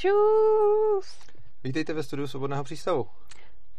Čus! 0.00 1.18
Vítejte 1.64 1.92
ve 1.92 2.02
studiu 2.02 2.26
Svobodného 2.28 2.64
přístavu. 2.64 3.06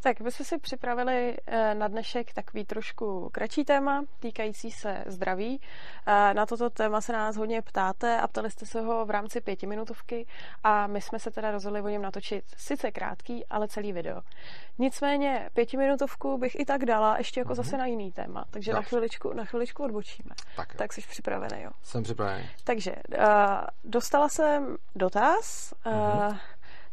Tak 0.04 0.20
my 0.20 0.32
jsme 0.32 0.46
si 0.46 0.58
připravili 0.58 1.38
eh, 1.48 1.76
na 1.76 1.88
dnešek 1.88 2.34
takový 2.34 2.66
trošku 2.66 3.30
kratší 3.30 3.66
téma, 3.66 4.04
týkající 4.20 4.72
se 4.72 5.04
zdraví. 5.06 5.62
Eh, 6.08 6.34
na 6.34 6.46
toto 6.46 6.70
téma 6.70 7.02
se 7.02 7.14
nás 7.14 7.38
hodně 7.38 7.62
ptáte 7.62 8.22
a 8.22 8.28
ptali 8.28 8.52
jste 8.52 8.66
se 8.66 8.82
ho 8.82 9.06
v 9.06 9.10
rámci 9.10 9.42
pětiminutovky 9.42 10.28
a 10.64 10.88
my 10.88 11.02
jsme 11.02 11.20
se 11.20 11.32
teda 11.32 11.52
rozhodli 11.52 11.82
o 11.82 11.90
něm 11.90 12.02
natočit 12.02 12.46
sice 12.58 12.92
krátký, 12.92 13.46
ale 13.46 13.68
celý 13.68 13.94
video. 13.94 14.22
Nicméně 14.80 15.50
pětiminutovku 15.54 16.38
bych 16.38 16.60
i 16.60 16.66
tak 16.66 16.86
dala 16.86 17.18
ještě 17.18 17.40
jako 17.40 17.54
mm-hmm. 17.54 17.56
zase 17.56 17.78
na 17.78 17.86
jiný 17.86 18.12
téma, 18.12 18.46
takže 18.50 18.74
na 18.74 18.82
chviličku, 18.82 19.34
na 19.34 19.46
chviličku 19.46 19.84
odbočíme. 19.84 20.36
Tak, 20.56 20.76
tak 20.76 20.94
jsi 20.94 21.02
připravený, 21.02 21.62
jo? 21.62 21.72
Jsem 21.84 22.04
připravený. 22.04 22.50
Takže 22.64 22.96
uh, 23.18 23.26
dostala 23.84 24.30
jsem 24.30 24.78
dotaz. 24.96 25.74
Mm-hmm 25.86 26.40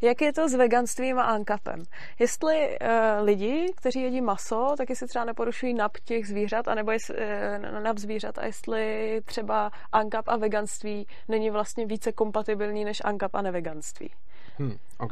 jak 0.01 0.21
je 0.21 0.33
to 0.33 0.49
s 0.49 0.53
veganstvím 0.53 1.19
a 1.19 1.23
ankapem. 1.23 1.83
Jestli 2.19 2.77
uh, 2.81 3.25
lidi, 3.25 3.73
kteří 3.75 4.01
jedí 4.01 4.21
maso, 4.21 4.73
tak 4.77 4.89
jestli 4.89 5.07
třeba 5.07 5.25
neporušují 5.25 5.73
nap 5.73 5.97
těch 6.05 6.27
zvířat, 6.27 6.67
anebo 6.67 6.91
jestli, 6.91 7.15
uh, 7.15 7.83
nap 7.83 7.97
zvířat 7.97 8.37
a 8.37 8.45
jestli 8.45 9.21
třeba 9.25 9.71
ankap 9.91 10.27
a 10.27 10.37
veganství 10.37 11.07
není 11.27 11.49
vlastně 11.49 11.85
více 11.85 12.11
kompatibilní 12.11 12.85
než 12.85 13.01
ankap 13.05 13.35
a 13.35 13.41
neveganství. 13.41 14.11
Hmm, 14.57 14.77
OK. 14.97 15.11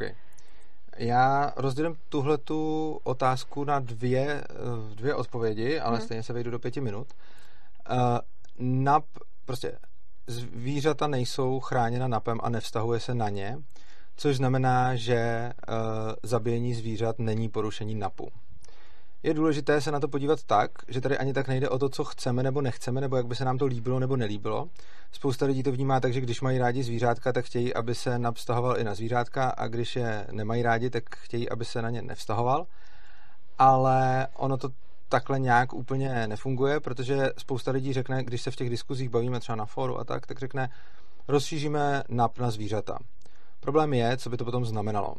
Já 0.96 1.52
rozdělím 1.56 1.96
tuhle 2.08 2.38
tu 2.38 2.92
otázku 3.04 3.64
na 3.64 3.78
dvě, 3.78 4.44
eh, 4.50 4.94
dvě 4.94 5.14
odpovědi, 5.14 5.80
ale 5.80 5.96
hmm. 5.96 6.04
stejně 6.04 6.22
se 6.22 6.32
vejdu 6.32 6.50
do 6.50 6.58
pěti 6.58 6.80
minut. 6.80 7.06
Uh, 7.90 8.18
nap, 8.58 9.04
prostě 9.44 9.78
zvířata 10.26 11.06
nejsou 11.06 11.60
chráněna 11.60 12.08
napem 12.08 12.38
a 12.42 12.48
nevztahuje 12.48 13.00
se 13.00 13.14
na 13.14 13.28
ně 13.28 13.58
což 14.18 14.36
znamená, 14.36 14.96
že 14.96 15.52
uh, 15.68 15.74
zabíjení 16.22 16.74
zvířat 16.74 17.18
není 17.18 17.48
porušení 17.48 17.94
NAPu. 17.94 18.28
Je 19.22 19.34
důležité 19.34 19.80
se 19.80 19.92
na 19.92 20.00
to 20.00 20.08
podívat 20.08 20.42
tak, 20.42 20.70
že 20.88 21.00
tady 21.00 21.18
ani 21.18 21.32
tak 21.32 21.48
nejde 21.48 21.68
o 21.68 21.78
to, 21.78 21.88
co 21.88 22.04
chceme 22.04 22.42
nebo 22.42 22.60
nechceme, 22.60 23.00
nebo 23.00 23.16
jak 23.16 23.26
by 23.26 23.36
se 23.36 23.44
nám 23.44 23.58
to 23.58 23.66
líbilo 23.66 23.98
nebo 23.98 24.16
nelíbilo. 24.16 24.68
Spousta 25.12 25.46
lidí 25.46 25.62
to 25.62 25.72
vnímá 25.72 26.00
tak, 26.00 26.12
že 26.12 26.20
když 26.20 26.40
mají 26.40 26.58
rádi 26.58 26.82
zvířátka, 26.82 27.32
tak 27.32 27.44
chtějí, 27.44 27.74
aby 27.74 27.94
se 27.94 28.18
NAP 28.18 28.36
vztahoval 28.36 28.78
i 28.78 28.84
na 28.84 28.94
zvířátka 28.94 29.48
a 29.48 29.66
když 29.66 29.96
je 29.96 30.26
nemají 30.32 30.62
rádi, 30.62 30.90
tak 30.90 31.16
chtějí, 31.16 31.50
aby 31.50 31.64
se 31.64 31.82
na 31.82 31.90
ně 31.90 32.02
nevztahoval. 32.02 32.66
Ale 33.58 34.28
ono 34.36 34.56
to 34.56 34.68
takhle 35.08 35.38
nějak 35.38 35.72
úplně 35.72 36.26
nefunguje, 36.26 36.80
protože 36.80 37.30
spousta 37.38 37.70
lidí 37.70 37.92
řekne, 37.92 38.24
když 38.24 38.42
se 38.42 38.50
v 38.50 38.56
těch 38.56 38.70
diskuzích 38.70 39.08
bavíme 39.08 39.40
třeba 39.40 39.56
na 39.56 39.66
fóru 39.66 39.98
a 39.98 40.04
tak, 40.04 40.26
tak 40.26 40.38
řekne, 40.38 40.70
rozšíříme 41.28 42.02
NAP 42.08 42.38
na 42.38 42.50
zvířata. 42.50 42.98
Problém 43.60 43.94
je, 43.94 44.16
co 44.16 44.30
by 44.30 44.36
to 44.36 44.44
potom 44.44 44.64
znamenalo. 44.64 45.14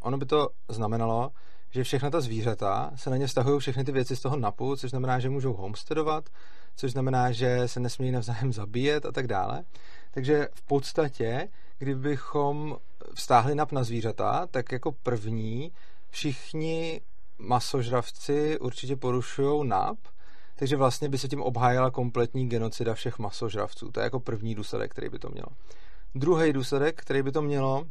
Ono 0.00 0.18
by 0.18 0.26
to 0.26 0.48
znamenalo, 0.68 1.30
že 1.70 1.84
všechna 1.84 2.10
ta 2.10 2.20
zvířata 2.20 2.90
se 2.94 3.10
na 3.10 3.16
ně 3.16 3.26
vztahují 3.26 3.60
všechny 3.60 3.84
ty 3.84 3.92
věci 3.92 4.16
z 4.16 4.20
toho 4.20 4.36
napu, 4.36 4.76
což 4.76 4.90
znamená, 4.90 5.18
že 5.18 5.30
můžou 5.30 5.52
homesteadovat, 5.52 6.28
což 6.76 6.92
znamená, 6.92 7.32
že 7.32 7.68
se 7.68 7.80
nesmí 7.80 8.10
navzájem 8.10 8.52
zabíjet 8.52 9.06
a 9.06 9.12
tak 9.12 9.26
dále. 9.26 9.64
Takže 10.10 10.48
v 10.54 10.62
podstatě, 10.62 11.48
kdybychom 11.78 12.76
vztáhli 13.14 13.54
nap 13.54 13.72
na 13.72 13.84
zvířata, 13.84 14.46
tak 14.50 14.72
jako 14.72 14.92
první 14.92 15.72
všichni 16.10 17.00
masožravci 17.38 18.58
určitě 18.58 18.96
porušují 18.96 19.68
nap, 19.68 19.98
takže 20.56 20.76
vlastně 20.76 21.08
by 21.08 21.18
se 21.18 21.28
tím 21.28 21.42
obhájila 21.42 21.90
kompletní 21.90 22.48
genocida 22.48 22.94
všech 22.94 23.18
masožravců. 23.18 23.90
To 23.92 24.00
je 24.00 24.04
jako 24.04 24.20
první 24.20 24.54
důsledek, 24.54 24.90
který 24.90 25.08
by 25.08 25.18
to 25.18 25.28
mělo. 25.28 25.48
Druhý 26.14 26.52
důsledek, 26.52 27.00
který 27.00 27.22
by 27.22 27.32
to 27.32 27.42
mělo, 27.42 27.84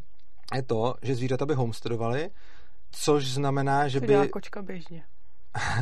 je 0.55 0.64
to, 0.64 0.95
že 1.02 1.16
zvířata 1.16 1.45
by 1.45 1.53
homesteadovaly, 1.53 2.30
což 2.91 3.28
znamená, 3.28 3.88
že 3.88 4.00
Co 4.00 4.05
by... 4.05 4.30
kočka 4.30 4.61
běžně. 4.61 5.03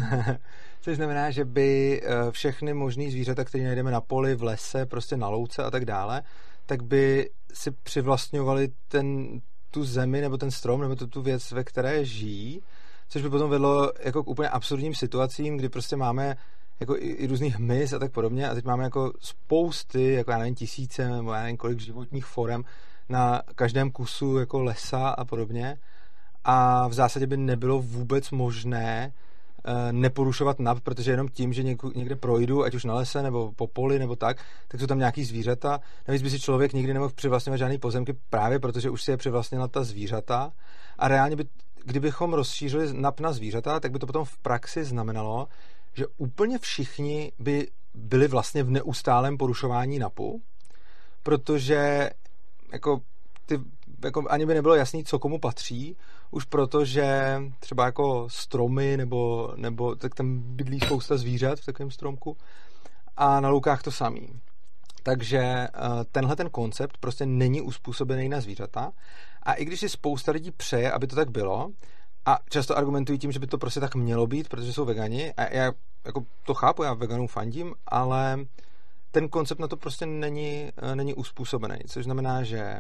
což 0.81 0.95
znamená, 0.95 1.31
že 1.31 1.45
by 1.45 2.01
všechny 2.31 2.73
možný 2.73 3.11
zvířata, 3.11 3.45
které 3.45 3.64
najdeme 3.64 3.91
na 3.91 4.02
poli, 4.02 4.36
v 4.36 4.43
lese, 4.43 4.86
prostě 4.86 5.17
na 5.17 5.30
louce 5.30 5.64
a 5.64 5.71
tak 5.71 5.86
dále, 5.86 6.21
tak 6.65 6.83
by 6.83 7.30
si 7.53 7.71
přivlastňovali 7.71 8.69
ten, 8.87 9.39
tu 9.71 9.83
zemi 9.83 10.21
nebo 10.21 10.37
ten 10.37 10.52
strom 10.52 10.81
nebo 10.81 10.95
tu, 10.95 11.08
tu 11.08 11.21
věc, 11.21 11.52
ve 11.52 11.64
které 11.64 12.05
žijí, 12.05 12.61
což 13.09 13.21
by 13.21 13.30
potom 13.30 13.49
vedlo 13.49 13.91
jako 13.99 14.23
k 14.23 14.27
úplně 14.27 14.49
absurdním 14.49 14.95
situacím, 14.95 15.58
kdy 15.58 15.69
prostě 15.69 15.95
máme 15.95 16.35
jako 16.79 16.95
i, 16.95 16.99
i 16.99 17.27
různých 17.27 17.55
hmyz 17.55 17.93
a 17.93 17.99
tak 17.99 18.11
podobně 18.11 18.49
a 18.49 18.53
teď 18.53 18.65
máme 18.65 18.83
jako 18.83 19.13
spousty, 19.19 20.13
jako 20.13 20.31
já 20.31 20.37
nevím, 20.37 20.55
tisíce 20.55 21.09
nebo 21.09 21.33
já 21.33 21.41
nevím 21.41 21.57
kolik 21.57 21.79
životních 21.79 22.25
forem 22.25 22.63
na 23.09 23.41
každém 23.55 23.91
kusu 23.91 24.37
jako 24.37 24.59
lesa 24.59 25.09
a 25.09 25.25
podobně 25.25 25.77
a 26.43 26.87
v 26.87 26.93
zásadě 26.93 27.27
by 27.27 27.37
nebylo 27.37 27.81
vůbec 27.81 28.31
možné 28.31 29.13
eh, 29.65 29.93
neporušovat 29.93 30.59
NAP, 30.59 30.79
protože 30.79 31.11
jenom 31.11 31.27
tím, 31.27 31.53
že 31.53 31.63
někde 31.95 32.15
projdu, 32.15 32.63
ať 32.63 32.75
už 32.75 32.83
na 32.83 32.93
lese 32.93 33.23
nebo 33.23 33.51
po 33.51 33.67
poli 33.67 33.99
nebo 33.99 34.15
tak, 34.15 34.37
tak 34.67 34.81
jsou 34.81 34.87
tam 34.87 34.99
nějaký 34.99 35.23
zvířata. 35.23 35.79
Navíc 36.07 36.21
by 36.21 36.29
si 36.29 36.39
člověk 36.39 36.73
nikdy 36.73 36.93
nemohl 36.93 37.13
přivlastňovat 37.15 37.57
žádný 37.57 37.77
pozemky 37.77 38.15
právě 38.29 38.59
protože 38.59 38.89
už 38.89 39.03
si 39.03 39.11
je 39.11 39.17
přivlastnila 39.17 39.67
ta 39.67 39.83
zvířata. 39.83 40.51
A 40.99 41.07
reálně 41.07 41.35
by, 41.35 41.45
kdybychom 41.85 42.33
rozšířili 42.33 42.93
NAP 42.93 43.19
na 43.19 43.33
zvířata, 43.33 43.79
tak 43.79 43.91
by 43.91 43.99
to 43.99 44.07
potom 44.07 44.25
v 44.25 44.37
praxi 44.37 44.83
znamenalo, 44.83 45.47
že 45.99 46.08
úplně 46.17 46.60
všichni 46.60 47.32
by 47.39 47.67
byli 47.93 48.27
vlastně 48.27 48.64
v 48.64 48.70
neustálém 48.70 49.37
porušování 49.37 49.99
NAPu, 49.99 50.42
protože 51.23 52.10
jako 52.73 53.02
ty, 53.45 53.60
jako 54.04 54.23
ani 54.30 54.45
by 54.45 54.54
nebylo 54.54 54.76
jasný, 54.76 55.04
co 55.04 55.20
komu 55.20 55.39
patří, 55.39 55.98
už 56.32 56.45
proto, 56.45 56.86
že 56.86 57.39
třeba 57.59 57.86
jako 57.86 58.27
stromy 58.30 58.98
nebo, 58.98 59.54
nebo 59.55 59.95
tak 59.95 60.15
tam 60.15 60.39
bydlí 60.39 60.80
spousta 60.80 61.17
zvířat 61.17 61.59
v 61.59 61.65
takovém 61.65 61.92
stromku 61.92 62.38
a 63.17 63.39
na 63.39 63.49
loukách 63.49 63.83
to 63.83 63.92
samý. 63.92 64.39
Takže 65.04 65.39
eh, 65.39 65.70
tenhle 66.11 66.36
ten 66.36 66.49
koncept 66.49 66.98
prostě 66.98 67.26
není 67.26 67.61
uspůsobený 67.61 68.30
na 68.30 68.42
zvířata 68.42 68.92
a 69.43 69.54
i 69.54 69.65
když 69.65 69.80
si 69.80 69.89
spousta 69.89 70.32
lidí 70.32 70.52
přeje, 70.52 70.92
aby 70.92 71.08
to 71.08 71.15
tak 71.15 71.32
bylo, 71.32 71.71
a 72.26 72.39
často 72.49 72.77
argumentují 72.77 73.20
tím, 73.20 73.32
že 73.32 73.39
by 73.39 73.48
to 73.48 73.58
prostě 73.58 73.80
tak 73.80 73.95
mělo 73.95 74.27
být, 74.27 74.49
protože 74.49 74.73
jsou 74.73 74.86
vegani. 74.86 75.33
A 75.33 75.54
já 75.54 75.71
jako 76.05 76.26
to 76.45 76.54
chápu, 76.54 76.83
já 76.83 76.93
veganům 76.93 77.27
fandím, 77.27 77.76
ale 77.87 78.45
ten 79.11 79.30
koncept 79.30 79.60
na 79.60 79.67
to 79.67 79.77
prostě 79.77 80.05
není, 80.05 80.71
eh, 80.77 80.95
není 80.95 81.14
uspůsobený. 81.14 81.76
Což 81.87 82.04
znamená, 82.04 82.43
že 82.43 82.80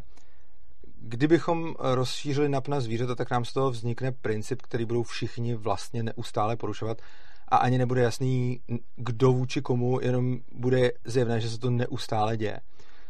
kdybychom 1.01 1.75
rozšířili 1.79 2.49
nap 2.49 2.67
na 2.67 2.79
zvířata, 2.79 3.15
tak 3.15 3.31
nám 3.31 3.45
z 3.45 3.53
toho 3.53 3.71
vznikne 3.71 4.11
princip, 4.11 4.61
který 4.61 4.85
budou 4.85 5.03
všichni 5.03 5.55
vlastně 5.55 6.03
neustále 6.03 6.55
porušovat 6.55 7.01
a 7.47 7.57
ani 7.57 7.77
nebude 7.77 8.01
jasný, 8.01 8.61
kdo 8.95 9.31
vůči 9.31 9.61
komu, 9.61 9.99
jenom 10.01 10.37
bude 10.51 10.91
zjevné, 11.05 11.41
že 11.41 11.49
se 11.49 11.59
to 11.59 11.69
neustále 11.69 12.37
děje. 12.37 12.59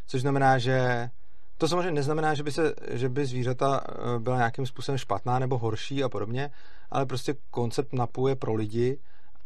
Což 0.07 0.21
znamená, 0.21 0.57
že 0.57 1.09
to 1.57 1.67
samozřejmě 1.67 1.91
neznamená, 1.91 2.33
že 2.33 2.43
by, 2.43 2.51
se, 2.51 2.73
že 2.89 3.09
by 3.09 3.25
zvířata 3.25 3.81
eh, 3.87 4.19
byla 4.19 4.37
nějakým 4.37 4.65
způsobem 4.65 4.97
špatná 4.97 5.39
nebo 5.39 5.57
horší 5.57 6.03
a 6.03 6.09
podobně, 6.09 6.51
ale 6.91 7.05
prostě 7.05 7.35
koncept 7.49 7.93
NAPu 7.93 8.27
je 8.27 8.35
pro 8.35 8.53
lidi 8.53 8.97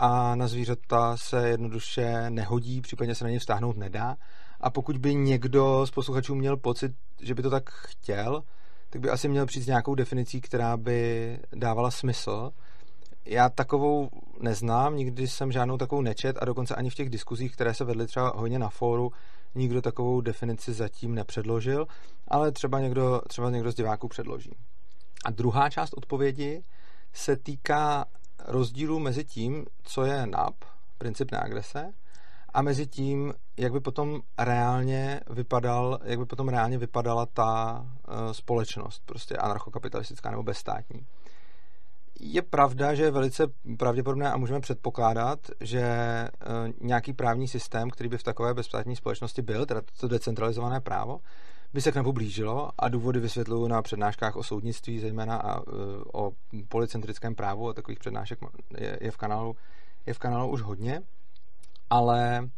a 0.05 0.35
na 0.35 0.47
zvířata 0.47 1.17
se 1.17 1.49
jednoduše 1.49 2.29
nehodí, 2.29 2.81
případně 2.81 3.15
se 3.15 3.23
na 3.23 3.29
ně 3.29 3.39
vztáhnout 3.39 3.77
nedá. 3.77 4.15
A 4.61 4.69
pokud 4.69 4.97
by 4.97 5.15
někdo 5.15 5.87
z 5.87 5.91
posluchačů 5.91 6.35
měl 6.35 6.57
pocit, 6.57 6.91
že 7.21 7.35
by 7.35 7.41
to 7.41 7.49
tak 7.49 7.69
chtěl, 7.69 8.43
tak 8.89 9.01
by 9.01 9.09
asi 9.09 9.27
měl 9.27 9.45
přijít 9.45 9.63
s 9.63 9.67
nějakou 9.67 9.95
definicí, 9.95 10.41
která 10.41 10.77
by 10.77 11.39
dávala 11.55 11.91
smysl. 11.91 12.51
Já 13.25 13.49
takovou 13.49 14.09
neznám, 14.39 14.95
nikdy 14.95 15.27
jsem 15.27 15.51
žádnou 15.51 15.77
takovou 15.77 16.01
nečet 16.01 16.37
a 16.41 16.45
dokonce 16.45 16.75
ani 16.75 16.89
v 16.89 16.95
těch 16.95 17.09
diskuzích, 17.09 17.53
které 17.53 17.73
se 17.73 17.83
vedly 17.83 18.07
třeba 18.07 18.33
hodně 18.35 18.59
na 18.59 18.69
fóru, 18.69 19.11
nikdo 19.55 19.81
takovou 19.81 20.21
definici 20.21 20.73
zatím 20.73 21.15
nepředložil, 21.15 21.87
ale 22.27 22.51
třeba 22.51 22.79
někdo, 22.79 23.21
třeba 23.27 23.49
někdo 23.49 23.71
z 23.71 23.75
diváků 23.75 24.07
předloží. 24.07 24.51
A 25.25 25.31
druhá 25.31 25.69
část 25.69 25.93
odpovědi 25.93 26.63
se 27.13 27.35
týká 27.35 28.05
rozdílu 28.47 28.99
mezi 28.99 29.23
tím, 29.23 29.65
co 29.83 30.05
je 30.05 30.27
NAP, 30.27 30.55
princip 30.97 31.31
neagrese, 31.31 31.93
a 32.53 32.61
mezi 32.61 32.87
tím, 32.87 33.33
jak 33.57 33.71
by 33.71 33.79
potom 33.79 34.21
reálně 34.37 35.21
vypadal, 35.29 35.99
jak 36.03 36.19
by 36.19 36.25
potom 36.25 36.49
reálně 36.49 36.77
vypadala 36.77 37.25
ta 37.25 37.81
uh, 37.81 38.31
společnost, 38.31 39.01
prostě 39.05 39.37
anarchokapitalistická 39.37 40.31
nebo 40.31 40.43
bezstátní. 40.43 41.05
Je 42.19 42.41
pravda, 42.41 42.93
že 42.93 43.03
je 43.03 43.11
velice 43.11 43.47
pravděpodobné 43.77 44.31
a 44.31 44.37
můžeme 44.37 44.59
předpokládat, 44.59 45.39
že 45.59 45.83
uh, 46.31 46.87
nějaký 46.87 47.13
právní 47.13 47.47
systém, 47.47 47.89
který 47.89 48.09
by 48.09 48.17
v 48.17 48.23
takové 48.23 48.53
bezstátní 48.53 48.95
společnosti 48.95 49.41
byl, 49.41 49.65
teda 49.65 49.81
to 49.99 50.07
decentralizované 50.07 50.81
právo, 50.81 51.19
by 51.73 51.81
se 51.81 51.91
k 51.91 51.95
nebu 51.95 52.13
blížilo 52.13 52.69
a 52.79 52.89
důvody 52.89 53.19
vysvětluju 53.19 53.67
na 53.67 53.81
přednáškách 53.81 54.35
o 54.35 54.43
soudnictví, 54.43 54.99
zejména 54.99 55.35
a 55.35 55.59
uh, 55.59 55.73
o 56.13 56.31
policentrickém 56.69 57.35
právu 57.35 57.69
a 57.69 57.73
takových 57.73 57.99
přednášek 57.99 58.39
je, 58.77 58.97
je, 59.01 59.11
v 59.11 59.17
kanálu, 59.17 59.55
je 60.05 60.13
v 60.13 60.19
kanálu 60.19 60.51
už 60.51 60.61
hodně, 60.61 61.01
ale 61.89 62.49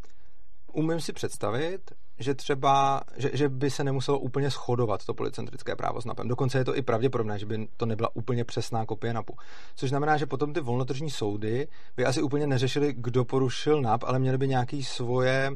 umím 0.73 0.99
si 0.99 1.13
představit, 1.13 1.91
že 2.19 2.35
třeba, 2.35 3.01
že, 3.17 3.29
že 3.33 3.49
by 3.49 3.69
se 3.69 3.83
nemuselo 3.83 4.19
úplně 4.19 4.49
shodovat 4.49 5.05
to 5.05 5.13
policentrické 5.13 5.75
právo 5.75 6.01
s 6.01 6.05
NAPem. 6.05 6.27
Dokonce 6.27 6.57
je 6.57 6.65
to 6.65 6.77
i 6.77 6.81
pravděpodobné, 6.81 7.39
že 7.39 7.45
by 7.45 7.67
to 7.77 7.85
nebyla 7.85 8.15
úplně 8.15 8.43
přesná 8.43 8.85
kopie 8.85 9.13
NAPu. 9.13 9.37
Což 9.75 9.89
znamená, 9.89 10.17
že 10.17 10.25
potom 10.25 10.53
ty 10.53 10.61
volnotržní 10.61 11.09
soudy 11.09 11.67
by 11.97 12.05
asi 12.05 12.21
úplně 12.21 12.47
neřešili, 12.47 12.93
kdo 12.93 13.25
porušil 13.25 13.81
NAP, 13.81 14.03
ale 14.03 14.19
měli 14.19 14.37
by 14.37 14.47
nějaký 14.47 14.83
svoje 14.83 15.51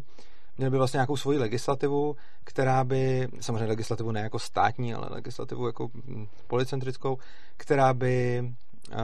měli 0.59 0.71
by 0.71 0.77
vlastně 0.77 0.97
nějakou 0.97 1.17
svoji 1.17 1.37
legislativu, 1.37 2.15
která 2.43 2.83
by, 2.83 3.27
samozřejmě 3.41 3.65
legislativu 3.65 4.11
ne 4.11 4.21
jako 4.21 4.39
státní, 4.39 4.93
ale 4.93 5.07
legislativu 5.11 5.67
jako 5.67 5.89
hm, 5.93 6.27
policentrickou, 6.47 7.17
která 7.57 7.93
by 7.93 8.43
uh, 8.91 8.97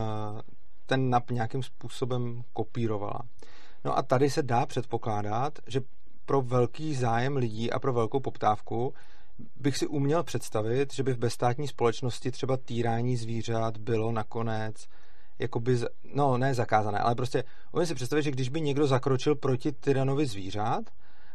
ten 0.85 1.09
NAP 1.09 1.31
nějakým 1.31 1.63
způsobem 1.63 2.43
kopírovala. 2.53 3.19
No 3.85 3.97
a 3.97 4.01
tady 4.01 4.29
se 4.29 4.43
dá 4.43 4.65
předpokládat, 4.65 5.59
že 5.67 5.81
pro 6.25 6.41
velký 6.41 6.95
zájem 6.95 7.37
lidí 7.37 7.71
a 7.71 7.79
pro 7.79 7.93
velkou 7.93 8.19
poptávku 8.19 8.93
bych 9.55 9.77
si 9.77 9.87
uměl 9.87 10.23
představit, 10.23 10.93
že 10.93 11.03
by 11.03 11.13
v 11.13 11.17
bezstátní 11.17 11.67
společnosti 11.67 12.31
třeba 12.31 12.57
týrání 12.57 13.17
zvířat 13.17 13.77
bylo 13.77 14.11
nakonec 14.11 14.87
jakoby, 15.39 15.77
no 16.13 16.37
ne 16.37 16.53
zakázané, 16.53 16.99
ale 16.99 17.15
prostě 17.15 17.43
umím 17.71 17.87
si 17.87 17.95
představit, 17.95 18.23
že 18.23 18.31
když 18.31 18.49
by 18.49 18.61
někdo 18.61 18.87
zakročil 18.87 19.35
proti 19.35 19.71
tyranovi 19.71 20.25
zvířat, 20.25 20.83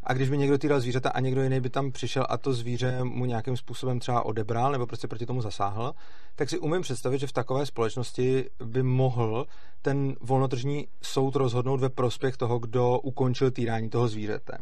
a 0.03 0.13
když 0.13 0.31
by 0.31 0.39
někdo 0.39 0.59
týral 0.59 0.81
zvířata 0.81 1.11
a 1.11 1.21
někdo 1.21 1.43
jiný 1.43 1.61
by 1.61 1.71
tam 1.71 1.93
přišel 1.93 2.27
a 2.29 2.39
to 2.39 2.53
zvíře 2.53 3.05
mu 3.05 3.25
nějakým 3.25 3.57
způsobem 3.57 4.01
třeba 4.01 4.25
odebral 4.25 4.73
nebo 4.73 4.87
prostě 4.87 5.09
proti 5.09 5.27
tomu 5.27 5.43
zasáhl, 5.43 5.95
tak 6.37 6.51
si 6.51 6.59
umím 6.59 6.83
představit, 6.83 7.19
že 7.19 7.27
v 7.27 7.33
takové 7.33 7.67
společnosti 7.67 8.45
by 8.65 8.83
mohl 8.83 9.47
ten 9.83 10.17
volnotržní 10.21 10.89
soud 11.03 11.37
rozhodnout 11.37 11.81
ve 11.81 11.89
prospěch 11.89 12.37
toho, 12.37 12.59
kdo 12.59 12.99
ukončil 12.99 13.51
týrání 13.51 13.91
toho 13.91 14.09
zvířete. 14.09 14.59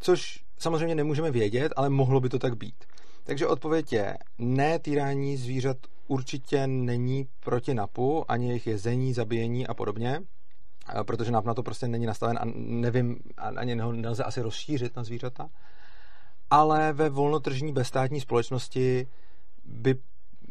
Což 0.00 0.44
samozřejmě 0.58 0.94
nemůžeme 0.94 1.30
vědět, 1.30 1.72
ale 1.76 1.90
mohlo 1.90 2.20
by 2.20 2.28
to 2.28 2.38
tak 2.38 2.56
být. 2.56 2.84
Takže 3.24 3.46
odpověď 3.46 3.92
je, 3.92 4.18
ne, 4.38 4.78
týrání 4.78 5.36
zvířat 5.36 5.76
určitě 6.06 6.66
není 6.66 7.26
proti 7.40 7.74
NAPu, 7.74 8.30
ani 8.30 8.48
jejich 8.48 8.66
jezení, 8.66 9.14
zabíjení 9.14 9.66
a 9.66 9.74
podobně 9.74 10.20
protože 11.02 11.30
NAP 11.30 11.44
na 11.44 11.54
to 11.54 11.62
prostě 11.62 11.88
není 11.88 12.06
nastaven 12.06 12.38
a 12.38 12.42
nevím, 12.54 13.18
ani 13.36 13.80
ho 13.80 13.92
nelze 13.92 14.24
asi 14.24 14.40
rozšířit 14.40 14.96
na 14.96 15.04
zvířata. 15.04 15.48
Ale 16.50 16.92
ve 16.92 17.08
volnotržní 17.08 17.72
bezstátní 17.72 18.20
společnosti 18.20 19.06
by 19.64 19.94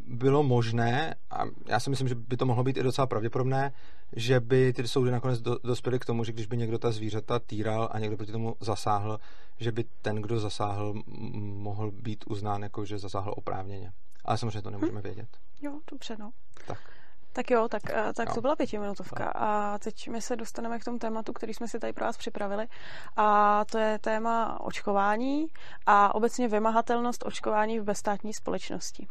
bylo 0.07 0.43
možné, 0.43 1.15
a 1.31 1.43
já 1.65 1.79
si 1.79 1.89
myslím, 1.89 2.07
že 2.07 2.15
by 2.15 2.37
to 2.37 2.45
mohlo 2.45 2.63
být 2.63 2.77
i 2.77 2.83
docela 2.83 3.07
pravděpodobné, 3.07 3.71
že 4.15 4.39
by 4.39 4.73
ty 4.73 4.87
soudy 4.87 5.11
nakonec 5.11 5.41
do, 5.41 5.57
dospěly 5.63 5.99
k 5.99 6.05
tomu, 6.05 6.23
že 6.23 6.31
když 6.31 6.45
by 6.45 6.57
někdo 6.57 6.77
ta 6.77 6.91
zvířata 6.91 7.39
týral 7.39 7.89
a 7.91 7.99
někdo 7.99 8.17
proti 8.17 8.31
tomu 8.31 8.55
zasáhl, 8.59 9.19
že 9.59 9.71
by 9.71 9.83
ten, 10.01 10.15
kdo 10.15 10.39
zasáhl, 10.39 10.93
mohl 11.39 11.91
být 11.91 12.23
uznán 12.27 12.63
jako, 12.63 12.85
že 12.85 12.97
zasáhl 12.97 13.33
oprávněně. 13.37 13.91
Ale 14.25 14.37
samozřejmě 14.37 14.61
to 14.61 14.69
nemůžeme 14.69 15.01
vědět. 15.01 15.29
Jo, 15.61 15.79
dobře, 15.91 16.15
no. 16.19 16.31
Tak. 16.67 16.98
Tak 17.33 17.51
jo, 17.51 17.67
tak, 17.67 17.81
eh, 17.89 18.13
tak 18.13 18.33
to 18.33 18.41
byla 18.41 18.55
pětiminutovka. 18.55 19.31
A 19.35 19.77
teď 19.77 20.07
my 20.09 20.21
se 20.21 20.35
dostaneme 20.35 20.79
k 20.79 20.83
tomu 20.83 20.99
tématu, 20.99 21.33
který 21.33 21.53
jsme 21.53 21.67
si 21.67 21.79
tady 21.79 21.93
pro 21.93 22.05
vás 22.05 22.17
připravili. 22.17 22.67
A 23.17 23.65
to 23.65 23.77
je 23.77 23.99
téma 23.99 24.61
očkování 24.61 25.47
a 25.85 26.15
obecně 26.15 26.47
vymahatelnost 26.47 27.25
očkování 27.25 27.79
v 27.79 27.83
bezstátní 27.83 28.33
společnosti. 28.33 29.07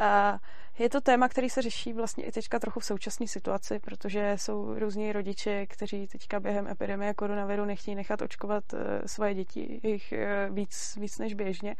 Eh, 0.00 0.38
je 0.78 0.90
to 0.90 1.00
téma, 1.00 1.28
který 1.28 1.50
se 1.50 1.62
řeší 1.62 1.92
vlastně 1.92 2.24
i 2.24 2.32
teďka 2.32 2.58
trochu 2.58 2.80
v 2.80 2.84
současné 2.84 3.28
situaci, 3.28 3.78
protože 3.78 4.32
jsou 4.36 4.78
různí 4.78 5.12
rodiče, 5.12 5.66
kteří 5.66 6.06
teďka 6.06 6.40
během 6.40 6.68
epidemie 6.68 7.14
koronaviru 7.14 7.64
nechtějí 7.64 7.94
nechat 7.94 8.22
očkovat 8.22 8.64
eh, 8.74 9.08
svoje 9.08 9.34
děti, 9.34 9.80
jich 9.82 10.14
víc, 10.50 10.96
víc 11.00 11.18
než 11.18 11.34
běžně. 11.34 11.76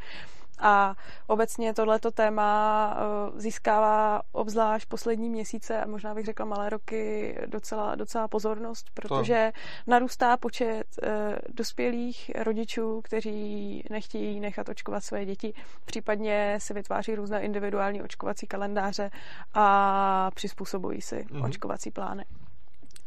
A 0.59 0.95
obecně 1.27 1.73
tohleto 1.73 2.11
téma 2.11 2.97
eh, 2.97 3.39
získává 3.39 4.21
obzvlášť 4.31 4.87
poslední 4.87 5.29
měsíce 5.29 5.81
a 5.81 5.87
možná 5.87 6.13
bych 6.13 6.25
řekla 6.25 6.45
malé 6.45 6.69
roky 6.69 7.35
docela, 7.45 7.95
docela 7.95 8.27
pozornost, 8.27 8.87
protože 8.93 9.51
to. 9.53 9.91
narůstá 9.91 10.37
počet 10.37 10.83
eh, 11.03 11.35
dospělých 11.49 12.31
rodičů, 12.39 13.01
kteří 13.03 13.83
nechtějí 13.89 14.39
nechat 14.39 14.69
očkovat 14.69 15.03
své 15.03 15.25
děti, 15.25 15.53
případně 15.85 16.57
si 16.61 16.73
vytváří 16.73 17.15
různé 17.15 17.41
individuální 17.41 18.01
očkovací 18.01 18.47
kalendáře 18.47 19.11
a 19.53 20.31
přizpůsobují 20.35 21.01
si 21.01 21.25
mm-hmm. 21.25 21.45
očkovací 21.45 21.91
plány. 21.91 22.25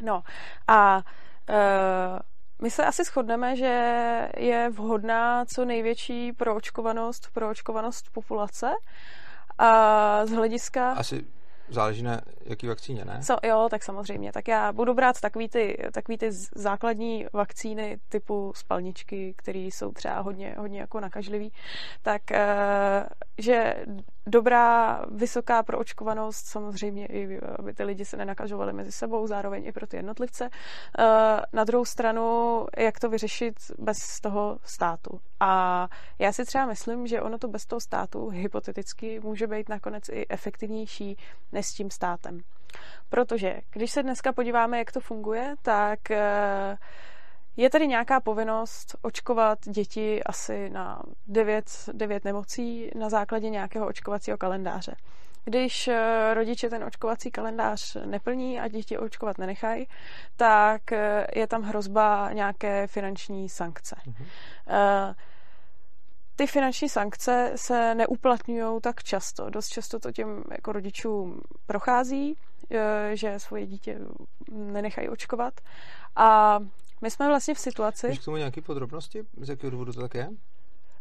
No 0.03 0.23
a 0.69 1.03
eh, 1.49 2.19
my 2.63 2.71
se 2.71 2.85
asi 2.85 3.05
shodneme, 3.05 3.57
že 3.57 4.29
je 4.37 4.71
vhodná 4.71 5.45
co 5.45 5.65
největší 5.65 6.33
proočkovanost, 6.33 7.29
proočkovanost 7.33 8.11
populace. 8.13 8.71
A 9.59 10.27
z 10.27 10.31
hlediska... 10.31 10.93
Asi 10.93 11.27
záleží 11.69 12.03
na 12.03 12.21
jaký 12.45 12.67
vakcíně, 12.67 13.05
ne? 13.05 13.21
Co, 13.23 13.37
jo, 13.45 13.69
tak 13.71 13.83
samozřejmě. 13.83 14.33
Tak 14.33 14.49
já 14.49 14.73
budu 14.73 14.95
brát 14.95 15.21
takový 15.21 15.49
ty, 15.49 15.77
takový 15.93 16.19
ty 16.19 16.31
základní 16.57 17.27
vakcíny 17.33 17.99
typu 18.09 18.53
spalničky, 18.57 19.35
které 19.37 19.59
jsou 19.59 19.93
třeba 19.93 20.21
hodně, 20.21 20.55
hodně 20.59 20.81
jako 20.81 21.01
nakažlivý. 21.01 21.53
Tak, 22.03 22.31
eh, 22.31 23.09
že 23.39 23.85
dobrá, 24.27 25.03
vysoká 25.11 25.63
proočkovanost, 25.63 26.47
samozřejmě 26.47 27.07
i 27.07 27.41
aby 27.59 27.75
ty 27.75 27.85
lidi 27.85 28.05
se 28.05 28.17
nenakažovali 28.17 28.73
mezi 28.73 28.93
sebou, 28.93 29.27
zároveň 29.27 29.67
i 29.67 29.73
pro 29.73 29.87
ty 29.87 29.97
jednotlivce. 29.97 30.51
Eh, 30.99 31.05
na 31.53 31.65
druhou 31.65 31.85
stranu, 31.85 32.67
jak 32.79 33.01
to 33.01 33.09
vyřešit 33.09 33.55
bez 33.79 34.21
toho 34.21 34.59
státu. 34.65 35.21
A 35.41 35.89
já 36.19 36.33
si 36.33 36.45
třeba 36.45 36.67
myslím, 36.67 37.07
že 37.07 37.23
ono 37.23 37.39
to 37.39 37.49
bez 37.49 37.67
toho 37.67 37.81
státu 37.81 38.29
hypoteticky 38.29 39.21
může 39.21 39.47
být 39.47 39.69
nakonec 39.69 40.09
i 40.09 40.27
efektivnější 40.29 41.17
než 41.53 41.67
s 41.67 41.75
tím 41.75 41.91
státem. 41.91 42.30
Protože 43.09 43.61
když 43.71 43.91
se 43.91 44.03
dneska 44.03 44.33
podíváme, 44.33 44.79
jak 44.79 44.93
to 44.93 45.01
funguje, 45.01 45.55
tak 45.63 46.11
eh, 46.11 46.77
je 47.57 47.71
tady 47.71 47.87
nějaká 47.87 48.21
povinnost 48.21 48.97
očkovat 49.03 49.59
děti 49.69 50.25
asi 50.25 50.71
na 50.71 51.03
9, 51.27 51.65
9 51.93 52.25
nemocí 52.25 52.91
na 52.95 53.09
základě 53.09 53.51
nějakého 53.51 53.87
očkovacího 53.87 54.39
kalendáře. 54.39 54.95
Když 55.45 55.89
eh, 55.89 56.35
rodiče 56.35 56.71
ten 56.71 56.85
očkovací 56.85 57.31
kalendář 57.31 57.97
neplní 58.05 58.61
a 58.61 58.69
děti 58.69 58.99
očkovat 58.99 59.39
nenechají, 59.39 59.87
tak 60.37 60.93
eh, 60.93 61.27
je 61.37 61.47
tam 61.47 61.63
hrozba 61.63 62.33
nějaké 62.33 62.87
finanční 62.87 63.49
sankce. 63.49 63.97
Mm-hmm. 64.07 64.27
Ty 66.41 66.47
finanční 66.47 66.89
sankce 66.89 67.53
se 67.57 67.95
neuplatňují 67.95 68.81
tak 68.81 69.03
často. 69.03 69.51
Dost 69.51 69.69
často 69.69 69.99
to 69.99 70.13
těm 70.13 70.45
jako 70.51 70.73
rodičům 70.73 71.41
prochází, 71.67 72.37
že 73.13 73.39
svoje 73.39 73.67
dítě 73.67 73.99
nenechají 74.51 75.09
očkovat. 75.09 75.61
A 76.17 76.59
my 77.01 77.11
jsme 77.11 77.29
vlastně 77.29 77.55
v 77.55 77.59
situaci... 77.59 78.09
Víš 78.09 78.19
k 78.19 78.25
tomu 78.25 78.37
nějaké 78.37 78.61
podrobnosti, 78.61 79.23
z 79.41 79.49
jakého 79.49 79.71
důvodu 79.71 79.93
to 79.93 80.01
tak 80.01 80.15
je? 80.15 80.29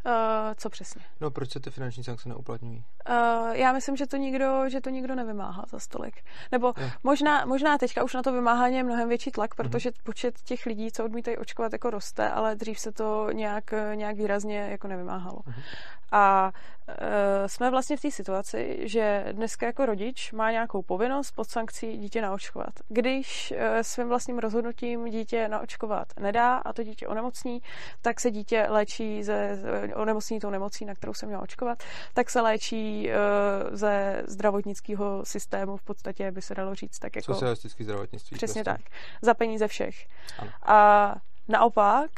Uh, 0.06 0.12
co 0.56 0.70
přesně? 0.70 1.02
No, 1.22 1.32
proč 1.32 1.52
se 1.52 1.60
ty 1.60 1.70
finanční 1.70 2.04
sankce 2.04 2.30
neuplatňují? 2.30 2.84
Uh, 3.10 3.16
já 3.52 3.72
myslím, 3.72 3.96
že 3.96 4.08
to 4.08 4.18
nikdo, 4.18 4.70
že 4.70 4.82
to 4.82 4.90
nikdo 4.90 5.16
nevymáhá 5.16 5.64
za 5.70 5.80
stolik. 5.80 6.16
Nebo 6.52 6.74
možná, 7.04 7.46
možná 7.46 7.78
teďka 7.78 8.04
už 8.04 8.14
na 8.14 8.24
to 8.24 8.34
vymáhání 8.34 8.76
je 8.76 8.84
mnohem 8.84 9.10
větší 9.10 9.32
tlak, 9.32 9.58
mhm. 9.58 9.70
protože 9.70 9.90
uh-huh. 9.90 10.04
počet 10.04 10.42
těch 10.42 10.66
lidí, 10.66 10.92
co 10.92 11.06
odmítají 11.06 11.38
očkovat, 11.38 11.74
jako 11.74 11.90
roste, 11.90 12.30
ale 12.30 12.56
dřív 12.56 12.80
se 12.80 12.92
to 12.92 13.32
nějak, 13.32 13.74
nějak 13.96 14.16
výrazně 14.16 14.58
jako 14.58 14.88
nevymáhalo. 14.88 15.40
Uh-huh. 15.40 15.64
A 16.12 16.52
e, 16.88 17.50
jsme 17.50 17.70
vlastně 17.72 17.98
v 17.98 18.02
té 18.02 18.12
situaci, 18.12 18.80
že 18.82 19.26
dneska 19.32 19.66
jako 19.66 19.86
rodič 19.86 20.32
má 20.32 20.52
nějakou 20.52 20.82
povinnost 20.82 21.32
pod 21.32 21.50
sankcí 21.50 21.98
dítě 21.98 22.22
naočkovat. 22.22 22.74
Když 22.88 23.54
e, 23.58 23.84
svým 23.84 24.08
vlastním 24.08 24.40
rozhodnutím 24.40 25.06
dítě 25.06 25.48
naočkovat 25.48 26.08
nedá 26.20 26.56
a 26.56 26.74
to 26.74 26.84
dítě 26.84 27.08
onemocní, 27.08 27.62
tak 28.02 28.20
se 28.20 28.32
dítě 28.32 28.66
léčí 28.70 29.24
ze 29.24 29.60
onemocní 29.96 30.40
tou 30.40 30.50
nemocí, 30.50 30.86
na 30.86 30.96
kterou 30.96 31.14
se 31.14 31.26
mělo 31.26 31.44
očkovat, 31.44 31.84
tak 32.14 32.30
se 32.30 32.42
léčí 32.42 33.12
e, 33.12 33.16
ze 33.72 34.24
zdravotnického 34.28 35.26
systému, 35.26 35.78
v 35.78 35.84
podstatě 35.84 36.32
by 36.32 36.42
se 36.42 36.56
dalo 36.56 36.76
říct 36.76 37.00
tak 37.00 37.16
jako... 37.16 37.34
Socialistický 37.34 37.84
zdravotnictví. 37.84 38.38
Přesně 38.38 38.64
prostě. 38.64 38.84
tak. 38.84 38.92
Za 39.22 39.34
peníze 39.34 39.68
všech. 39.68 40.08
Ano. 40.40 40.52
A 40.66 41.16
naopak, 41.48 42.12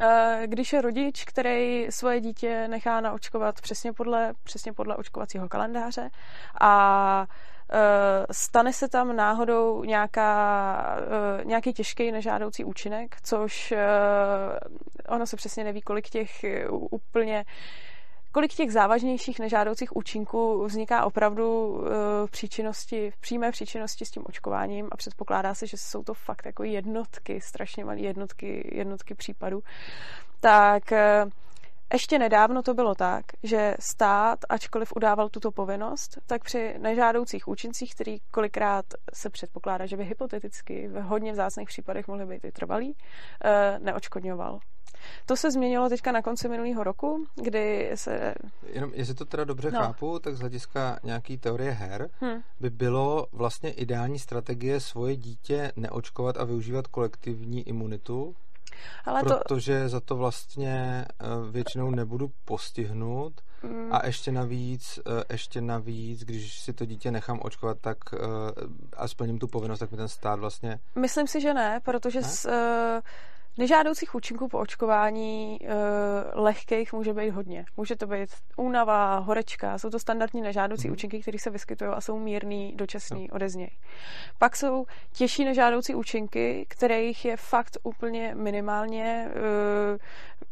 Eh, 0.00 0.42
když 0.46 0.72
je 0.72 0.80
rodič, 0.80 1.24
který 1.24 1.86
svoje 1.90 2.20
dítě 2.20 2.68
nechá 2.68 3.00
naočkovat 3.00 3.60
přesně 3.60 3.92
podle, 3.92 4.34
přesně 4.44 4.72
podle 4.72 4.96
očkovacího 4.96 5.48
kalendáře 5.48 6.10
a 6.60 7.26
eh, 7.30 7.34
stane 8.30 8.72
se 8.72 8.88
tam 8.88 9.16
náhodou 9.16 9.84
nějaká, 9.84 10.96
eh, 11.40 11.44
nějaký 11.44 11.72
těžký 11.72 12.12
nežádoucí 12.12 12.64
účinek, 12.64 13.16
což 13.22 13.74
ono 15.08 15.26
se 15.26 15.36
přesně 15.36 15.64
neví, 15.64 15.82
kolik 15.82 16.08
těch 16.08 16.44
úplně 16.70 17.44
kolik 18.32 18.54
těch 18.54 18.72
závažnějších 18.72 19.38
nežádoucích 19.38 19.96
účinků 19.96 20.64
vzniká 20.64 21.04
opravdu 21.04 21.80
v 22.26 22.30
příčinnosti, 22.30 23.10
v 23.10 23.16
přímé 23.16 23.50
příčinnosti 23.50 24.04
s 24.04 24.10
tím 24.10 24.22
očkováním 24.26 24.88
a 24.92 24.96
předpokládá 24.96 25.54
se, 25.54 25.66
že 25.66 25.76
jsou 25.76 26.02
to 26.02 26.14
fakt 26.14 26.46
jako 26.46 26.64
jednotky, 26.64 27.40
strašně 27.40 27.84
malé 27.84 27.98
jednotky, 27.98 28.70
jednotky 28.72 29.14
případů, 29.14 29.62
tak 30.40 30.92
ještě 31.92 32.18
nedávno 32.18 32.62
to 32.62 32.74
bylo 32.74 32.94
tak, 32.94 33.24
že 33.42 33.74
stát, 33.80 34.38
ačkoliv 34.48 34.92
udával 34.96 35.28
tuto 35.28 35.50
povinnost, 35.50 36.18
tak 36.26 36.44
při 36.44 36.74
nežádoucích 36.78 37.48
účincích, 37.48 37.94
který 37.94 38.18
kolikrát 38.30 38.84
se 39.14 39.30
předpokládá, 39.30 39.86
že 39.86 39.96
by 39.96 40.04
hypoteticky 40.04 40.88
v 40.88 41.02
hodně 41.02 41.32
vzácných 41.32 41.68
případech 41.68 42.08
mohly 42.08 42.26
být 42.26 42.44
i 42.44 42.52
trvalý, 42.52 42.96
eh, 43.44 43.78
neočkodňoval. 43.78 44.60
To 45.26 45.36
se 45.36 45.50
změnilo 45.50 45.88
teďka 45.88 46.12
na 46.12 46.22
konci 46.22 46.48
minulého 46.48 46.84
roku, 46.84 47.26
kdy 47.34 47.90
se... 47.94 48.34
Jenom, 48.72 48.90
jestli 48.94 49.14
to 49.14 49.24
teda 49.24 49.44
dobře 49.44 49.70
no. 49.70 49.80
chápu, 49.80 50.18
tak 50.18 50.34
z 50.34 50.40
hlediska 50.40 50.98
nějaký 51.02 51.38
teorie 51.38 51.70
her 51.70 52.10
hmm. 52.20 52.42
by 52.60 52.70
bylo 52.70 53.26
vlastně 53.32 53.70
ideální 53.70 54.18
strategie 54.18 54.80
svoje 54.80 55.16
dítě 55.16 55.72
neočkovat 55.76 56.36
a 56.36 56.44
využívat 56.44 56.86
kolektivní 56.86 57.68
imunitu, 57.68 58.34
ale 59.04 59.22
protože 59.22 59.82
to... 59.82 59.88
za 59.88 60.00
to 60.00 60.16
vlastně 60.16 61.04
eh, 61.20 61.26
většinou 61.50 61.90
nebudu 61.90 62.30
postihnut 62.44 63.32
mm. 63.62 63.88
a 63.92 64.06
ještě 64.06 64.32
navíc, 64.32 64.98
eh, 64.98 65.24
ještě 65.32 65.60
navíc, 65.60 66.20
když 66.20 66.60
si 66.60 66.72
to 66.72 66.84
dítě 66.84 67.10
nechám 67.10 67.40
očkovat, 67.42 67.78
tak 67.80 67.98
eh, 68.12 68.18
a 68.96 69.08
splním 69.08 69.38
tu 69.38 69.46
povinnost, 69.46 69.78
tak 69.78 69.90
mi 69.90 69.96
ten 69.96 70.08
stát 70.08 70.38
vlastně... 70.38 70.78
Myslím 70.94 71.26
si, 71.26 71.40
že 71.40 71.54
ne, 71.54 71.80
protože 71.84 72.20
ne? 72.20 72.28
S, 72.28 72.48
uh 72.48 73.00
Nežádoucích 73.58 74.14
účinků 74.14 74.48
po 74.48 74.58
očkování 74.58 75.58
e, 75.62 75.74
lehkých 76.34 76.92
může 76.92 77.14
být 77.14 77.30
hodně. 77.30 77.64
Může 77.76 77.96
to 77.96 78.06
být 78.06 78.30
únava, 78.56 79.18
horečka, 79.18 79.78
jsou 79.78 79.90
to 79.90 79.98
standardní 79.98 80.42
nežádoucí 80.42 80.88
mm. 80.88 80.92
účinky, 80.92 81.20
které 81.20 81.38
se 81.38 81.50
vyskytují 81.50 81.90
a 81.90 82.00
jsou 82.00 82.18
mírný, 82.18 82.72
dočasný 82.76 83.28
no. 83.28 83.34
odezněj. 83.34 83.70
Pak 84.38 84.56
jsou 84.56 84.86
těžší 85.12 85.44
nežádoucí 85.44 85.94
účinky, 85.94 86.66
kterých 86.68 87.24
je 87.24 87.36
fakt 87.36 87.76
úplně 87.82 88.34
minimálně 88.34 89.28
e, 89.28 89.98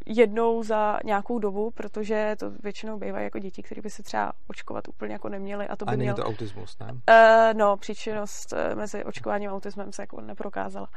jednou 0.06 0.62
za 0.62 0.98
nějakou 1.04 1.38
dobu, 1.38 1.70
protože 1.70 2.36
to 2.38 2.50
většinou 2.50 2.98
bývají 2.98 3.24
jako 3.24 3.38
děti, 3.38 3.62
které 3.62 3.82
by 3.82 3.90
se 3.90 4.02
třeba 4.02 4.32
očkovat 4.48 4.88
úplně 4.88 5.12
jako 5.12 5.28
neměly. 5.28 5.68
A 5.68 5.76
to 5.76 5.84
by 5.84 5.88
a 5.88 5.96
není 5.96 6.02
měl... 6.02 6.14
to 6.14 6.24
autismus, 6.24 6.78
ne? 6.78 7.00
E, 7.06 7.54
no, 7.54 7.76
příčinnost 7.76 8.54
mezi 8.74 9.04
očkováním 9.04 9.50
a 9.50 9.52
autismem 9.52 9.92
se 9.92 10.02
jako 10.02 10.20
neprokázala. 10.20 10.88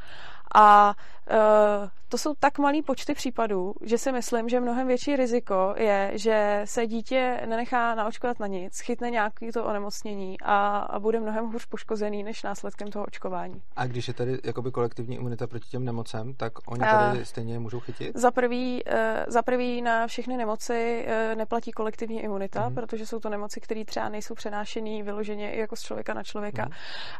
A 0.54 0.94
e, 1.30 1.99
to 2.08 2.18
jsou 2.18 2.34
tak 2.34 2.58
malý 2.58 2.82
počty 2.82 3.14
případů, 3.14 3.74
že 3.82 3.98
si 3.98 4.12
myslím, 4.12 4.48
že 4.48 4.60
mnohem 4.60 4.86
větší 4.86 5.16
riziko 5.16 5.74
je, 5.76 6.10
že 6.14 6.62
se 6.64 6.86
dítě 6.86 7.40
nenechá 7.46 7.94
naočkovat 7.94 8.40
na 8.40 8.46
nic, 8.46 8.80
chytne 8.80 9.10
nějaký 9.10 9.52
to 9.52 9.64
onemocnění 9.64 10.40
a, 10.42 10.78
a 10.78 10.98
bude 10.98 11.20
mnohem 11.20 11.46
hůř 11.46 11.66
poškozený 11.66 12.22
než 12.22 12.42
následkem 12.42 12.90
toho 12.90 13.04
očkování. 13.04 13.62
A 13.76 13.86
když 13.86 14.08
je 14.08 14.14
tady 14.14 14.38
jakoby 14.44 14.70
kolektivní 14.70 15.16
imunita 15.16 15.46
proti 15.46 15.68
těm 15.68 15.84
nemocem, 15.84 16.34
tak 16.34 16.52
oni 16.66 16.80
tady 16.80 17.22
a 17.22 17.24
stejně 17.24 17.58
můžou 17.58 17.80
chytit? 17.80 18.16
Za 18.16 18.30
prvý, 18.30 18.84
uh, 18.84 18.92
za 19.26 19.42
prvý 19.42 19.82
na 19.82 20.06
všechny 20.06 20.36
nemoci 20.36 21.06
uh, 21.06 21.38
neplatí 21.38 21.72
kolektivní 21.72 22.22
imunita, 22.22 22.68
mm-hmm. 22.68 22.74
protože 22.74 23.06
jsou 23.06 23.20
to 23.20 23.28
nemoci, 23.28 23.60
které 23.60 23.84
třeba 23.84 24.08
nejsou 24.08 24.34
přenášený 24.34 25.02
vyloženě 25.02 25.54
jako 25.54 25.76
z 25.76 25.82
člověka 25.82 26.14
na 26.14 26.22
člověka. 26.22 26.64
Mm-hmm. 26.64 26.72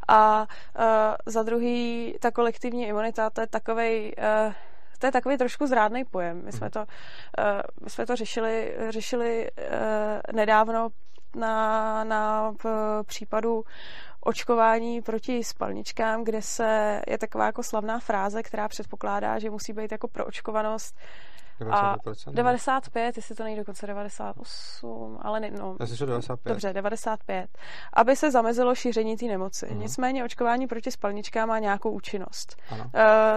A 0.09 0.47
uh, 0.79 0.85
za 1.27 1.43
druhý, 1.43 2.15
ta 2.21 2.31
kolektivní 2.31 2.87
imunita, 2.87 3.31
to 3.31 3.41
je 3.41 3.47
takovej 3.47 4.15
to 5.01 5.07
je 5.07 5.13
takový 5.13 5.37
trošku 5.37 5.67
zrádný 5.67 6.05
pojem. 6.05 6.45
My 6.45 6.53
jsme 6.53 6.65
mhm. 6.65 6.71
to, 6.71 6.81
uh, 6.81 6.85
my 7.85 7.91
jsme 7.91 8.07
to 8.07 8.17
řešili, 8.17 8.77
řešili 8.89 9.51
uh, 9.51 10.37
nedávno 10.37 10.89
na, 11.37 12.05
na 12.05 12.53
případu 13.07 13.65
očkování 14.21 15.03
proti 15.03 15.45
spalničkám, 15.45 16.25
kde 16.25 16.43
se 16.43 17.01
je 17.07 17.19
taková 17.19 17.47
jako 17.47 17.63
slavná 17.63 17.99
fráze, 17.99 18.43
která 18.43 18.69
předpokládá, 18.69 19.39
že 19.39 19.51
musí 19.51 19.73
být 19.73 19.93
jako 19.93 20.09
proočkovanost 20.09 20.97
95%, 20.97 20.99
a 21.71 21.97
95, 22.33 23.17
jestli 23.17 23.35
to 23.35 23.45
nejde 23.45 23.61
dokonce 23.61 23.87
98, 23.87 25.19
ale 25.23 25.41
ne, 25.41 25.51
no. 25.51 25.77
Já 25.81 26.07
95. 26.07 26.51
Dobře, 26.53 26.73
95. 26.73 27.59
Aby 27.93 28.17
se 28.17 28.31
zamezilo 28.31 28.75
šíření 28.75 29.17
té 29.17 29.27
nemoci. 29.27 29.67
Uh-huh. 29.67 29.77
Nicméně 29.77 30.25
očkování 30.25 30.67
proti 30.67 30.91
spalničkám 30.91 31.49
má 31.49 31.59
nějakou 31.59 31.91
účinnost. 31.91 32.57
Ano. 32.71 32.85
Uh, 32.85 32.91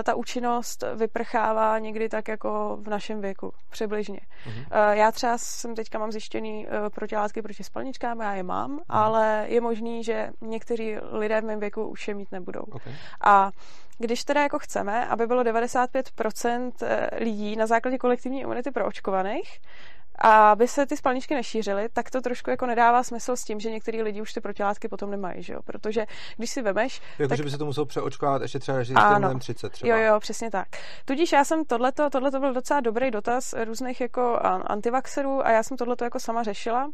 ta 0.04 0.16
účinnost 0.16 0.84
vyprchává 0.96 1.80
někdy 1.80 2.10
tak 2.10 2.28
jako 2.28 2.78
v 2.82 2.90
našem 2.90 3.22
věku, 3.22 3.54
přibližně. 3.70 4.20
Uh-huh. 4.20 4.90
Uh, 4.90 4.92
já 4.92 5.12
třeba 5.12 5.38
jsem 5.38 5.76
teďka 5.76 6.00
mám 6.00 6.12
zjištěný 6.12 6.68
uh, 6.68 6.90
protilátky 6.90 7.42
proti 7.42 7.64
spalničkám, 7.64 8.22
já 8.22 8.34
je 8.34 8.44
mám, 8.44 8.78
uh-huh. 8.78 8.84
ale 8.90 9.46
je 9.48 9.62
možný, 9.62 10.04
že 10.04 10.30
někteří 10.42 10.96
lidé 11.12 11.42
v 11.42 11.46
mém 11.46 11.60
věku 11.60 11.88
už 11.88 12.08
je 12.08 12.14
mít 12.14 12.32
nebudou. 12.32 12.64
Okay. 12.72 12.94
A 13.26 13.52
když 13.98 14.24
teda 14.24 14.42
jako 14.42 14.60
chceme, 14.60 15.08
aby 15.08 15.28
bylo 15.28 15.44
95% 15.44 16.72
eh, 16.82 17.10
lidí 17.18 17.56
na 17.56 17.68
základě 17.68 17.98
kolektivní 17.98 18.42
imunity 18.42 18.72
proočkovaných, 18.72 19.60
a 20.18 20.52
aby 20.52 20.68
se 20.68 20.86
ty 20.86 20.98
spalničky 20.98 21.36
nešířily, 21.36 21.90
tak 21.94 22.12
to 22.12 22.22
trošku 22.22 22.50
jako 22.50 22.66
nedává 22.66 23.04
smysl 23.04 23.36
s 23.36 23.44
tím, 23.44 23.60
že 23.60 23.72
některý 23.72 24.02
lidi 24.02 24.22
už 24.22 24.34
ty 24.34 24.42
protilátky 24.42 24.88
potom 24.88 25.12
nemají, 25.12 25.44
že 25.44 25.54
jo? 25.54 25.60
Protože 25.66 26.06
když 26.38 26.50
si 26.50 26.62
vemeš... 26.62 27.02
Jako, 27.20 27.30
tak... 27.30 27.38
že 27.38 27.44
by 27.44 27.52
se 27.52 27.58
to 27.58 27.66
muselo 27.66 27.86
přeočkovávat 27.86 28.42
ještě 28.42 28.60
třeba, 28.60 28.78
když 28.78 28.92
ano. 28.96 29.40
30 29.40 29.70
třeba. 29.70 29.96
Jo, 29.96 30.06
jo, 30.06 30.20
přesně 30.20 30.52
tak. 30.52 30.68
Tudíž 31.06 31.32
já 31.32 31.44
jsem 31.44 31.66
tohleto, 31.66 32.10
tohleto 32.10 32.40
byl 32.40 32.54
docela 32.54 32.80
dobrý 32.80 33.12
dotaz 33.12 33.54
různých 33.66 34.02
jako 34.02 34.40
antivaxerů 34.66 35.46
a 35.46 35.52
já 35.52 35.64
jsem 35.64 35.78
tohleto 35.78 36.04
jako 36.04 36.20
sama 36.20 36.44
řešila 36.44 36.90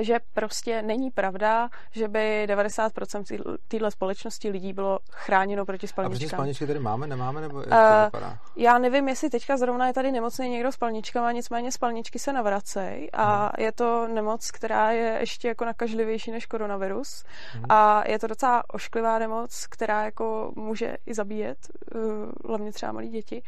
že 0.00 0.18
prostě 0.32 0.82
není 0.82 1.10
pravda, 1.10 1.68
že 1.90 2.08
by 2.08 2.46
90% 2.48 3.56
téhle 3.68 3.90
společnosti 3.90 4.50
lidí 4.50 4.72
bylo 4.72 4.98
chráněno 5.10 5.66
proti 5.66 5.88
spalničkám. 5.88 6.16
A 6.16 6.18
proti 6.18 6.28
spalničky 6.28 6.66
tady 6.66 6.78
máme, 6.78 7.06
nemáme, 7.06 7.40
nebo 7.40 7.60
jak 7.60 7.68
to 7.68 7.74
uh, 7.74 8.04
vypadá? 8.04 8.38
Já 8.56 8.78
nevím, 8.78 9.08
jestli 9.08 9.30
teďka 9.30 9.56
zrovna 9.56 9.86
je 9.86 9.92
tady 9.92 10.12
nemocný 10.12 10.48
někdo 10.48 10.72
spalničkama, 10.72 11.32
nicméně 11.32 11.72
spalničky 11.72 12.18
se 12.18 12.32
navracejí 12.32 13.12
a 13.12 13.40
hmm. 13.40 13.50
je 13.58 13.72
to 13.72 14.08
nemoc, 14.08 14.50
která 14.50 14.90
je 14.90 15.16
ještě 15.20 15.48
jako 15.48 15.64
nakažlivější 15.64 16.30
než 16.30 16.46
koronavirus 16.46 17.24
hmm. 17.52 17.64
a 17.68 18.02
je 18.08 18.18
to 18.18 18.26
docela 18.26 18.62
ošklivá 18.70 19.18
nemoc, 19.18 19.66
která 19.66 20.04
jako 20.04 20.52
může 20.56 20.96
i 21.06 21.14
zabíjet, 21.14 21.58
uh, 21.94 22.02
hlavně 22.44 22.72
třeba 22.72 22.92
malí 22.92 23.08
děti. 23.08 23.42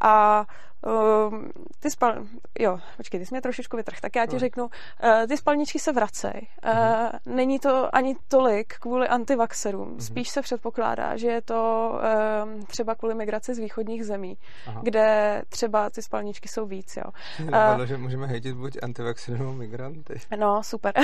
A 0.00 0.44
uh, 0.86 1.38
ty 1.80 1.90
spal... 1.90 2.14
Jo, 2.60 2.78
počkej, 2.96 3.20
ty 3.20 3.26
jsi 3.26 3.34
mě 3.34 3.42
trošičku 3.42 3.76
vytrh, 3.76 4.00
tak 4.00 4.16
já 4.16 4.26
ti 4.26 4.36
no. 4.36 4.40
řeknu, 4.40 4.64
uh, 4.64 4.70
ty 5.28 5.36
spalničky 5.36 5.78
se 5.78 5.92
vracej. 5.92 6.48
Uh, 6.64 6.70
mm-hmm. 6.70 7.10
Není 7.26 7.58
to 7.58 7.94
ani 7.94 8.16
tolik 8.28 8.74
kvůli 8.74 9.08
antivaxerům. 9.08 9.96
Mm-hmm. 9.96 10.06
Spíš 10.06 10.28
se 10.28 10.42
předpokládá, 10.42 11.16
že 11.16 11.28
je 11.28 11.42
to 11.42 11.90
uh, 12.54 12.64
třeba 12.64 12.94
kvůli 12.94 13.14
migraci 13.14 13.54
z 13.54 13.58
východních 13.58 14.04
zemí, 14.04 14.38
Aha. 14.66 14.80
kde 14.84 15.42
třeba 15.48 15.90
ty 15.90 16.02
spalničky 16.02 16.48
jsou 16.48 16.66
víc, 16.66 16.96
jo. 16.96 17.04
Napadlo, 17.50 17.82
uh, 17.82 17.88
že 17.88 17.96
můžeme 17.96 18.26
hejtit 18.26 18.56
buď 18.56 18.76
antivaxery 18.82 19.38
nebo 19.38 19.52
migranty. 19.52 20.14
No, 20.38 20.62
super. 20.62 20.94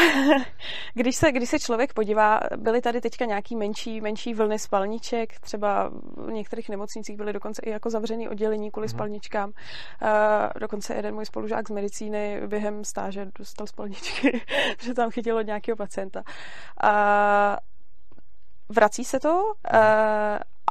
když, 0.95 1.16
se, 1.16 1.33
když 1.33 1.50
se 1.50 1.59
člověk 1.59 1.95
podívá, 1.95 2.40
byly 2.56 2.80
tady 2.80 3.00
teďka 3.00 3.25
nějaký 3.25 3.56
menší, 3.56 4.00
menší 4.00 4.35
vlny 4.35 4.59
spalniček, 4.59 5.40
třeba 5.40 5.90
v 6.16 6.33
některých 6.33 6.68
nemocnicích 6.68 7.16
byly 7.16 7.33
dokonce 7.33 7.62
i 7.64 7.71
jako 7.71 7.90
zavřený 7.90 8.28
oddělení 8.28 8.71
kvůli 8.71 8.87
mm-hmm. 8.87 8.90
spalničkám. 8.90 9.52
Dokonce 10.61 10.95
jeden 10.95 11.15
můj 11.15 11.27
spolužák 11.27 11.69
z 11.69 11.71
medicíny 11.71 12.41
během 12.47 12.85
stáže 12.85 13.27
dostal 13.39 13.67
spalničky, 13.67 14.43
že 14.81 14.95
tam 14.95 15.11
chytilo 15.11 15.43
nějakého 15.43 15.77
pacienta. 15.77 16.23
Uh, 16.85 17.57
vrací 18.69 19.05
se 19.05 19.21
to, 19.21 19.45
uh, 19.45 19.81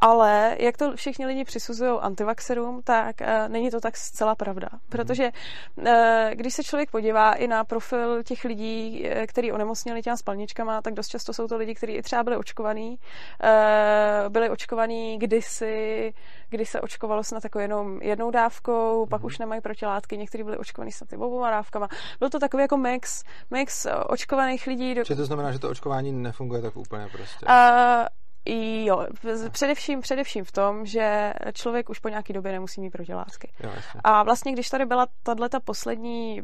ale 0.02 0.56
jak 0.60 0.78
to 0.78 0.96
všichni 0.96 1.25
lidi 1.25 1.44
přisuzují 1.44 2.00
antivaxerům, 2.02 2.82
tak 2.84 3.16
uh, 3.22 3.28
není 3.48 3.72
to 3.72 3.80
tak 3.80 3.98
zcela 3.98 4.36
pravda. 4.36 4.68
Mhm. 4.72 4.82
Protože 4.90 5.32
uh, 5.75 5.86
když 6.32 6.54
se 6.54 6.64
člověk 6.64 6.92
podívá 6.92 7.34
i 7.34 7.48
na 7.48 7.64
profil 7.64 8.24
těch 8.24 8.44
lidí, 8.44 9.08
eh, 9.08 9.28
který 9.28 9.52
onemocněli 9.52 10.02
těma 10.02 10.18
spalničkama, 10.18 10.82
tak 10.82 10.94
dost 10.94 11.08
často 11.08 11.34
jsou 11.34 11.48
to 11.48 11.58
lidi, 11.58 11.75
kteří 11.75 12.02
třeba 12.02 12.24
byli 12.24 12.38
očkovaní. 12.38 12.90
Uh, 12.90 14.30
byli 14.30 14.50
očkovaní 14.50 15.18
kdysi, 15.18 16.14
kdy 16.50 16.66
se 16.66 16.82
očkovalo 16.82 17.24
snad 17.24 17.44
jako 17.44 17.60
jenom 17.60 18.02
jednou 18.02 18.32
dávkou, 18.32 19.06
pak 19.06 19.22
mm. 19.22 19.25
už 19.25 19.38
nemají 19.38 19.62
protilátky, 19.62 20.18
někteří 20.18 20.44
byli 20.44 20.58
očkovaní 20.58 20.92
snad 20.92 21.14
i 21.14 21.16
oboma 21.16 21.50
dávkama. 21.50 21.88
Byl 22.20 22.30
to 22.30 22.40
takový 22.40 22.62
jako 22.62 22.78
mix, 22.78 23.24
mix 23.52 23.88
očkovaných 24.08 24.68
lidí. 24.68 24.96
Do... 24.96 25.04
Či 25.04 25.16
to 25.16 25.25
znamená, 25.25 25.52
že 25.52 25.60
to 25.60 25.70
očkování 25.70 26.12
nefunguje 26.12 26.62
tak 26.62 26.78
úplně 26.78 27.08
prostě? 27.12 27.46
Uh, 27.46 28.06
Jo, 28.48 29.08
především, 29.52 30.02
především 30.02 30.44
v 30.44 30.52
tom, 30.52 30.86
že 30.86 31.34
člověk 31.54 31.90
už 31.90 32.00
po 32.00 32.10
nějaké 32.10 32.34
době 32.34 32.52
nemusí 32.52 32.82
mít 32.82 32.90
protilátky. 32.90 33.52
Jo, 33.64 33.72
a 34.04 34.24
vlastně, 34.24 34.52
když 34.52 34.70
tady 34.70 34.86
byla 34.86 35.08
tato 35.24 35.60
poslední, 35.60 36.42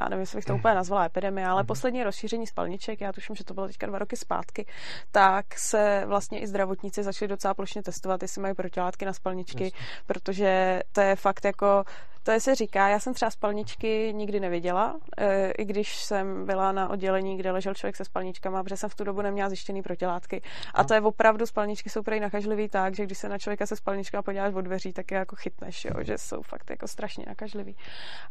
já 0.00 0.08
nevím, 0.08 0.20
jestli 0.20 0.36
bych 0.36 0.44
to 0.44 0.54
úplně 0.54 0.74
nazvala 0.74 1.04
epidemie, 1.04 1.46
ale 1.46 1.62
mm-hmm. 1.62 1.66
poslední 1.66 2.04
rozšíření 2.04 2.46
spalniček, 2.46 3.00
já 3.00 3.12
tuším, 3.12 3.36
že 3.36 3.44
to 3.44 3.54
bylo 3.54 3.66
teďka 3.66 3.86
dva 3.86 3.98
roky 3.98 4.16
zpátky, 4.16 4.66
tak 5.10 5.58
se 5.58 6.02
vlastně 6.06 6.40
i 6.40 6.46
zdravotníci 6.46 7.02
začali 7.02 7.28
docela 7.28 7.54
plošně 7.54 7.82
testovat, 7.82 8.22
jestli 8.22 8.42
mají 8.42 8.54
protilátky 8.54 9.04
na 9.04 9.12
spalničky, 9.12 9.64
Jasně. 9.64 9.78
protože 10.06 10.80
to 10.92 11.00
je 11.00 11.16
fakt 11.16 11.44
jako 11.44 11.84
to 12.22 12.30
je 12.30 12.40
se 12.40 12.54
říká, 12.54 12.88
já 12.88 13.00
jsem 13.00 13.14
třeba 13.14 13.30
spalničky 13.30 14.12
nikdy 14.14 14.40
neviděla, 14.40 14.96
e, 15.18 15.50
i 15.50 15.64
když 15.64 15.96
jsem 15.96 16.46
byla 16.46 16.72
na 16.72 16.88
oddělení, 16.90 17.36
kde 17.36 17.50
ležel 17.50 17.74
člověk 17.74 17.96
se 17.96 18.04
spalničkama, 18.04 18.62
protože 18.62 18.76
jsem 18.76 18.90
v 18.90 18.94
tu 18.94 19.04
dobu 19.04 19.22
neměla 19.22 19.48
zjištěný 19.48 19.82
protilátky. 19.82 20.42
A 20.74 20.84
to 20.84 20.94
je 20.94 21.00
opravdu, 21.00 21.46
spalničky 21.46 21.90
jsou 21.90 22.02
prej 22.02 22.20
nakažlivý 22.20 22.68
tak, 22.68 22.94
že 22.94 23.06
když 23.06 23.18
se 23.18 23.28
na 23.28 23.38
člověka 23.38 23.66
se 23.66 23.76
spalničkama 23.76 24.22
podíváš 24.22 24.54
od 24.54 24.60
dveří, 24.60 24.92
tak 24.92 25.10
je 25.10 25.18
jako 25.18 25.36
chytneš, 25.36 25.84
jo, 25.84 25.92
že 26.00 26.18
jsou 26.18 26.42
fakt 26.42 26.70
jako 26.70 26.88
strašně 26.88 27.24
nakažlivý. 27.28 27.76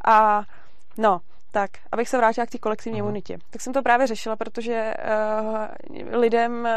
A 0.05 0.43
No, 0.98 1.19
tak, 1.51 1.71
abych 1.91 2.10
se 2.10 2.17
vrátila 2.17 2.45
k 2.45 2.50
té 2.50 2.57
kolektivní 2.57 3.00
Mhm. 3.00 3.07
imunitě. 3.07 3.38
Tak 3.50 3.62
jsem 3.62 3.74
to 3.74 3.81
právě 3.81 4.07
řešila, 4.07 4.36
protože 4.36 4.93
uh, 5.41 6.17
lidem 6.19 6.60
uh, 6.62 6.69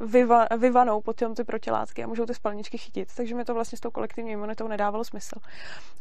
vyva, 0.00 0.46
vyvanou 0.58 1.00
potom 1.00 1.34
ty 1.34 1.44
protilátky 1.44 2.04
a 2.04 2.06
můžou 2.06 2.26
ty 2.26 2.34
spalničky 2.34 2.78
chytit. 2.78 3.08
Takže 3.16 3.34
mi 3.34 3.44
to 3.44 3.54
vlastně 3.54 3.78
s 3.78 3.80
tou 3.80 3.90
kolektivní 3.90 4.30
imunitou 4.32 4.68
nedávalo 4.68 5.04
smysl. 5.04 5.34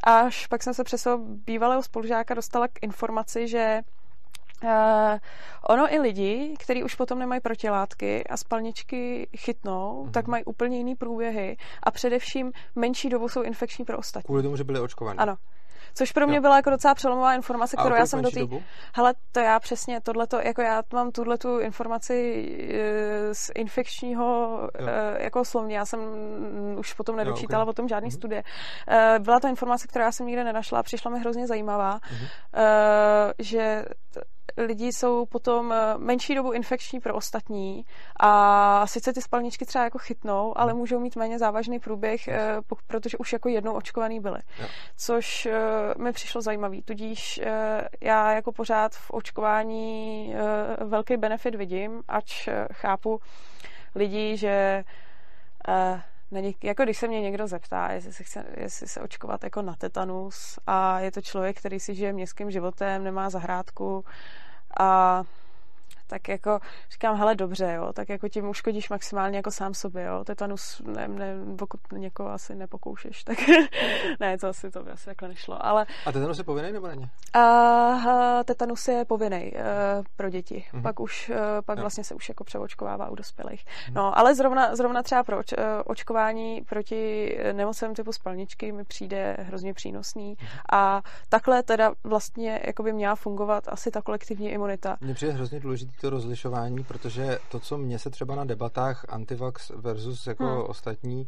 Až 0.04 0.48
pak 0.48 0.64
jsem 0.64 0.74
se 0.74 0.84
přes 0.84 1.08
bývalého 1.20 1.84
spolužáka 1.84 2.34
dostala 2.34 2.68
k 2.68 2.84
informaci, 2.84 3.48
že 3.48 3.82
Uh, 4.64 4.70
ono 5.70 5.94
i 5.94 6.00
lidi, 6.00 6.56
kteří 6.60 6.84
už 6.84 6.96
potom 6.96 7.20
nemají 7.20 7.42
protilátky 7.42 8.28
a 8.28 8.38
spalničky 8.38 9.28
chytnou, 9.38 10.04
Mhm. 10.04 10.12
tak 10.12 10.28
mají 10.28 10.46
úplně 10.46 10.78
jiný 10.78 10.96
průběhy 10.96 11.58
a 11.84 11.92
především 11.92 12.52
menší 12.76 13.10
dobu 13.10 13.30
jsou 13.30 13.42
infekční 13.42 13.86
pro 13.86 13.98
ostatní. 13.98 14.26
Kvůli 14.26 14.44
tomu, 14.44 14.56
že 14.56 14.64
byli 14.64 14.80
očkovaní. 14.80 15.20
Ano. 15.20 15.36
Což 15.96 16.12
pro 16.12 16.28
mě 16.28 16.36
Jo. 16.36 16.42
byla 16.42 16.56
jako 16.56 16.70
docela 16.70 16.96
přelomová 16.96 17.34
informace, 17.34 17.78
kterou 17.78 17.96
já 17.96 18.06
jsem 18.06 18.22
do 18.22 18.32
té... 18.32 18.40
Hele, 18.96 19.14
to 19.32 19.40
já 19.40 19.60
přesně, 19.60 20.02
tohleto, 20.02 20.40
jako 20.44 20.62
já 20.62 20.84
mám 20.94 21.12
tuhle 21.12 21.38
tu 21.38 21.60
informaci 21.60 22.46
eh, 22.74 23.36
z 23.36 23.52
infekčního 23.56 24.60
Jo. 24.80 24.88
eh, 24.88 25.24
jako 25.24 25.46
slovně, 25.46 25.78
já 25.78 25.86
jsem 25.86 26.00
už 26.78 26.94
potom 26.94 27.16
nedočítala 27.16 27.64
ok. 27.64 27.70
o 27.70 27.74
tom 27.74 27.88
žádný 27.88 28.08
Mhm. 28.08 28.12
studie. 28.18 28.44
Eh, 28.88 29.20
Byla 29.20 29.40
to 29.40 29.48
informace, 29.48 29.88
kterou 29.88 30.06
já 30.06 30.12
jsem 30.12 30.26
nikde 30.26 30.44
nenašla 30.44 30.80
a 30.80 30.84
přišla 30.84 31.12
mi 31.12 31.20
hrozně 31.20 31.48
zajímavá, 31.48 32.00
Mhm. 32.12 32.26
eh, 32.54 33.34
že 33.40 33.86
t- 34.14 34.22
lidi 34.58 34.94
jsou 34.94 35.26
potom 35.26 35.72
eh, 35.72 35.98
menší 35.98 36.36
dobu 36.36 36.52
infekční 36.52 37.00
pro 37.00 37.16
ostatní 37.16 37.86
a 38.20 38.88
sice 38.88 39.14
ty 39.14 39.22
spalničky 39.22 39.66
třeba 39.66 39.84
jako 39.84 39.98
chytnou, 39.98 40.58
ale 40.58 40.74
můžou 40.74 41.00
mít 41.00 41.16
méně 41.16 41.40
závažný 41.40 41.80
průběh, 41.80 42.28
eh, 42.28 42.58
protože 42.88 43.18
už 43.18 43.34
jako 43.34 43.50
jednou 43.50 43.74
očkovaný 43.74 44.20
byli. 44.20 44.40
Jo. 44.60 44.68
Což 44.98 45.46
eh, 45.46 45.54
mi 45.98 46.12
přišlo 46.12 46.42
zajímavý. 46.42 46.82
Tudíž 46.82 47.42
já 48.02 48.32
jako 48.32 48.52
pořád 48.52 48.96
v 48.96 49.12
očkování 49.12 50.36
velký 50.86 51.18
benefit 51.18 51.56
vidím, 51.56 52.02
ač 52.08 52.50
chápu 52.74 53.20
lidi, 53.96 54.38
že 54.38 54.84
něk- 56.32 56.64
jako 56.64 56.84
když 56.84 56.98
se 56.98 57.08
mě 57.08 57.22
někdo 57.22 57.48
zeptá, 57.48 57.92
jestli 57.92 58.14
se, 58.14 58.24
chce, 58.24 58.46
jestli 58.58 58.88
se 58.88 59.02
očkovat 59.02 59.44
jako 59.44 59.62
na 59.62 59.76
tetanus 59.76 60.60
a 60.68 61.00
je 61.00 61.12
to 61.12 61.22
člověk, 61.22 61.58
který 61.58 61.80
si 61.80 61.96
žije 61.96 62.14
městským 62.14 62.52
životem, 62.52 63.04
nemá 63.04 63.30
zahrádku 63.30 64.06
a 64.80 65.24
tak 66.10 66.28
jako 66.30 66.60
říkám, 66.92 67.18
hele, 67.18 67.36
dobře, 67.36 67.74
jo, 67.76 67.94
tak 67.94 68.10
jako 68.10 68.30
tím 68.30 68.50
uškodíš 68.50 68.90
maximálně 68.90 69.38
jako 69.38 69.52
sám 69.52 69.74
sobě, 69.74 70.04
jo, 70.04 70.24
tetanus, 70.24 70.82
ne, 70.86 71.08
ne, 71.08 71.36
pokud 71.58 71.80
někoho 71.92 72.30
asi 72.32 72.56
nepokoušeš, 72.56 73.24
tak 73.24 73.38
ne, 74.20 74.38
to 74.38 74.48
asi, 74.48 74.72
to 74.72 74.84
by 74.84 74.92
asi 74.92 75.06
takhle 75.06 75.30
nešlo, 75.30 75.66
ale 75.66 75.86
A 76.06 76.12
tetanus 76.12 76.38
je 76.38 76.44
povinný 76.44 76.72
nebo 76.72 76.88
není? 76.88 77.10
a 77.34 78.44
tetanus 78.46 78.88
je 78.88 79.06
povinný 79.06 79.52
uh, 79.54 79.60
pro 80.16 80.30
děti. 80.30 80.66
Mhm. 80.74 80.80
Mm-hmm. 80.80 80.84
Pak 80.84 81.00
už, 81.00 81.30
uh, 81.30 81.36
pak 81.66 81.78
Jo. 81.78 81.82
vlastně 81.84 82.04
se 82.04 82.16
už 82.16 82.30
jako 82.30 82.44
přeočkovává 82.44 83.10
u 83.10 83.16
dospělých. 83.16 83.66
Mhm. 83.86 83.94
No, 83.96 84.18
ale 84.18 84.36
zrovna, 84.36 84.76
zrovna 84.76 85.04
třeba 85.04 85.24
pro 85.24 85.40
oč, 85.40 85.54
uh, 85.54 85.64
očkování 85.86 86.62
proti 86.70 87.38
nemocem 87.54 87.96
typu 87.96 88.12
spalničky 88.12 88.72
mi 88.72 88.84
přijde 88.84 89.38
hrozně 89.40 89.74
přínosný. 89.74 90.38
Mhm. 90.40 90.48
A 90.72 91.02
takhle 91.30 91.64
teda 91.64 91.92
vlastně 92.04 92.62
jako 92.66 92.84
by 92.84 92.94
měla 92.94 93.16
fungovat 93.16 93.64
asi 93.68 93.92
ta 93.92 94.02
kolektivní 94.02 94.50
imunita. 94.52 94.98
Mně 95.02 95.14
přijde 95.14 95.34
hrozně 95.34 95.60
důležité 95.60 95.99
to 96.02 96.10
rozlišování, 96.10 96.84
protože 96.84 97.40
to, 97.52 97.60
co 97.60 97.78
mně 97.78 98.00
se 98.00 98.10
třeba 98.10 98.36
na 98.36 98.46
debatách 98.46 99.06
antivax 99.10 99.72
versus 99.76 100.28
jako 100.28 100.46
Hmm. 100.46 100.64
ostatní 100.68 101.28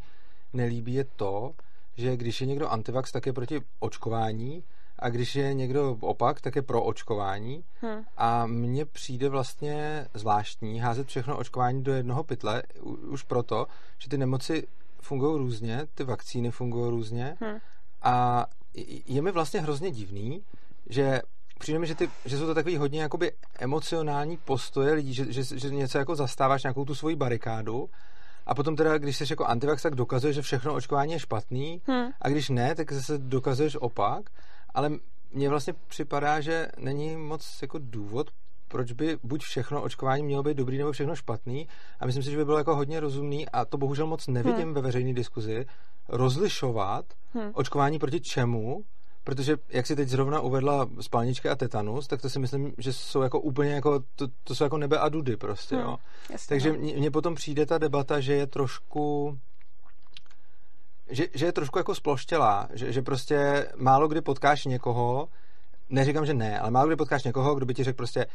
nelíbí, 0.53 0.93
je 0.93 1.05
to, 1.15 1.51
že 1.97 2.17
když 2.17 2.41
je 2.41 2.47
někdo 2.47 2.69
antivax, 2.69 3.11
tak 3.11 3.25
je 3.25 3.33
proti 3.33 3.61
očkování 3.79 4.63
a 4.99 5.09
když 5.09 5.35
je 5.35 5.53
někdo 5.53 5.97
opak, 5.99 6.41
tak 6.41 6.55
je 6.55 6.61
pro 6.61 6.83
očkování. 6.83 7.63
Hm. 7.81 8.03
A 8.17 8.45
mně 8.45 8.85
přijde 8.85 9.29
vlastně 9.29 10.07
zvláštní 10.13 10.79
házet 10.79 11.07
všechno 11.07 11.37
očkování 11.37 11.83
do 11.83 11.93
jednoho 11.93 12.23
pytle, 12.23 12.63
už 13.09 13.23
proto, 13.23 13.67
že 13.97 14.09
ty 14.09 14.17
nemoci 14.17 14.67
fungují 15.01 15.37
různě, 15.37 15.87
ty 15.93 16.03
vakcíny 16.03 16.51
fungují 16.51 16.91
různě 16.91 17.37
Hm. 17.41 17.59
a 18.01 18.45
je 19.05 19.21
mi 19.21 19.31
vlastně 19.31 19.61
hrozně 19.61 19.91
divný, 19.91 20.43
že 20.89 21.21
přijde 21.61 21.79
mi, 21.79 21.87
že, 21.87 21.95
ty, 21.95 22.09
že 22.25 22.37
jsou 22.37 22.45
to 22.45 22.55
takový 22.55 22.77
hodně 22.77 23.01
jakoby 23.01 23.31
emocionální 23.59 24.37
postoje 24.37 24.93
lidí, 24.93 25.13
že, 25.13 25.33
že, 25.33 25.59
že 25.59 25.69
něco 25.69 25.97
jako 25.97 26.15
zastáváš 26.15 26.63
nějakou 26.63 26.85
tu 26.85 26.95
svoji 26.95 27.15
barikádu 27.15 27.89
a 28.45 28.55
potom 28.55 28.75
teda, 28.75 28.97
když 28.97 29.17
jsi 29.17 29.25
jako 29.29 29.45
antivax, 29.45 29.81
tak 29.83 29.95
dokazuješ, 29.95 30.35
že 30.35 30.41
všechno 30.41 30.73
očkování 30.73 31.13
je 31.13 31.19
špatný 31.19 31.81
Hm. 31.87 32.09
a 32.21 32.29
když 32.29 32.49
ne, 32.49 32.75
tak 32.75 32.91
zase 32.91 33.17
dokazuješ 33.17 33.75
opak, 33.79 34.29
ale 34.73 34.91
mně 35.33 35.49
vlastně 35.49 35.73
připadá, 35.87 36.41
že 36.41 36.67
není 36.77 37.15
moc 37.15 37.57
jako 37.61 37.77
důvod, 37.81 38.29
proč 38.67 38.91
by 38.91 39.17
buď 39.23 39.43
všechno 39.43 39.81
očkování 39.81 40.23
mělo 40.23 40.43
být 40.43 40.57
dobrý, 40.57 40.77
nebo 40.77 40.91
všechno 40.91 41.15
špatný. 41.15 41.67
A 41.99 42.05
myslím 42.05 42.23
si, 42.23 42.31
že 42.31 42.37
by 42.37 42.45
bylo 42.45 42.57
jako 42.57 42.75
hodně 42.75 42.99
rozumný, 42.99 43.49
a 43.49 43.65
to 43.65 43.77
bohužel 43.77 44.07
moc 44.07 44.27
nevidím 44.27 44.63
Hmm. 44.63 44.73
ve 44.73 44.81
veřejné 44.81 45.13
diskuzi, 45.13 45.65
rozlišovat 46.09 47.05
Hm. 47.35 47.51
očkování 47.53 47.99
proti 47.99 48.21
čemu, 48.21 48.83
protože 49.23 49.57
jak 49.69 49.87
si 49.87 49.95
teď 49.95 50.09
zrovna 50.09 50.39
uvedla 50.39 50.89
spalničky 51.01 51.49
a 51.49 51.55
tetanus, 51.55 52.07
tak 52.07 52.21
to 52.21 52.29
si 52.29 52.39
myslím, 52.39 52.73
že 52.77 52.93
jsou 52.93 53.21
jako 53.21 53.39
úplně 53.39 53.71
jako, 53.71 53.99
to, 54.15 54.27
to 54.43 54.55
jsou 54.55 54.63
jako 54.63 54.77
nebe 54.77 54.99
a 54.99 55.09
dudy 55.09 55.37
prostě, 55.37 55.75
Hm. 55.75 55.79
jo. 55.79 55.97
Jasně, 56.29 56.47
Takže 56.55 56.69
no. 56.73 56.77
mně 56.79 56.93
mně 56.97 57.11
potom 57.11 57.35
přijde 57.35 57.65
ta 57.65 57.77
debata, 57.77 58.19
že 58.19 58.33
je 58.33 58.47
trošku 58.47 59.37
že, 61.09 61.27
že 61.33 61.45
je 61.45 61.51
trošku 61.51 61.77
jako 61.77 61.95
sploštělá, 61.95 62.67
že, 62.73 62.93
že 62.93 63.01
prostě 63.01 63.67
málo 63.75 64.07
kdy 64.07 64.21
potkáš 64.21 64.65
někoho, 64.65 65.27
neříkám, 65.89 66.25
že 66.25 66.33
ne, 66.33 66.59
ale 66.59 66.71
málo 66.71 66.87
kdy 66.87 66.95
potkáš 66.95 67.23
někoho, 67.23 67.55
kdo 67.55 67.65
by 67.65 67.73
ti 67.73 67.83
řekl 67.83 67.97
prostě 67.97 68.25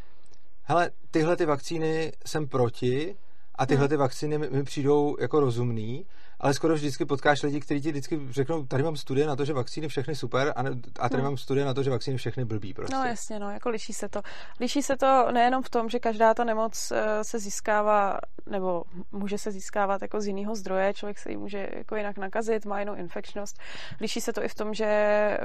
hele, 0.62 0.90
tyhle 1.10 1.36
ty 1.36 1.46
vakcíny 1.46 2.12
jsem 2.26 2.48
proti 2.48 3.16
a 3.54 3.66
tyhle 3.66 3.82
Hmm. 3.84 3.88
ty 3.88 3.96
vakcíny 3.96 4.38
mi, 4.38 4.50
mi 4.50 4.62
přijdou 4.64 5.16
jako 5.20 5.40
rozumný, 5.40 6.06
ale 6.40 6.54
skoro 6.54 6.74
vždycky 6.74 7.04
potkáš 7.04 7.42
lidi, 7.42 7.60
kteří 7.60 7.80
ti 7.80 7.90
vždycky 7.90 8.20
řeknou, 8.30 8.66
tady 8.66 8.82
mám 8.82 8.96
studie 8.96 9.26
na 9.26 9.36
to, 9.36 9.44
že 9.44 9.52
vakcíny 9.52 9.88
všechny 9.88 10.14
super 10.16 10.52
a, 10.56 10.62
ne, 10.62 10.70
a 11.00 11.08
tady 11.08 11.22
Hmm. 11.22 11.30
mám 11.30 11.36
studie 11.36 11.66
na 11.66 11.74
to, 11.74 11.82
že 11.82 11.90
vakcíny 11.90 12.16
všechny 12.16 12.44
blbý 12.44 12.74
prostě. 12.74 12.96
No 12.96 13.04
jasně, 13.04 13.38
no, 13.38 13.50
jako 13.50 13.68
liší 13.68 13.92
se 13.92 14.08
to. 14.08 14.22
Liší 14.60 14.82
se 14.82 14.96
to 14.96 15.32
nejenom 15.32 15.62
v 15.62 15.70
tom, 15.70 15.88
že 15.88 15.98
každá 15.98 16.34
ta 16.34 16.44
nemoc 16.44 16.92
eh, 16.92 17.24
se 17.24 17.38
získává, 17.38 18.18
nebo 18.46 18.82
může 19.12 19.38
se 19.38 19.50
získávat 19.50 20.02
jako 20.02 20.20
z 20.20 20.26
jiného 20.26 20.54
zdroje, 20.54 20.94
člověk 20.94 21.18
se 21.18 21.30
jí 21.30 21.36
může 21.36 21.68
jako 21.72 21.96
jinak 21.96 22.18
nakazit, 22.18 22.66
má 22.66 22.80
jinou 22.80 22.94
infekčnost. 22.94 23.58
Liší 24.00 24.20
se 24.20 24.32
to 24.32 24.44
i 24.44 24.48
v 24.48 24.54
tom, 24.54 24.74
že 24.74 25.38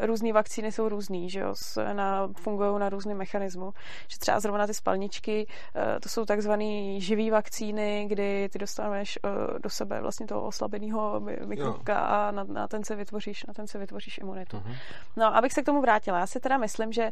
uh, 0.00 0.06
různé 0.06 0.32
vakcíny 0.32 0.72
jsou 0.72 0.88
různý, 0.88 1.30
že 1.30 1.40
jo, 1.40 1.54
na, 1.92 2.28
fungují 2.36 2.78
na 2.78 2.88
různém 2.88 3.16
mechanismu. 3.16 3.72
Že 4.08 4.18
třeba 4.18 4.40
zrovna 4.40 4.66
ty 4.66 4.74
spalničky, 4.74 5.46
uh, 5.46 5.82
to 6.02 6.08
jsou 6.08 6.24
takzvané 6.24 7.00
živý 7.00 7.30
vakcíny, 7.30 8.06
kdy 8.08 8.48
ty 8.52 8.58
dostaneš 8.58 9.18
do 9.62 9.70
sebe 9.70 10.00
vlastně 10.00 10.17
toho 10.26 10.42
oslabeného 10.42 11.20
mikrobka 11.46 11.98
a 11.98 12.30
na, 12.30 12.44
na, 12.44 12.68
ten 12.68 12.84
se 12.84 12.96
vytvoříš, 12.96 13.46
na 13.46 13.54
ten 13.54 13.66
se 13.66 13.78
vytvoříš 13.78 14.18
imunitu. 14.18 14.56
Mhm. 14.56 14.74
No, 15.16 15.36
abych 15.36 15.52
se 15.52 15.62
k 15.62 15.66
tomu 15.66 15.80
vrátila, 15.80 16.18
já 16.18 16.26
si 16.26 16.40
teda 16.40 16.58
myslím, 16.58 16.92
že 16.92 17.02
uh, 17.04 17.10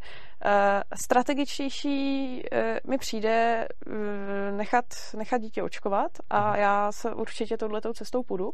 strategičtější 0.94 2.42
uh, 2.52 2.90
mi 2.90 2.98
přijde 2.98 3.68
uh, 3.86 3.92
nechat, 4.56 4.84
nechat 5.16 5.38
dítě 5.40 5.62
očkovat 5.62 6.10
a 6.30 6.50
Mhm. 6.50 6.58
já 6.60 6.92
se 6.92 7.14
určitě 7.14 7.56
touhletou 7.56 7.92
cestou 7.92 8.22
půjdu. 8.22 8.52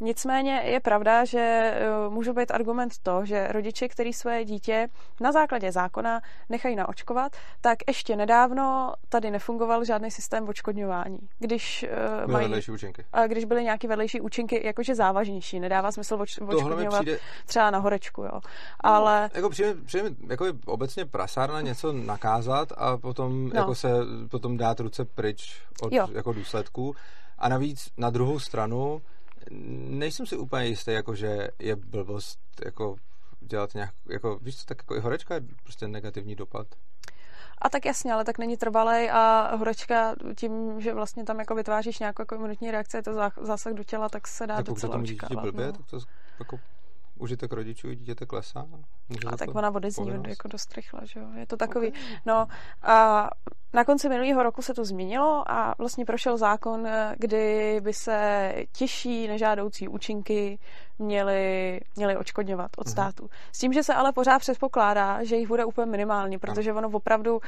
Nicméně 0.00 0.60
je 0.64 0.80
pravda, 0.80 1.24
že 1.24 1.74
uh, 2.06 2.14
může 2.14 2.32
být 2.32 2.50
argument 2.50 2.92
to, 3.02 3.24
že 3.24 3.48
rodiče, 3.50 3.88
který 3.88 4.12
své 4.12 4.44
dítě 4.44 4.88
na 5.20 5.32
základě 5.32 5.72
zákona 5.72 6.20
nechají 6.48 6.76
naočkovat, 6.76 7.32
tak 7.60 7.78
ještě 7.88 8.16
nedávno 8.16 8.92
tady 9.08 9.30
nefungoval 9.30 9.84
žádný 9.84 10.10
systém 10.10 10.48
očkodňování. 10.48 11.18
Když, 11.38 11.86
uh, 12.22 12.26
Byly 12.26 12.48
mají, 12.48 12.62
a 13.12 13.26
když 13.26 13.44
byly 13.44 13.64
nějaké 13.64 13.77
vedlejší 13.86 14.20
účinky, 14.20 14.66
jakože 14.66 14.94
závažnější, 14.94 15.60
nedává 15.60 15.92
smysl 15.92 16.14
oč, 16.20 16.38
očkodňovat 16.38 17.02
přijde, 17.02 17.18
třeba 17.46 17.70
na 17.70 17.78
horečku, 17.78 18.22
jo. 18.22 18.40
Ale 18.80 19.30
Jako 19.34 19.50
přijde, 19.50 19.74
přijde 19.84 20.10
jako 20.28 20.44
je 20.44 20.52
obecně 20.66 21.06
prasárna 21.06 21.60
něco 21.60 21.92
nakázat 21.92 22.72
a 22.76 22.96
potom 22.96 23.48
No. 23.48 23.60
jako 23.60 23.74
se 23.74 23.88
potom 24.30 24.56
dát 24.56 24.80
ruce 24.80 25.04
pryč 25.04 25.62
od 25.82 25.92
Jo. 25.92 26.08
jako 26.12 26.32
důsledků. 26.32 26.94
A 27.38 27.48
navíc 27.48 27.88
na 27.96 28.10
druhou 28.10 28.38
stranu 28.38 29.02
nejsem 29.88 30.26
si 30.26 30.36
úplně 30.36 30.66
jistý, 30.66 30.90
jako 30.90 31.14
že 31.14 31.48
je 31.58 31.76
blbost 31.76 32.38
jako 32.64 32.96
dělat 33.40 33.74
nějak, 33.74 33.90
jako 34.08 34.38
víš 34.42 34.56
co, 34.56 34.64
tak 34.64 34.78
jako 34.78 34.96
i 34.96 35.00
horečka 35.00 35.34
je 35.34 35.40
prostě 35.62 35.88
negativní 35.88 36.34
dopad. 36.34 36.66
A 37.62 37.68
tak 37.68 37.84
jasně, 37.84 38.12
ale 38.12 38.24
tak 38.24 38.38
není 38.38 38.56
trvalej 38.56 39.10
a 39.10 39.54
horečka 39.56 40.14
tím, 40.36 40.80
že 40.80 40.94
vlastně 40.94 41.24
tam 41.24 41.38
jako 41.38 41.54
vytváříš 41.54 41.98
nějakou 41.98 42.22
jako 42.22 42.34
imunitní 42.34 42.70
reakci, 42.70 42.96
je 42.96 43.02
to 43.02 43.10
zá- 43.12 43.44
zásah 43.44 43.72
do 43.72 43.84
těla, 43.84 44.08
tak 44.08 44.28
se 44.28 44.46
dá 44.46 44.56
tak 44.56 44.64
docela 44.66 44.96
dítěti 44.96 45.16
očekávat. 45.16 45.42
blbě, 45.42 45.66
no. 45.66 45.72
tak 45.72 45.86
to 45.86 45.98
jako 46.38 46.60
užitek 47.18 47.52
rodičů 47.52 47.92
dítěte 47.92 48.26
klesá. 48.26 48.66
Může 49.08 49.28
A 49.32 49.36
tak 49.36 49.46
to 49.46 49.54
ona 49.58 49.70
odezní 49.70 50.12
jako 50.28 50.48
dost 50.48 50.74
rychle, 50.74 51.00
že 51.04 51.20
jo. 51.20 51.26
Je 51.34 51.46
to 51.46 51.56
takový, 51.56 51.88
Ok. 51.88 51.94
no 52.26 52.46
a 52.82 53.30
na 53.72 53.84
konci 53.84 54.08
minulého 54.08 54.42
roku 54.42 54.62
se 54.62 54.74
to 54.74 54.84
změnilo 54.84 55.44
a 55.50 55.74
vlastně 55.78 56.04
prošel 56.04 56.36
zákon, 56.36 56.86
eh, 56.86 57.14
kdy 57.18 57.80
by 57.80 57.92
se 57.92 58.52
těžší 58.72 59.28
nežádoucí 59.28 59.88
účinky 59.88 60.58
měly, 60.98 61.80
měly 61.96 62.16
očkodňovat 62.16 62.70
od 62.78 62.86
mhm. 62.86 62.92
státu. 62.92 63.30
S 63.52 63.58
tím, 63.58 63.72
že 63.72 63.82
se 63.82 63.94
ale 63.94 64.12
pořád 64.12 64.38
předpokládá, 64.38 65.24
že 65.24 65.36
jich 65.36 65.48
bude 65.48 65.64
úplně 65.64 65.86
minimálně, 65.86 66.38
protože 66.38 66.72
ono 66.72 66.88
opravdu 66.88 67.36
uh, 67.36 67.40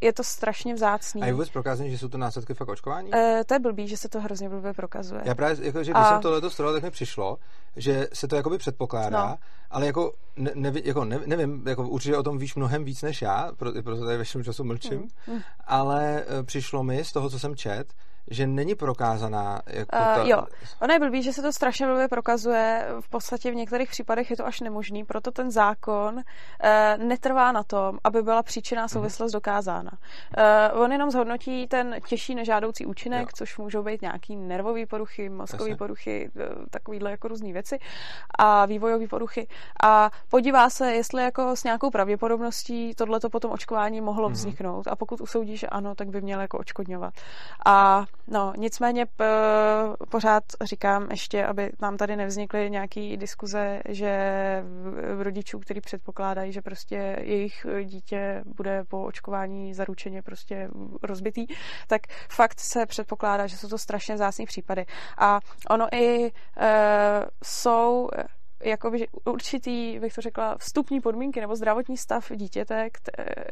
je 0.00 0.12
to 0.12 0.24
strašně 0.24 0.74
vzácný. 0.74 1.22
A 1.22 1.26
je 1.26 1.32
vůbec 1.32 1.50
prokázané, 1.50 1.90
že 1.90 1.98
jsou 1.98 2.08
to 2.08 2.18
následky 2.18 2.54
fakt 2.54 2.68
očkování? 2.68 3.10
Uh, 3.10 3.18
to 3.46 3.54
je 3.54 3.60
blbý, 3.60 3.88
že 3.88 3.96
se 3.96 4.08
to 4.08 4.20
hrozně 4.20 4.48
blbě 4.48 4.72
prokazuje. 4.72 5.22
Já 5.24 5.34
právě, 5.34 5.66
jako, 5.66 5.84
že 5.84 5.92
když 5.92 6.04
a... 6.04 6.08
jsem 6.08 6.20
to 6.20 6.30
letos 6.30 6.52
studoval, 6.52 6.74
tak 6.74 6.82
mi 6.82 6.90
přišlo, 6.90 7.38
že 7.76 8.08
se 8.12 8.28
to 8.28 8.36
jakoby 8.36 8.58
předpokládá, 8.58 9.26
no. 9.26 9.38
ale 9.70 9.86
jako, 9.86 10.12
ne, 10.36 10.50
ne, 10.54 10.72
jako 10.84 11.04
ne, 11.04 11.20
nevím, 11.26 11.62
jako 11.66 11.88
určitě 11.88 12.16
o 12.16 12.22
tom 12.22 12.38
víš 12.38 12.54
mnohem 12.54 12.84
víc 12.84 13.02
než 13.02 13.22
já, 13.22 13.52
proto, 13.56 13.82
proto 13.82 14.04
tady 14.04 14.18
ve 14.18 14.24
všem 14.24 14.44
času 14.44 14.64
mlčím, 14.64 14.98
mm. 14.98 15.08
Ale 15.64 16.24
uh, 16.24 16.46
přišlo 16.46 16.82
mi 16.82 17.04
z 17.04 17.12
toho, 17.12 17.30
co 17.30 17.38
jsem 17.38 17.56
čet, 17.56 17.94
že 18.30 18.46
není 18.46 18.74
prokázaná 18.74 19.62
jako 19.66 19.96
uh, 19.96 20.14
ta... 20.14 20.22
Jo, 20.22 20.42
ono 20.80 20.94
je 20.94 21.00
blbý, 21.00 21.22
že 21.22 21.32
se 21.32 21.42
to 21.42 21.52
strašně 21.52 21.86
blbě 21.86 22.08
prokazuje, 22.08 22.86
v 23.00 23.08
podstatě 23.08 23.50
v 23.50 23.54
některých 23.54 23.90
případech 23.90 24.30
je 24.30 24.36
to 24.36 24.46
až 24.46 24.60
nemožný, 24.60 25.04
proto 25.04 25.30
ten 25.30 25.50
zákon 25.50 26.14
uh, 26.14 27.04
netrvá 27.04 27.52
na 27.52 27.62
tom, 27.62 27.98
aby 28.04 28.22
byla 28.22 28.42
příčinná 28.42 28.82
mhm. 28.82 28.88
souvislost 28.88 29.30
uh-huh. 29.30 29.34
dokázána. 29.34 29.90
Uh, 30.72 30.82
on 30.82 30.92
jenom 30.92 31.10
zhodnotí 31.10 31.66
ten 31.66 31.96
těžší 32.06 32.34
nežádoucí 32.34 32.86
účinek, 32.86 33.20
jo. 33.20 33.28
což 33.34 33.58
můžou 33.58 33.82
být 33.82 34.02
nějaký 34.02 34.36
nervové 34.36 34.86
poruchy, 34.86 35.28
mozkové 35.28 35.76
poruchy, 35.76 36.30
takovýhle 36.70 37.10
jako 37.10 37.28
různé 37.28 37.52
věci 37.52 37.78
a 38.38 38.66
vývojové 38.66 39.06
poruchy 39.06 39.48
a 39.84 40.10
podívá 40.30 40.70
se, 40.70 40.92
jestli 40.92 41.22
jako 41.22 41.56
s 41.56 41.64
nějakou 41.64 41.90
pravděpodobností 41.90 42.94
tohleto 42.94 43.30
potom 43.30 43.50
očkování 43.50 44.00
mohlo 44.00 44.28
uh-huh. 44.28 44.32
vzniknout 44.32 44.86
a 44.86 44.96
pokud 44.96 45.20
usoudí, 45.20 45.56
že 45.56 45.66
ano, 45.66 45.94
tak 45.94 46.08
by 46.08 46.20
měl 46.20 46.40
jako 46.40 46.58
očkodňovat. 46.58 47.14
A 47.66 48.04
No, 48.26 48.52
nicméně 48.56 49.06
p- 49.06 49.24
pořád 50.10 50.44
říkám 50.62 51.10
ještě, 51.10 51.46
aby 51.46 51.72
nám 51.82 51.96
tady 51.96 52.16
nevznikly 52.16 52.70
nějaký 52.70 53.16
diskuze, 53.16 53.80
že 53.88 54.12
v 55.14 55.22
rodičů, 55.22 55.58
který 55.58 55.80
předpokládají, 55.80 56.52
že 56.52 56.62
prostě 56.62 57.16
jejich 57.20 57.66
dítě 57.84 58.42
bude 58.56 58.84
po 58.84 59.04
očkování 59.04 59.74
zaručeně 59.74 60.22
prostě 60.22 60.68
rozbitý, 61.02 61.46
tak 61.86 62.00
fakt 62.28 62.60
se 62.60 62.86
předpokládá, 62.86 63.46
že 63.46 63.56
jsou 63.56 63.68
to 63.68 63.78
strašně 63.78 64.16
zásný 64.16 64.46
případy. 64.46 64.86
A 65.18 65.40
ono 65.70 65.86
i 65.92 66.26
e, 66.26 66.30
jsou 67.44 68.08
jakoby 68.64 69.06
určitý, 69.24 69.98
bych 69.98 70.14
to 70.14 70.20
řekla, 70.20 70.56
vstupní 70.58 71.00
podmínky 71.00 71.40
nebo 71.40 71.56
zdravotní 71.56 71.96
stav 71.96 72.32
dítěte, 72.34 72.88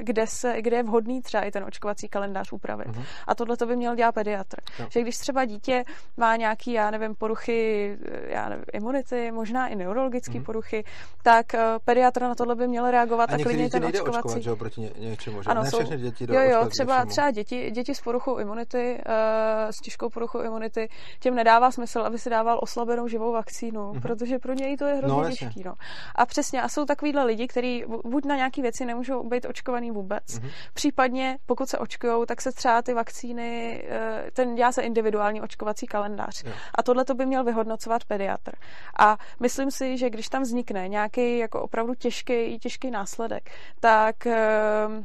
kde, 0.01 0.27
se, 0.27 0.63
kde 0.63 0.77
je 0.77 0.83
vhodný 0.83 1.23
třeba 1.23 1.43
i 1.43 1.51
ten 1.51 1.65
očkovací 1.65 2.09
kalendář 2.09 2.53
upravit. 2.53 2.87
Uh-huh. 2.87 3.05
A 3.27 3.35
tohle 3.35 3.57
to 3.57 3.67
by 3.67 3.77
měl 3.77 3.95
dělat 3.95 4.13
pediatr. 4.13 4.57
No. 4.81 4.87
Že 4.91 5.01
když 5.03 5.19
třeba 5.19 5.45
dítě 5.45 5.85
má 6.17 6.37
nějaký, 6.37 6.73
já 6.73 6.91
nevím, 6.91 7.15
poruchy 7.15 7.99
já 8.27 8.49
nevím, 8.49 8.65
imunity, 8.73 9.33
možná 9.33 9.69
i 9.69 9.77
neurologické 9.77 10.39
uh-huh. 10.39 10.45
poruchy, 10.45 10.85
tak 11.23 11.47
uh, 11.55 11.61
pediatr 11.85 12.23
na 12.23 12.35
tohle 12.35 12.55
by 12.55 12.69
měl 12.69 12.91
reagovat 12.91 13.31
a, 13.31 13.35
a 13.35 13.39
klidně 13.39 13.71
ten 13.71 13.85
očkovací. 13.85 14.19
Očkovat, 14.19 14.43
že 14.43 14.55
proti 14.55 14.81
ně, 14.81 14.91
něčemu, 14.99 15.43
že? 15.43 15.51
Ano, 15.51 15.63
ne 15.63 15.71
jsou, 15.71 15.79
všechny 15.79 15.97
děti 15.97 16.27
jo, 16.29 16.41
jo, 16.41 16.69
třeba, 16.69 17.05
třeba 17.05 17.31
děti, 17.31 17.71
děti 17.71 17.95
s 17.95 18.01
poruchou 18.01 18.39
imunity, 18.39 18.99
uh, 19.07 19.71
s 19.71 19.77
těžkou 19.77 20.09
poruchou 20.09 20.43
imunity, 20.43 20.89
těm 21.21 21.35
nedává 21.35 21.71
smysl, 21.71 22.01
aby 22.01 22.19
si 22.19 22.31
dával 22.31 22.59
oslabenou 22.63 23.09
živou 23.09 23.33
vakcínu, 23.33 23.81
uh-huh. 23.81 24.01
protože 24.01 24.39
pro 24.39 24.53
něj 24.53 24.77
to 24.77 24.85
je 24.85 25.00
hrozně 25.01 25.23
no, 25.23 25.31
těžký. 25.31 25.63
No. 25.65 25.75
A 26.15 26.27
přesně, 26.27 26.63
a 26.63 26.69
jsou 26.69 26.85
takovýhle 26.85 27.25
lidi, 27.25 27.49
kteří 27.49 27.85
buď 28.05 28.25
na 28.25 28.37
nějaké 28.37 28.63
věci 28.63 28.85
nemůžou 28.85 29.29
být 29.29 29.45
očkovaný 29.45 29.91
vůbec, 29.91 30.25
mm-hmm. 30.27 30.51
případně 30.75 31.39
pokud 31.47 31.69
se 31.69 31.79
očkují, 31.79 32.27
tak 32.27 32.41
se 32.41 32.53
třeba 32.53 32.83
ty 32.83 32.95
vakcíny, 32.95 33.83
eh, 33.89 34.31
ten 34.33 34.55
dělá 34.55 34.73
se 34.73 34.83
individuální 34.83 35.41
očkovací 35.41 35.87
kalendář. 35.87 36.45
Jo. 36.45 36.53
A 36.75 36.83
tohle 36.83 37.05
to 37.05 37.15
by 37.15 37.27
měl 37.27 37.45
vyhodnocovat 37.45 38.05
pediatr. 38.05 38.53
A 38.99 39.17
myslím 39.41 39.71
si, 39.71 39.99
že 39.99 40.11
když 40.11 40.29
tam 40.29 40.43
vznikne 40.43 40.89
nějaký 40.89 41.39
jako 41.39 41.63
opravdu 41.63 41.95
těžký, 41.95 42.59
těžký 42.59 42.91
následek, 42.91 43.51
tak 43.81 44.27
ehm, 44.27 45.05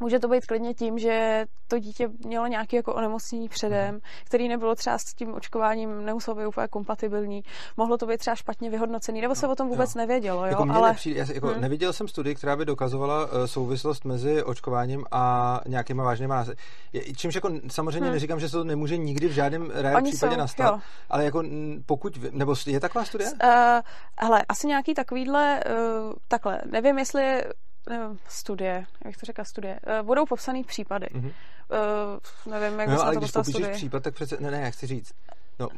Může 0.00 0.18
to 0.18 0.28
být 0.28 0.46
klidně 0.46 0.74
tím, 0.74 0.98
že 0.98 1.44
to 1.68 1.78
dítě 1.78 2.08
mělo 2.24 2.46
nějaké 2.46 2.76
jako 2.76 2.94
onemocnění 2.94 3.48
předem, 3.48 4.00
který 4.24 4.48
nebylo 4.48 4.74
třeba 4.74 4.98
s 4.98 5.04
tím 5.04 5.34
očkováním, 5.34 6.04
nemuselo 6.04 6.36
být 6.36 6.46
úplně 6.46 6.68
kompatibilní. 6.68 7.42
Mohlo 7.76 7.98
to 7.98 8.06
být 8.06 8.18
třeba 8.18 8.34
špatně 8.34 8.70
vyhodnocený, 8.70 9.20
nebo 9.20 9.34
se 9.34 9.46
no, 9.46 9.52
o 9.52 9.56
tom 9.56 9.68
vůbec 9.68 9.94
jo. 9.94 9.98
nevědělo. 9.98 10.44
Jo? 10.44 10.50
Jako 10.50 10.66
ale... 10.70 10.88
nepřijde, 10.88 11.26
jako 11.34 11.46
hmm. 11.46 11.60
Neviděl 11.60 11.92
jsem 11.92 12.08
studii, 12.08 12.34
která 12.34 12.56
by 12.56 12.64
dokazovala 12.64 13.24
uh, 13.24 13.44
souvislost 13.44 14.04
mezi 14.04 14.42
očkováním 14.42 15.04
a 15.12 15.60
nějakýma 15.66 16.04
vážnýma 16.04 16.34
následky. 16.34 16.62
Čímž 17.16 17.34
jako 17.34 17.50
samozřejmě 17.70 18.00
hmm. 18.00 18.12
neříkám, 18.12 18.40
že 18.40 18.48
se 18.48 18.56
to 18.56 18.64
nemůže 18.64 18.96
nikdy 18.96 19.28
v 19.28 19.32
žádném 19.32 19.70
reálném 19.70 20.04
případě 20.04 20.34
jsou, 20.34 20.38
nastat, 20.38 20.72
jo. 20.72 20.80
ale 21.10 21.24
jako 21.24 21.42
pokud, 21.86 22.18
nebo 22.32 22.54
je 22.66 22.80
taková 22.80 23.04
studie? 23.04 23.30
Uh, 23.32 23.80
hele, 24.18 24.42
asi 24.48 24.66
nějaký 24.66 24.94
takovýhle, 24.94 25.60
uh, 25.64 26.12
takhle, 26.28 26.60
nevím, 26.70 26.98
jestli 26.98 27.42
studie, 28.28 28.86
jak 29.04 29.16
to 29.16 29.26
řekla, 29.26 29.44
studie, 29.44 29.80
uh, 30.00 30.06
budou 30.06 30.26
popsaný 30.26 30.64
případy. 30.64 31.06
Mm-hmm. 31.06 31.32
Uh, 32.46 32.52
nevím, 32.52 32.80
jak 32.80 32.88
no, 32.88 33.02
ale 33.02 33.14
to 33.14 33.18
když 33.18 33.30
popíšeš 33.30 33.54
studie. 33.54 33.74
případ, 33.74 34.02
tak 34.02 34.14
přece, 34.14 34.36
ne, 34.40 34.50
ne, 34.50 34.60
jak 34.60 34.74
chci 34.74 34.86
říct, 34.86 35.12
no, 35.58 35.68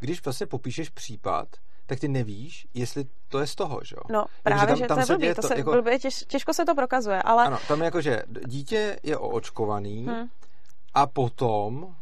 když 0.00 0.24
vlastně 0.24 0.46
popíšeš 0.46 0.88
případ, 0.88 1.48
tak 1.86 2.00
ty 2.00 2.08
nevíš, 2.08 2.66
jestli 2.74 3.04
to 3.28 3.40
je 3.40 3.46
z 3.46 3.54
toho, 3.54 3.80
že 3.84 3.96
jo? 3.96 4.02
No, 4.10 4.24
právě, 4.42 4.66
tam, 4.66 4.76
že 4.76 4.86
tam 4.86 4.96
to 4.96 5.12
je 5.12 5.18
blbý, 5.18 5.34
to, 5.34 5.42
se, 5.42 5.58
jako, 5.58 5.72
blbý 5.72 5.98
těž, 5.98 6.24
těžko 6.28 6.54
se 6.54 6.64
to 6.64 6.74
prokazuje, 6.74 7.22
ale... 7.22 7.46
Ano, 7.46 7.58
tam 7.68 7.78
je 7.78 7.84
jako, 7.84 8.00
že 8.00 8.22
dítě 8.46 8.98
je 9.02 9.18
oočkovaný 9.18 10.06
hmm. 10.06 10.28
a 10.94 11.06
potom 11.06 11.82
uh, 11.82 11.92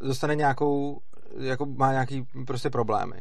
dostane 0.00 0.34
nějakou, 0.34 1.00
jako 1.38 1.66
má 1.66 1.92
nějaký 1.92 2.26
prostě 2.46 2.70
problémy 2.70 3.20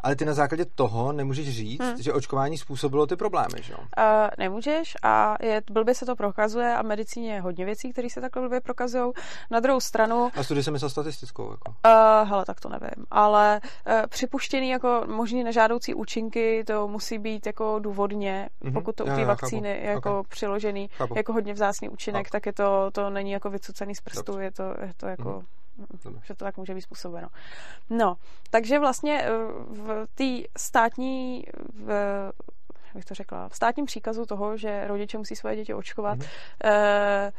ale 0.00 0.16
ty 0.16 0.24
na 0.24 0.34
základě 0.34 0.64
toho 0.74 1.12
nemůžeš 1.12 1.56
říct, 1.56 1.82
hmm. 1.82 2.02
že 2.02 2.12
očkování 2.12 2.58
způsobilo 2.58 3.06
ty 3.06 3.16
problémy, 3.16 3.62
že 3.62 3.72
jo? 3.72 3.78
Uh, 3.78 4.28
nemůžeš 4.38 4.94
a 5.02 5.36
je, 5.42 5.62
blbě 5.70 5.94
se 5.94 6.06
to 6.06 6.16
prokazuje 6.16 6.74
a 6.74 6.82
v 6.82 6.86
medicíně 6.86 7.34
je 7.34 7.40
hodně 7.40 7.64
věcí, 7.64 7.92
které 7.92 8.10
se 8.10 8.20
takhle 8.20 8.42
blbě 8.42 8.60
prokazují. 8.60 9.12
Na 9.50 9.60
druhou 9.60 9.80
stranu... 9.80 10.30
A 10.36 10.42
studie 10.42 10.64
se 10.64 10.70
myslel 10.70 10.90
statistickou, 10.90 11.50
jako? 11.50 11.74
Uh, 11.86 12.28
hele, 12.28 12.44
tak 12.44 12.60
to 12.60 12.68
nevím, 12.68 13.06
ale 13.10 13.60
uh, 13.86 13.94
připuštěný 14.08 14.70
jako 14.70 15.02
možný 15.06 15.44
nežádoucí 15.44 15.94
účinky, 15.94 16.64
to 16.66 16.88
musí 16.88 17.18
být 17.18 17.46
jako 17.46 17.78
důvodně, 17.78 18.48
mm-hmm. 18.62 18.72
pokud 18.72 18.96
to 18.96 19.04
u 19.04 19.08
té 19.08 19.24
vakcíny 19.24 19.68
je 19.68 19.84
jako 19.84 20.20
okay. 20.20 20.28
přiložený 20.28 20.88
chápu. 20.88 21.14
jako 21.16 21.32
hodně 21.32 21.52
vzácný 21.52 21.88
účinek, 21.88 22.26
chápu. 22.26 22.32
tak 22.32 22.46
je 22.46 22.52
to, 22.52 22.90
to 22.92 23.10
není 23.10 23.30
jako 23.30 23.50
vycucený 23.50 23.94
z 23.94 24.00
prstu, 24.00 24.38
je 24.38 24.50
to, 24.50 24.62
je 24.62 24.92
to 24.96 25.06
jako... 25.06 25.28
Mm-hmm 25.28 25.65
že 26.22 26.34
to 26.34 26.44
tak 26.44 26.56
může 26.56 26.74
být 26.74 26.80
způsobeno. 26.80 27.28
No, 27.90 28.16
takže 28.50 28.78
vlastně 28.78 29.22
eh, 29.22 29.30
v 29.68 30.06
té 30.14 30.48
státní 30.58 31.44
v, 31.74 31.90
jak 32.86 32.94
bych 32.94 33.04
to 33.04 33.14
řekla, 33.14 33.48
v 33.48 33.56
státním 33.56 33.86
příkazu 33.86 34.26
toho, 34.26 34.56
že 34.56 34.86
rodiče 34.86 35.18
musí 35.18 35.36
svoje 35.36 35.56
děti 35.56 35.74
očkovat, 35.74 36.18
mm-hmm. 36.18 37.32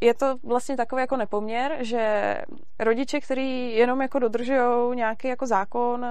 je 0.00 0.14
to 0.14 0.36
vlastně 0.44 0.76
takový 0.76 1.00
jako 1.00 1.16
nepoměr, 1.16 1.76
že 1.80 2.36
rodiče, 2.78 3.20
kteří 3.20 3.74
jenom 3.74 4.02
jako 4.02 4.18
dodržují 4.18 4.96
nějaký 4.96 5.28
jako 5.28 5.46
zákon, 5.46 6.06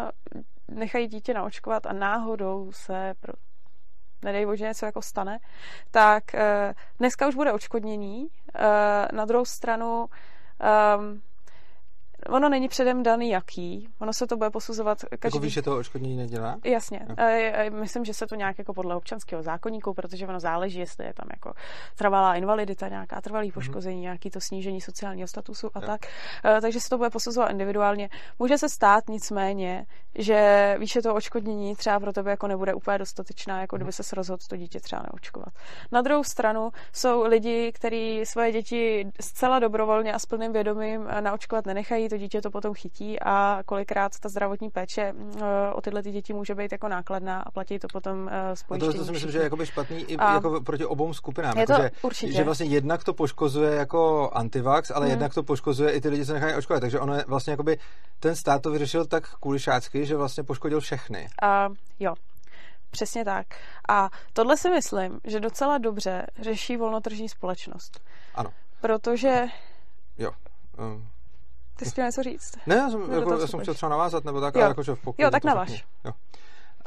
nechají 0.67 1.07
dítě 1.07 1.33
naočkovat 1.33 1.85
a 1.85 1.93
náhodou 1.93 2.71
se 2.71 3.13
pro 3.19 3.33
nedej 4.21 4.45
bože 4.45 4.65
něco 4.65 4.85
jako 4.85 5.01
stane, 5.01 5.39
tak 5.91 6.35
eh, 6.35 6.73
dneska 6.99 7.27
už 7.27 7.35
bude 7.35 7.53
očkodnění. 7.53 8.27
Na 9.13 9.25
druhou 9.25 9.45
stranu 9.45 10.05
ehm, 10.59 11.21
Ono 12.27 12.49
není 12.49 12.67
předem 12.67 13.03
daný 13.03 13.29
jaký, 13.29 13.89
ono 13.99 14.13
se 14.13 14.27
to 14.27 14.37
bude 14.37 14.49
posuzovat 14.49 14.97
každý... 15.19 15.37
Jako 15.37 15.39
víš, 15.39 15.53
že 15.53 15.61
to 15.61 15.77
očkodnění 15.77 16.17
nedělá? 16.17 16.57
Jasně. 16.65 16.99
No. 17.09 17.15
Myslím, 17.79 18.05
že 18.05 18.13
se 18.13 18.27
to 18.27 18.35
nějak 18.35 18.57
jako 18.57 18.73
podle 18.73 18.95
občanského 18.95 19.43
zákonníku, 19.43 19.93
protože 19.93 20.27
ono 20.27 20.39
záleží, 20.39 20.79
jestli 20.79 21.05
je 21.05 21.13
tam 21.13 21.27
jako 21.31 21.53
trvalá 21.95 22.35
invalidita, 22.35 22.87
nějaká 22.87 23.21
trvalý 23.21 23.47
mhm. 23.47 23.53
poškození, 23.53 23.97
mm-hmm. 23.97 24.01
nějaký 24.01 24.29
to 24.29 24.41
snížení 24.41 24.81
sociálního 24.81 25.27
statusu 25.27 25.69
a 25.73 25.79
jo. 25.79 25.85
tak. 25.85 26.01
E, 26.57 26.61
takže 26.61 26.79
se 26.79 26.89
to 26.89 26.97
bude 26.97 27.09
posuzovat 27.09 27.51
individuálně. 27.51 28.09
Může 28.39 28.57
se 28.57 28.69
stát 28.69 29.09
nicméně, 29.09 29.85
že 30.15 30.75
výše 30.79 31.01
toho 31.01 31.15
očkodnění 31.15 31.75
třeba 31.75 31.99
pro 31.99 32.13
tebe 32.13 32.31
jako 32.31 32.47
nebude 32.47 32.73
úplně 32.73 32.97
dostatečná, 32.97 33.61
jako 33.61 33.75
kdyby 33.75 33.91
se 33.91 34.15
rozhodl 34.15 34.43
to 34.49 34.57
dítě 34.57 34.79
třeba 34.79 35.01
neočkovat. 35.01 35.53
Na 35.91 36.01
druhou 36.01 36.23
stranu 36.23 36.69
jsou 36.93 37.23
lidi, 37.23 37.71
kteří 37.75 38.25
svoje 38.25 38.51
děti 38.51 39.11
zcela 39.21 39.59
dobrovolně 39.59 40.13
a 40.13 40.19
s 40.19 40.25
plným 40.25 40.53
vědomím 40.53 41.07
naočkovat 41.19 41.65
nenechají, 41.65 42.08
to 42.09 42.17
dítě 42.17 42.41
to 42.41 42.51
potom 42.51 42.73
chytí 42.73 43.19
a 43.19 43.59
kolikrát 43.65 44.19
ta 44.19 44.29
zdravotní 44.29 44.69
péče 44.69 45.13
mm, 45.13 45.33
eh, 45.37 45.73
o 45.73 45.81
tyhle 45.81 46.03
ty 46.03 46.11
děti 46.11 46.33
může 46.33 46.55
být 46.55 46.71
jako 46.71 46.87
nákladná 46.87 47.41
a 47.41 47.51
platí 47.51 47.79
to 47.79 47.87
potom 47.93 48.29
spojištění. 48.53 48.93
Eh, 48.93 48.95
a 48.95 48.97
to, 48.97 48.99
to 48.99 49.05
si 49.05 49.11
myslím, 49.11 49.31
že 49.31 49.37
je 49.37 49.43
jakoby 49.43 49.65
špatný 49.65 50.03
i 50.03 50.17
a 50.17 50.33
jako 50.33 50.61
proti 50.61 50.85
obou 50.85 51.13
skupinám. 51.13 51.57
Je 51.57 51.67
to 51.67 51.71
jako, 51.71 51.83
že, 51.83 51.91
určitě. 52.01 52.33
že 52.33 52.43
vlastně 52.43 52.65
jednak 52.65 53.03
to 53.03 53.13
poškozuje 53.13 53.75
jako 53.75 54.29
antivax, 54.33 54.91
ale 54.91 55.05
hmm. 55.05 55.11
jednak 55.11 55.33
to 55.33 55.43
poškozuje 55.43 55.91
i 55.91 56.01
ty 56.01 56.09
lidi, 56.09 56.25
co 56.25 56.33
nechají 56.33 56.55
očkovat. 56.55 56.79
Takže 56.79 56.99
ono 56.99 57.15
je 57.15 57.23
vlastně 57.27 57.51
jakoby 57.51 57.77
ten 58.19 58.35
stát 58.35 58.61
to 58.61 58.71
vyřešil 58.71 59.05
tak 59.05 59.35
kulišácky, 59.35 60.05
že 60.05 60.17
vlastně 60.17 60.43
poškodil 60.43 60.79
všechny. 60.79 61.27
Uh, 61.43 61.75
jo, 61.99 62.13
Přesně 62.91 63.25
tak. 63.25 63.47
A 63.89 64.09
tohle 64.33 64.57
si 64.57 64.69
myslím, 64.69 65.19
že 65.23 65.39
docela 65.39 65.77
dobře 65.77 66.25
řeší 66.41 66.77
volnotržní 66.77 67.29
společnost. 67.29 68.01
Ano. 68.35 68.49
Protože... 68.81 69.45
Jo. 70.17 70.31
Um, 70.77 71.09
ty 71.79 71.85
jsi 71.85 71.91
chtěl 71.91 72.05
něco 72.05 72.23
říct? 72.23 72.57
Ne, 72.67 72.75
já 72.75 72.89
jsem, 72.89 73.11
jako, 73.11 73.37
já 73.39 73.47
jsem 73.47 73.59
chtěl 73.59 73.73
třeba 73.73 73.89
navázat, 73.89 74.25
nebo 74.25 74.41
tak, 74.41 74.55
jo. 74.55 74.61
ale 74.61 74.69
jakože 74.69 74.95
v 74.95 74.99
pokoji. 74.99 75.23
Jo, 75.23 75.31
tak 75.31 75.43
navaž. 75.43 75.85
Jo. 76.05 76.11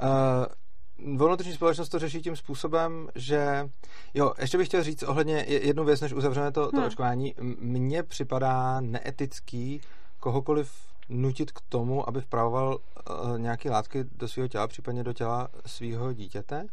Uh, 0.03 1.17
volnotržní 1.17 1.53
společnost 1.53 1.89
to 1.89 1.99
řeší 1.99 2.23
tím 2.23 2.37
způsobem, 2.37 3.09
že 3.15 3.69
jo, 4.15 4.33
ještě 4.39 4.59
bych 4.59 4.69
chtěl 4.69 4.83
říct 4.83 5.03
ohledně 5.03 5.45
jednu 5.49 5.85
věc, 5.85 6.01
než 6.01 6.13
uzavřeme 6.13 6.53
to, 6.53 6.71
to 6.71 6.77
hmm. 6.77 6.87
očkování. 6.87 7.35
Mně 7.61 8.03
připadá 8.03 8.81
neetický 8.81 9.81
kohokoliv 10.21 10.73
nutit 11.09 11.53
k 11.53 11.61
tomu, 11.69 12.09
aby 12.09 12.21
vpravoval 12.21 12.79
uh, 12.79 13.39
nějaké 13.39 13.71
látky 13.71 14.05
do 14.05 14.29
svého 14.29 14.49
těla, 14.49 14.69
případně 14.69 15.05
do 15.05 15.13
těla 15.13 15.49
svého 15.67 16.13
dítěte. 16.13 16.67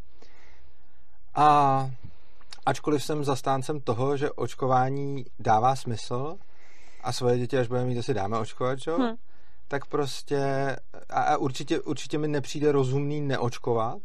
A 1.36 1.90
ačkoliv 2.66 3.04
jsem 3.04 3.24
zastáncem 3.24 3.82
toho, 3.82 4.18
že 4.18 4.32
očkování 4.32 5.26
dává 5.40 5.76
smysl 5.76 6.38
a 7.04 7.12
svoje 7.12 7.38
děti, 7.38 7.58
až 7.58 7.68
budeme 7.68 7.86
mít, 7.86 8.00
asi 8.00 8.14
dáme 8.14 8.38
očkovat, 8.38 8.80
čo? 8.80 8.98
Hmm. 8.98 9.16
tak 9.68 9.86
prostě 9.86 10.40
a, 11.10 11.22
a 11.22 11.38
určitě, 11.38 11.80
určitě 11.80 12.18
mi 12.18 12.28
nepřijde 12.28 12.72
rozumný 12.72 13.22
neočkovat, 13.22 13.98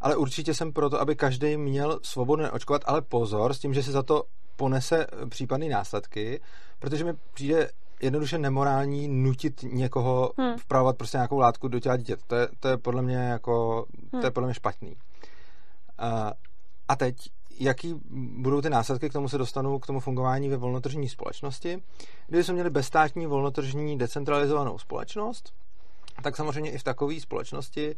ale 0.00 0.16
určitě 0.16 0.54
jsem 0.54 0.72
proto, 0.72 1.00
aby 1.00 1.16
každý 1.16 1.56
měl 1.56 2.00
svobodu 2.02 2.42
neočkovat, 2.42 2.82
ale 2.84 3.02
pozor 3.02 3.54
s 3.54 3.58
tím, 3.58 3.74
že 3.74 3.82
si 3.82 3.92
za 3.92 4.02
to 4.02 4.24
ponese 4.56 5.06
případné 5.28 5.68
následky, 5.68 6.40
protože 6.78 7.04
mi 7.04 7.12
přijde 7.34 7.70
jednoduše 8.02 8.38
nemorální 8.38 9.08
nutit 9.08 9.62
někoho 9.62 10.32
hmm. 10.38 10.56
vpravovat 10.56 10.96
prostě 10.96 11.16
nějakou 11.16 11.38
látku 11.38 11.68
do 11.68 11.80
těla 11.80 11.96
dítěte. 11.96 12.22
To 12.26 12.36
je, 12.36 12.48
to 12.60 12.68
je 12.68 12.76
podle 12.76 13.02
mě 13.02 13.16
jako, 13.16 13.86
hmm. 14.12 14.20
to 14.20 14.26
je 14.26 14.30
podle 14.30 14.46
mě 14.46 14.54
špatný. 14.54 14.90
Uh, 14.90 16.30
a 16.88 16.96
teď, 16.96 17.16
jaký 17.60 17.94
budou 18.38 18.60
ty 18.60 18.70
následky, 18.70 19.10
k 19.10 19.12
tomu 19.12 19.28
se 19.28 19.38
dostanu, 19.38 19.78
k 19.78 19.86
tomu 19.86 20.00
fungování 20.00 20.48
ve 20.48 20.56
volnotržní 20.56 21.08
společnosti. 21.08 21.82
Kdyby 22.26 22.44
jsme 22.44 22.54
měli 22.54 22.70
bezstátní 22.70 23.26
volnotržní 23.26 23.98
decentralizovanou 23.98 24.78
společnost, 24.78 25.52
tak 26.22 26.36
samozřejmě 26.36 26.70
i 26.70 26.78
v 26.78 26.82
takové 26.82 27.20
společnosti 27.20 27.96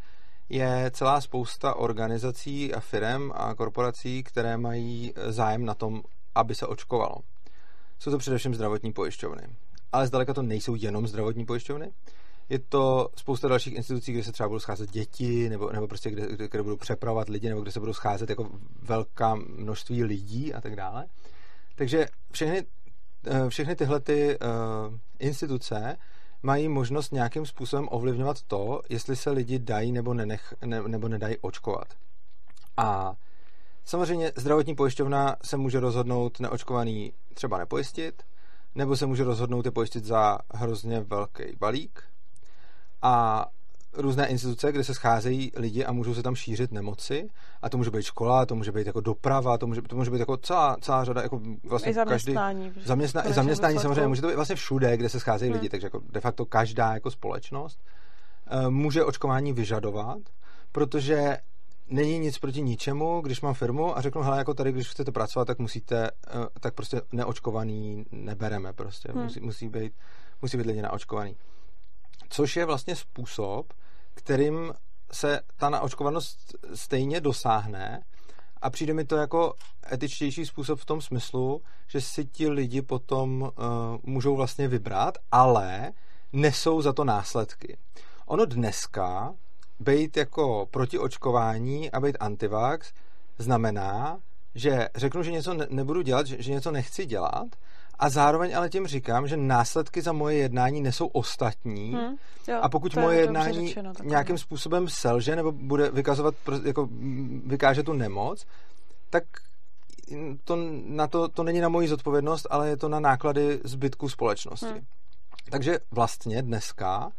je 0.49 0.91
celá 0.95 1.21
spousta 1.21 1.75
organizací 1.75 2.75
a 2.75 2.81
firm 2.81 3.31
a 3.35 3.55
korporací, 3.55 4.23
které 4.23 4.57
mají 4.57 5.15
zájem 5.27 5.65
na 5.65 5.75
tom, 5.75 6.03
aby 6.35 6.55
se 6.55 6.67
očkovalo. 6.67 7.17
Jsou 7.99 8.11
to 8.11 8.19
především 8.19 8.55
zdravotní 8.55 8.93
pojišťovny. 8.93 9.43
Ale 9.93 10.07
zdaleka 10.07 10.35
to 10.35 10.43
nejsou 10.43 10.75
jenom 10.75 11.07
zdravotní 11.07 11.47
pojišťovny. 11.47 11.93
Je 12.49 12.59
to 12.59 13.09
spousta 13.17 13.49
dalších 13.49 13.75
institucí, 13.75 14.13
kde 14.13 14.25
se 14.25 14.33
třeba 14.33 14.49
budou 14.49 14.61
scházet 14.61 14.91
děti, 14.91 15.49
nebo, 15.49 15.73
nebo 15.73 15.89
prostě 15.89 16.11
kde, 16.11 16.27
kde, 16.27 16.49
kde 16.49 16.63
budou 16.63 16.77
přepravovat 16.77 17.29
lidi, 17.29 17.49
nebo 17.49 17.61
kde 17.61 17.73
se 17.73 17.81
budou 17.81 17.93
scházet 17.93 18.31
jako 18.31 18.51
velká 18.83 19.35
množství 19.35 20.05
lidí 20.05 20.55
a 20.55 20.61
tak 20.61 20.77
dále. 20.77 21.07
Takže 21.75 22.07
všechny, 22.33 22.67
eh, 23.27 23.49
všechny 23.49 23.77
tyhle 23.77 24.01
ty 24.01 24.39
uh, 24.39 24.99
instituce 25.19 25.97
mají 26.43 26.69
možnost 26.69 27.13
nějakým 27.13 27.47
způsobem 27.47 27.89
ovlivňovat 27.91 28.43
to, 28.43 28.81
jestli 28.89 29.17
se 29.17 29.31
lidi 29.31 29.59
dají 29.59 29.93
nebo, 29.93 30.15
nenech, 30.15 30.55
ne, 30.65 30.83
nebo 30.83 31.09
nedají 31.09 31.37
očkovat. 31.41 31.87
A 32.77 33.15
samozřejmě 33.85 34.33
zdravotní 34.37 34.75
pojišťovna 34.75 35.37
se 35.45 35.57
může 35.57 35.81
rozhodnout 35.81 36.41
neočkovaný 36.41 37.13
třeba 37.35 37.59
nepojistit, 37.59 38.23
nebo 38.75 38.97
se 38.97 39.07
může 39.07 39.25
rozhodnout 39.25 39.65
je 39.65 39.71
pojistit 39.71 40.05
za 40.05 40.39
hrozně 40.55 41.01
velký 41.01 41.43
balík, 41.59 42.03
a 43.03 43.47
různé 43.97 44.27
instituce, 44.27 44.73
kde 44.73 44.85
se 44.85 44.95
scházejí 44.95 45.53
lidi 45.57 45.85
a 45.85 45.93
můžou 45.93 46.15
se 46.15 46.23
tam 46.23 46.35
šířit 46.35 46.73
nemoci. 46.73 47.29
A 47.63 47.69
to 47.69 47.77
může 47.77 47.91
být 47.91 48.03
škola, 48.03 48.47
to 48.47 48.55
může 48.55 48.73
být 48.73 48.87
jako 48.87 49.01
doprava, 49.01 49.59
to 49.59 49.67
může, 49.67 49.83
to 49.83 49.97
může 49.97 50.11
být 50.11 50.19
jako 50.19 50.37
celá, 50.37 50.77
celá 50.81 51.05
řada, 51.05 51.23
jako 51.23 51.41
vlastně 51.65 51.91
I 51.91 51.95
zaměstnání. 51.95 52.65
Každý, 52.65 52.89
zaměstna, 52.89 53.29
I 53.29 53.33
zaměstnání 53.33 53.79
samozřejmě, 53.79 54.09
může 54.09 54.23
to 54.23 54.29
být 54.29 54.35
vlastně 54.35 54.57
všude, 54.57 54.97
kde 54.97 55.09
se 55.09 55.21
scházejí 55.21 55.51
hmm. 55.51 55.61
lidi, 55.61 55.69
takže 55.69 55.87
jako 55.87 56.01
de 56.13 56.21
facto 56.21 56.47
každá 56.47 56.95
jako 56.95 57.11
společnost 57.11 57.79
uh, 58.53 58.71
může 58.71 59.05
očkování 59.05 59.53
vyžadovat, 59.53 60.19
protože 60.73 61.37
není 61.89 62.19
nic 62.19 62.39
proti 62.39 62.63
ničemu, 62.63 63.21
když 63.21 63.41
mám 63.41 63.55
firmu 63.55 63.99
a 63.99 64.01
řeknu, 64.01 64.23
hele, 64.23 64.39
jako 64.39 64.55
tady, 64.55 64.73
když 64.73 64.89
chcete 64.89 65.13
pracovat, 65.13 65.45
tak 65.45 65.59
musíte, 65.59 66.11
uh, 66.35 66.47
tak 66.61 66.75
prostě 66.75 67.01
neočkovaný 67.13 68.05
nebereme 68.13 68.73
prostě, 68.73 69.13
hmm. 69.13 69.23
musí, 69.23 69.41
musí 69.41 69.69
být, 69.69 69.93
musí 70.43 70.57
být 70.57 70.67
lidi 70.67 70.83
naočkovaný 70.83 71.37
což 72.29 72.57
je 72.57 72.65
vlastně 72.65 72.97
způsob, 72.97 73.73
kterým 74.15 74.75
se 75.13 75.41
ta 75.57 75.71
naočkovanost 75.71 76.55
stejně 76.75 77.21
dosáhne 77.21 78.03
a 78.63 78.71
přijde 78.71 78.95
mi 78.95 79.05
to 79.05 79.17
jako 79.17 79.55
etičtější 79.93 80.47
způsob 80.47 80.81
v 80.81 80.85
tom 80.85 81.01
smyslu, 81.01 81.63
že 81.89 82.01
si 82.01 82.25
ti 82.25 82.49
lidi 82.49 82.83
potom 82.83 83.43
uh, 83.43 83.51
můžou 84.03 84.37
vlastně 84.37 84.69
vybrat, 84.69 85.19
ale 85.33 85.93
nesou 86.33 86.83
za 86.83 86.93
to 86.93 87.05
následky. 87.05 87.79
Ono 88.27 88.47
dneska 88.47 89.35
být 89.81 90.17
jako 90.17 90.69
proti 90.71 90.99
očkování 90.99 91.91
a 91.91 92.01
být 92.01 92.17
antivax 92.21 92.93
znamená, 93.39 94.19
že 94.55 94.89
řeknu, 94.95 95.23
že 95.23 95.33
něco 95.33 95.55
nebudu 95.71 96.03
dělat, 96.03 96.27
že 96.27 96.53
něco 96.53 96.71
nechci 96.71 97.07
dělat 97.07 97.47
a 97.99 98.09
zároveň 98.09 98.57
ale 98.57 98.69
tím 98.69 98.87
říkám, 98.87 99.29
že 99.29 99.37
následky 99.37 100.03
za 100.03 100.13
moje 100.13 100.37
jednání 100.37 100.81
nesou 100.81 101.07
ostatní 101.07 101.93
hmm, 101.93 102.17
jo, 102.49 102.59
a 102.63 102.69
pokud 102.69 102.97
moje 102.97 103.21
jednání 103.21 103.69
řečeno, 103.69 103.93
nějakým 104.03 104.39
způsobem 104.39 104.89
selže 104.89 105.37
nebo 105.37 105.53
bude 105.53 105.91
vykazovat, 105.91 106.35
jako 106.65 106.89
vykáže 107.47 107.83
tu 107.83 107.93
nemoc, 107.93 108.47
tak 109.11 109.25
to, 110.45 110.57
na 110.87 111.07
to, 111.07 111.29
to 111.29 111.43
není 111.43 111.61
na 111.61 111.69
moji 111.69 111.89
zodpovědnost, 111.89 112.47
ale 112.51 112.69
je 112.69 112.77
to 112.77 112.89
na 112.89 113.01
náklady 113.01 113.61
zbytku 113.65 114.09
společnosti. 114.09 114.67
Hmm. 114.67 114.87
Takže 115.51 115.79
vlastně 115.91 116.43
dneska 116.43 117.13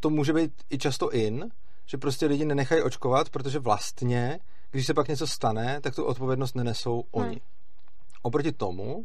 to 0.00 0.10
může 0.10 0.32
být 0.32 0.52
i 0.70 0.78
často 0.78 1.10
in, 1.10 1.50
že 1.86 1.98
prostě 1.98 2.26
lidi 2.26 2.44
nenechají 2.44 2.82
očkovat, 2.82 3.30
protože 3.30 3.58
vlastně, 3.58 4.38
když 4.70 4.86
se 4.86 4.94
pak 4.94 5.08
něco 5.08 5.26
stane, 5.26 5.80
tak 5.80 5.94
tu 5.94 6.04
odpovědnost 6.04 6.56
nenesou 6.56 7.04
oni. 7.10 7.28
Hmm. 7.28 7.38
Oproti 8.22 8.52
tomu, 8.52 9.04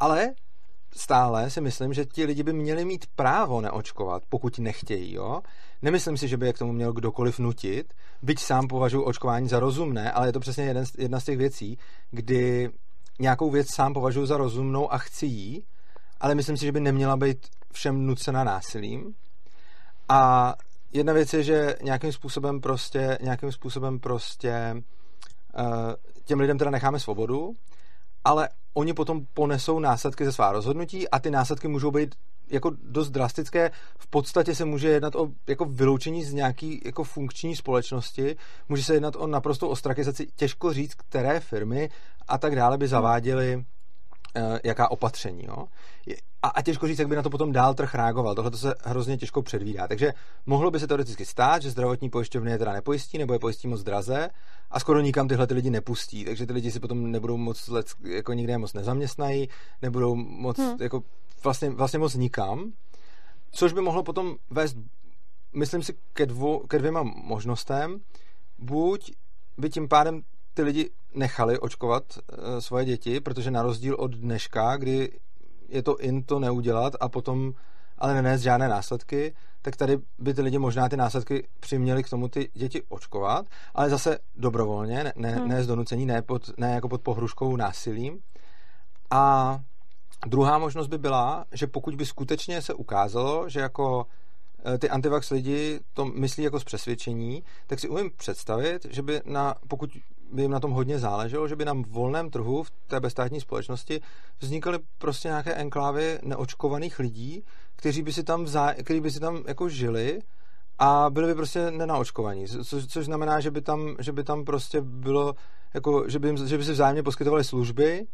ale 0.00 0.34
stále 0.96 1.50
si 1.50 1.60
myslím, 1.60 1.92
že 1.92 2.04
ti 2.04 2.24
lidi 2.24 2.42
by 2.42 2.52
měli 2.52 2.84
mít 2.84 3.06
právo 3.16 3.60
neočkovat, 3.60 4.22
pokud 4.28 4.58
nechtějí, 4.58 5.14
jo. 5.14 5.40
Nemyslím 5.82 6.16
si, 6.16 6.28
že 6.28 6.36
by 6.36 6.46
je 6.46 6.52
k 6.52 6.58
tomu 6.58 6.72
měl 6.72 6.92
kdokoliv 6.92 7.38
nutit, 7.38 7.94
byť 8.22 8.40
sám 8.40 8.68
považuji 8.68 9.02
očkování 9.02 9.48
za 9.48 9.60
rozumné, 9.60 10.12
ale 10.12 10.28
je 10.28 10.32
to 10.32 10.40
přesně 10.40 10.64
jeden, 10.64 10.84
jedna 10.98 11.20
z 11.20 11.24
těch 11.24 11.38
věcí, 11.38 11.78
kdy 12.10 12.70
nějakou 13.20 13.50
věc 13.50 13.74
sám 13.74 13.94
považuji 13.94 14.26
za 14.26 14.36
rozumnou 14.36 14.92
a 14.92 14.98
chci 14.98 15.26
jí, 15.26 15.64
ale 16.20 16.34
myslím 16.34 16.56
si, 16.56 16.64
že 16.66 16.72
by 16.72 16.80
neměla 16.80 17.16
být 17.16 17.46
všem 17.72 18.06
nucena 18.06 18.44
násilím. 18.44 19.14
A 20.08 20.54
jedna 20.92 21.12
věc 21.12 21.32
je, 21.32 21.42
že 21.42 21.74
nějakým 21.82 22.12
způsobem 22.12 22.60
prostě, 22.60 23.18
nějakým 23.20 23.52
způsobem 23.52 24.00
prostě 24.00 24.74
uh, 25.58 25.92
těm 26.24 26.40
lidem 26.40 26.58
teda 26.58 26.70
necháme 26.70 27.00
svobodu, 27.00 27.52
ale 28.24 28.48
oni 28.74 28.94
potom 28.94 29.26
ponesou 29.34 29.78
následky 29.78 30.24
ze 30.24 30.32
svá 30.32 30.52
rozhodnutí 30.52 31.08
a 31.08 31.18
ty 31.18 31.30
následky 31.30 31.68
můžou 31.68 31.90
být 31.90 32.14
jako 32.50 32.72
dost 32.82 33.10
drastické. 33.10 33.70
V 33.98 34.06
podstatě 34.06 34.54
se 34.54 34.64
může 34.64 34.88
jednat 34.88 35.16
o 35.16 35.28
jako 35.46 35.64
vyloučení 35.64 36.24
z 36.24 36.32
nějaký 36.32 36.82
jako 36.84 37.04
funkční 37.04 37.56
společnosti, 37.56 38.36
může 38.68 38.84
se 38.84 38.94
jednat 38.94 39.16
o 39.16 39.26
naprostou 39.26 39.68
ostrakizaci, 39.68 40.26
těžko 40.36 40.72
říct, 40.72 40.94
které 40.94 41.40
firmy 41.40 41.90
a 42.28 42.38
tak 42.38 42.56
dále 42.56 42.78
by 42.78 42.88
zaváděly 42.88 43.56
uh, 43.56 43.62
jaká 44.64 44.90
opatření. 44.90 45.44
Jo? 45.44 45.66
A, 46.42 46.48
a 46.48 46.62
těžko 46.62 46.86
říct, 46.86 46.98
jak 46.98 47.08
by 47.08 47.16
na 47.16 47.22
to 47.22 47.30
potom 47.30 47.52
dál 47.52 47.74
trh 47.74 47.94
reagoval. 47.94 48.34
Tohle 48.34 48.50
to 48.50 48.56
se 48.56 48.74
hrozně 48.84 49.16
těžko 49.16 49.42
předvídá. 49.42 49.88
Takže 49.88 50.12
mohlo 50.46 50.70
by 50.70 50.80
se 50.80 50.86
teoreticky 50.86 51.24
stát, 51.24 51.62
že 51.62 51.70
zdravotní 51.70 52.10
pojišťovny 52.10 52.50
je 52.50 52.58
teda 52.58 52.72
nepojistí 52.72 53.18
nebo 53.18 53.32
je 53.32 53.38
pojistí 53.38 53.68
moc 53.68 53.82
draze 53.82 54.30
a 54.70 54.80
skoro 54.80 55.00
nikam 55.00 55.28
tyhle 55.28 55.46
ty 55.46 55.54
lidi 55.54 55.70
nepustí. 55.70 56.24
Takže 56.24 56.46
ty 56.46 56.52
lidi 56.52 56.70
si 56.70 56.80
potom 56.80 57.10
nebudou 57.10 57.36
moc 57.36 57.68
let, 57.68 57.86
jako 58.04 58.32
nikde 58.32 58.58
moc 58.58 58.72
nezaměstnají, 58.72 59.48
nebudou 59.82 60.14
moc 60.14 60.58
hmm. 60.58 60.76
jako 60.80 61.02
vlastně, 61.44 61.70
vlastně 61.70 61.98
moc 61.98 62.14
nikam. 62.14 62.72
Což 63.50 63.72
by 63.72 63.80
mohlo 63.80 64.02
potom 64.02 64.36
vést, 64.50 64.76
myslím 65.52 65.82
si, 65.82 65.94
ke, 66.12 66.26
dvou, 66.26 66.58
ke 66.58 66.78
dvěma 66.78 67.02
možnostem. 67.02 68.00
Buď 68.58 69.12
by 69.58 69.70
tím 69.70 69.88
pádem 69.88 70.22
ty 70.54 70.62
lidi 70.62 70.90
nechali 71.14 71.58
očkovat 71.58 72.04
e, 72.18 72.60
svoje 72.60 72.84
děti, 72.84 73.20
protože 73.20 73.50
na 73.50 73.62
rozdíl 73.62 73.96
od 73.98 74.14
dneška, 74.14 74.76
kdy 74.76 75.12
je 75.68 75.82
to 75.82 75.96
in 75.96 76.22
to 76.22 76.38
neudělat 76.38 76.92
a 77.00 77.08
potom 77.08 77.52
ale 78.00 78.14
nenést 78.14 78.42
žádné 78.42 78.68
následky, 78.68 79.34
tak 79.62 79.76
tady 79.76 79.98
by 80.18 80.34
ty 80.34 80.42
lidi 80.42 80.58
možná 80.58 80.88
ty 80.88 80.96
následky 80.96 81.48
přiměli 81.60 82.02
k 82.02 82.10
tomu 82.10 82.28
ty 82.28 82.50
děti 82.54 82.82
očkovat, 82.88 83.46
ale 83.74 83.90
zase 83.90 84.18
dobrovolně, 84.36 85.04
ne, 85.04 85.12
ne, 85.16 85.30
hmm. 85.30 85.48
ne 85.48 85.64
z 85.64 85.66
donucení, 85.66 86.06
ne, 86.06 86.22
pod, 86.22 86.58
ne 86.58 86.74
jako 86.74 86.88
pod 86.88 87.02
pohruškou 87.02 87.56
násilím. 87.56 88.18
A 89.10 89.58
druhá 90.26 90.58
možnost 90.58 90.86
by 90.86 90.98
byla, 90.98 91.44
že 91.52 91.66
pokud 91.66 91.94
by 91.94 92.06
skutečně 92.06 92.62
se 92.62 92.74
ukázalo, 92.74 93.48
že 93.48 93.60
jako 93.60 94.06
e, 94.74 94.78
ty 94.78 94.90
antivax 94.90 95.30
lidi 95.30 95.80
to 95.94 96.04
myslí 96.04 96.44
jako 96.44 96.60
z 96.60 96.64
přesvědčení, 96.64 97.42
tak 97.66 97.80
si 97.80 97.88
umím 97.88 98.10
představit, 98.16 98.86
že 98.90 99.02
by 99.02 99.20
na, 99.24 99.54
pokud 99.68 99.90
by 100.32 100.42
jim 100.42 100.50
na 100.50 100.60
tom 100.60 100.70
hodně 100.70 100.98
záleželo, 100.98 101.48
že 101.48 101.56
by 101.56 101.64
na 101.64 101.72
volném 101.88 102.30
trhu 102.30 102.62
v 102.62 102.70
té 102.70 103.00
bezstátní 103.00 103.40
společnosti 103.40 104.00
vznikaly 104.40 104.78
prostě 104.98 105.28
nějaké 105.28 105.54
enklávy 105.54 106.18
neočkovaných 106.22 106.98
lidí, 106.98 107.44
kteří 107.76 108.02
by 108.02 108.12
si 108.12 108.22
tam, 108.22 108.44
vzá, 108.44 108.74
kteří 108.74 109.00
by 109.00 109.10
si 109.10 109.20
tam 109.20 109.44
jako 109.48 109.68
žili 109.68 110.20
a 110.78 111.10
byli 111.10 111.26
by 111.26 111.34
prostě 111.34 111.70
nenaočkovaní, 111.70 112.46
co, 112.48 112.86
což 112.86 113.04
znamená, 113.04 113.40
že 113.40 113.50
by 113.50 113.60
tam, 113.60 113.96
že 113.98 114.12
by 114.12 114.24
tam 114.24 114.44
prostě 114.44 114.80
bylo, 114.80 115.34
jako, 115.74 116.08
že, 116.08 116.18
by 116.18 116.28
jim, 116.28 116.36
že 116.46 116.58
by 116.58 116.64
si 116.64 116.72
vzájemně 116.72 117.02
poskytovali 117.02 117.44
služby, 117.44 118.06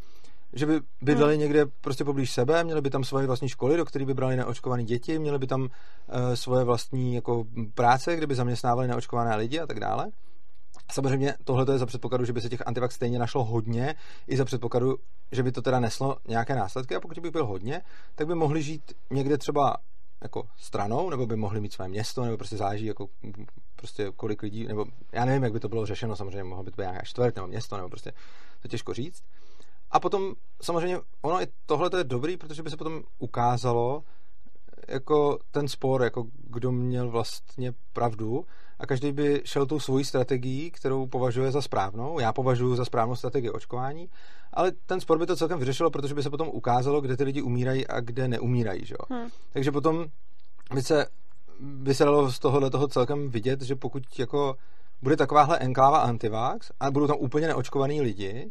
že 0.52 0.66
by 0.66 0.80
bydleli 1.02 1.34
hmm. 1.34 1.40
někde 1.40 1.66
prostě 1.80 2.04
poblíž 2.04 2.32
sebe, 2.32 2.64
měli 2.64 2.80
by 2.80 2.90
tam 2.90 3.04
svoje 3.04 3.26
vlastní 3.26 3.48
školy, 3.48 3.76
do 3.76 3.84
kterých 3.84 4.06
by 4.06 4.14
brali 4.14 4.36
neočkované 4.36 4.84
děti, 4.84 5.18
měli 5.18 5.38
by 5.38 5.46
tam 5.46 5.62
uh, 5.62 5.68
svoje 6.34 6.64
vlastní 6.64 7.14
jako 7.14 7.44
práce, 7.74 8.16
kde 8.16 8.26
by 8.26 8.34
zaměstnávali 8.34 8.88
neočkované 8.88 9.36
lidi 9.36 9.60
a 9.60 9.66
tak 9.66 9.80
dále. 9.80 10.10
Samozřejmě 10.92 11.34
tohle 11.44 11.74
je 11.74 11.78
za 11.78 11.86
předpokladu, 11.86 12.24
že 12.24 12.32
by 12.32 12.40
se 12.40 12.48
těch 12.48 12.66
antivax 12.66 12.94
stejně 12.94 13.18
našlo 13.18 13.44
hodně, 13.44 13.94
i 14.26 14.36
za 14.36 14.44
předpokladu, 14.44 14.96
že 15.32 15.42
by 15.42 15.52
to 15.52 15.62
teda 15.62 15.80
neslo 15.80 16.16
nějaké 16.28 16.54
následky 16.54 16.94
a 16.94 17.00
pokud 17.00 17.18
by 17.18 17.30
byl 17.30 17.46
hodně, 17.46 17.82
tak 18.14 18.26
by 18.26 18.34
mohli 18.34 18.62
žít 18.62 18.92
někde 19.10 19.38
třeba 19.38 19.76
jako 20.22 20.48
stranou, 20.56 21.10
nebo 21.10 21.26
by 21.26 21.36
mohli 21.36 21.60
mít 21.60 21.72
své 21.72 21.88
město, 21.88 22.24
nebo 22.24 22.36
prostě 22.36 22.56
záleží 22.56 22.86
jako 22.86 23.08
prostě 23.76 24.12
kolik 24.16 24.42
lidí, 24.42 24.66
nebo 24.66 24.84
já 25.12 25.24
nevím, 25.24 25.42
jak 25.42 25.52
by 25.52 25.60
to 25.60 25.68
bylo 25.68 25.86
řešeno, 25.86 26.16
samozřejmě 26.16 26.44
mohlo 26.44 26.64
by 26.64 26.70
to 26.70 26.76
být 26.76 26.82
nějaká 26.82 27.02
čtvrt 27.04 27.36
nebo 27.36 27.48
město, 27.48 27.76
nebo 27.76 27.88
prostě 27.88 28.12
to 28.62 28.68
těžko 28.68 28.94
říct. 28.94 29.22
A 29.90 30.00
potom 30.00 30.34
samozřejmě 30.62 30.98
ono 31.22 31.42
i 31.42 31.46
tohle 31.66 31.90
je 31.98 32.04
dobrý, 32.04 32.36
protože 32.36 32.62
by 32.62 32.70
se 32.70 32.76
potom 32.76 33.02
ukázalo 33.18 34.04
jako 34.88 35.38
ten 35.50 35.68
spor, 35.68 36.02
jako 36.02 36.26
kdo 36.34 36.72
měl 36.72 37.10
vlastně 37.10 37.72
pravdu 37.92 38.46
a 38.78 38.86
každý 38.86 39.12
by 39.12 39.42
šel 39.44 39.66
tou 39.66 39.80
svojí 39.80 40.04
strategií, 40.04 40.70
kterou 40.70 41.06
považuje 41.06 41.50
za 41.50 41.62
správnou. 41.62 42.18
Já 42.18 42.32
považuji 42.32 42.76
za 42.76 42.84
správnou 42.84 43.16
strategii 43.16 43.50
očkování, 43.50 44.08
ale 44.52 44.72
ten 44.86 45.00
spor 45.00 45.18
by 45.18 45.26
to 45.26 45.36
celkem 45.36 45.58
vyřešilo, 45.58 45.90
protože 45.90 46.14
by 46.14 46.22
se 46.22 46.30
potom 46.30 46.48
ukázalo, 46.48 47.00
kde 47.00 47.16
ty 47.16 47.24
lidi 47.24 47.42
umírají 47.42 47.86
a 47.86 48.00
kde 48.00 48.28
neumírají. 48.28 48.84
Že? 48.84 48.94
Hmm. 49.10 49.28
Takže 49.52 49.72
potom 49.72 50.06
by 50.74 50.82
se, 50.82 51.06
by 51.60 51.94
se 51.94 52.04
dalo 52.04 52.32
z 52.32 52.38
tohohle 52.38 52.70
toho 52.70 52.88
celkem 52.88 53.30
vidět, 53.30 53.62
že 53.62 53.76
pokud 53.76 54.02
jako 54.18 54.56
bude 55.02 55.16
takováhle 55.16 55.58
enkláva 55.58 55.98
antivax 55.98 56.70
a 56.80 56.90
budou 56.90 57.06
tam 57.06 57.16
úplně 57.20 57.46
neočkovaný 57.46 58.00
lidi, 58.00 58.50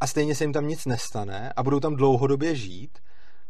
a 0.00 0.06
stejně 0.06 0.34
se 0.34 0.44
jim 0.44 0.52
tam 0.52 0.68
nic 0.68 0.86
nestane 0.86 1.52
a 1.56 1.62
budou 1.62 1.80
tam 1.80 1.96
dlouhodobě 1.96 2.54
žít 2.54 2.98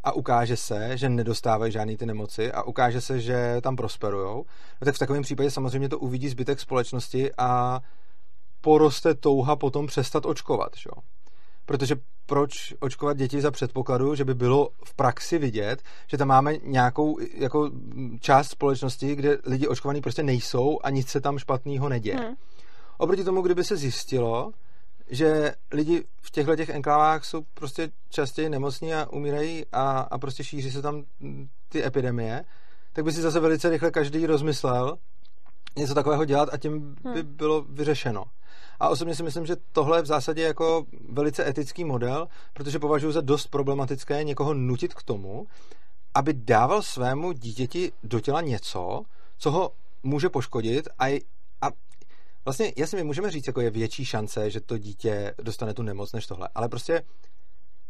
a 0.04 0.12
ukáže 0.12 0.56
se, 0.56 0.96
že 0.96 1.08
nedostávají 1.08 1.72
žádný 1.72 1.96
ty 1.96 2.06
nemoci 2.06 2.52
a 2.52 2.62
ukáže 2.62 3.00
se, 3.00 3.20
že 3.20 3.56
tam 3.60 3.76
prosperujou, 3.76 4.44
no 4.80 4.84
tak 4.84 4.94
v 4.94 4.98
takovém 4.98 5.22
případě 5.22 5.50
samozřejmě 5.50 5.88
to 5.88 5.98
uvidí 5.98 6.28
zbytek 6.28 6.60
společnosti 6.60 7.30
a 7.38 7.80
poroste 8.60 9.14
touha 9.14 9.56
potom 9.56 9.86
přestat 9.86 10.26
očkovat. 10.26 10.72
Že? 10.76 10.90
Protože 11.66 11.96
proč 12.26 12.74
očkovat 12.80 13.16
děti 13.16 13.40
za 13.40 13.50
předpokladu, 13.50 14.14
že 14.14 14.24
by 14.24 14.34
bylo 14.34 14.68
v 14.84 14.94
praxi 14.94 15.38
vidět, 15.38 15.82
že 16.06 16.18
tam 16.18 16.28
máme 16.28 16.56
nějakou 16.56 17.18
jako 17.34 17.70
část 18.20 18.48
společnosti, 18.48 19.14
kde 19.14 19.38
lidi 19.46 19.68
očkovaní 19.68 20.00
prostě 20.00 20.22
nejsou 20.22 20.78
a 20.82 20.90
nic 20.90 21.08
se 21.08 21.20
tam 21.20 21.38
špatného 21.38 21.88
neděje. 21.88 22.16
Hmm. 22.16 22.34
Oproti 22.98 23.24
tomu, 23.24 23.42
kdyby 23.42 23.64
se 23.64 23.76
zjistilo, 23.76 24.52
že 25.10 25.54
lidi 25.72 26.04
v 26.22 26.30
těchto 26.30 26.56
těch 26.56 26.68
enklávách 26.68 27.24
jsou 27.24 27.42
prostě 27.54 27.90
častěji 28.08 28.48
nemocní 28.48 28.94
a 28.94 29.06
umírají 29.12 29.64
a, 29.72 29.98
a 30.00 30.18
prostě 30.18 30.44
šíří 30.44 30.70
se 30.70 30.82
tam 30.82 31.04
ty 31.68 31.84
epidemie, 31.84 32.44
tak 32.92 33.04
by 33.04 33.12
si 33.12 33.22
zase 33.22 33.40
velice 33.40 33.70
rychle 33.70 33.90
každý 33.90 34.26
rozmyslel 34.26 34.98
něco 35.76 35.94
takového 35.94 36.24
dělat 36.24 36.48
a 36.52 36.56
tím 36.56 36.96
by 37.02 37.20
hmm. 37.22 37.36
bylo 37.36 37.62
vyřešeno. 37.62 38.24
A 38.80 38.88
osobně 38.88 39.14
si 39.14 39.22
myslím, 39.22 39.46
že 39.46 39.56
tohle 39.72 39.98
je 39.98 40.02
v 40.02 40.06
zásadě 40.06 40.42
jako 40.42 40.84
velice 41.08 41.48
etický 41.48 41.84
model, 41.84 42.28
protože 42.52 42.78
považuji 42.78 43.12
za 43.12 43.20
dost 43.20 43.46
problematické 43.46 44.24
někoho 44.24 44.54
nutit 44.54 44.94
k 44.94 45.02
tomu, 45.02 45.46
aby 46.14 46.34
dával 46.34 46.82
svému 46.82 47.32
dítěti 47.32 47.92
do 48.02 48.20
těla 48.20 48.40
něco, 48.40 49.02
co 49.38 49.50
ho 49.50 49.70
může 50.02 50.28
poškodit 50.28 50.88
a, 50.98 51.06
a 51.62 51.70
vlastně, 52.50 52.72
jasně, 52.76 52.96
my 52.96 53.04
můžeme 53.04 53.30
říct, 53.30 53.46
jako 53.46 53.60
je 53.60 53.70
větší 53.70 54.04
šance, 54.04 54.50
že 54.50 54.60
to 54.60 54.78
dítě 54.78 55.34
dostane 55.42 55.74
tu 55.74 55.82
nemoc 55.82 56.12
než 56.12 56.26
tohle, 56.26 56.48
ale 56.54 56.68
prostě 56.68 57.02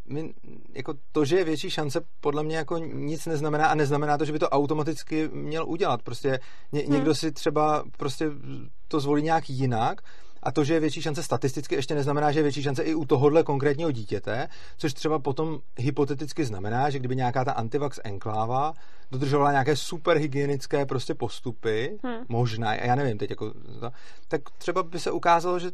my, 0.07 0.35
jako 0.73 0.95
to, 1.13 1.25
že 1.25 1.37
je 1.37 1.45
větší 1.45 1.71
šance, 1.71 2.01
podle 2.21 2.43
mě 2.43 2.57
jako 2.57 2.79
nic 2.79 3.27
neznamená 3.27 3.67
a 3.67 3.75
neznamená 3.75 4.19
to, 4.19 4.25
že 4.25 4.33
by 4.33 4.39
to 4.39 4.49
automaticky 4.49 5.29
měl 5.29 5.69
udělat. 5.69 6.03
Prostě 6.03 6.41
ně, 6.73 6.81
hmm. 6.81 6.93
někdo 6.93 7.15
si 7.15 7.33
třeba 7.33 7.85
prostě 7.97 8.31
to 8.89 9.01
zvolí 9.01 9.23
nějak 9.23 9.51
jinak 9.51 10.01
a 10.43 10.53
to, 10.53 10.65
že 10.65 10.75
je 10.75 10.81
větší 10.81 11.03
šance 11.03 11.23
statisticky, 11.23 11.75
ještě 11.75 11.95
neznamená, 11.95 12.33
že 12.33 12.39
je 12.39 12.43
větší 12.43 12.63
šance 12.63 12.83
i 12.83 12.95
u 12.95 13.05
tohohle 13.05 13.43
konkrétního 13.43 13.91
dítěte, 13.91 14.49
což 14.77 14.95
třeba 14.95 15.19
potom 15.19 15.59
hypoteticky 15.77 16.45
znamená, 16.45 16.91
že 16.91 16.99
kdyby 16.99 17.17
nějaká 17.17 17.45
ta 17.45 17.53
antivax 17.53 18.01
enkláva 18.05 18.73
dodržovala 19.11 19.51
nějaké 19.51 19.77
super 19.77 20.17
hygienické 20.17 20.87
prostě 20.87 21.15
postupy, 21.15 21.99
hmm. 22.05 22.25
možná, 22.29 22.75
já 22.75 22.95
nevím 22.95 23.19
teď, 23.19 23.31
jako, 23.31 23.53
tak 24.29 24.41
třeba 24.59 24.83
by 24.83 25.01
se 25.01 25.11
ukázalo, 25.11 25.59
že 25.59 25.71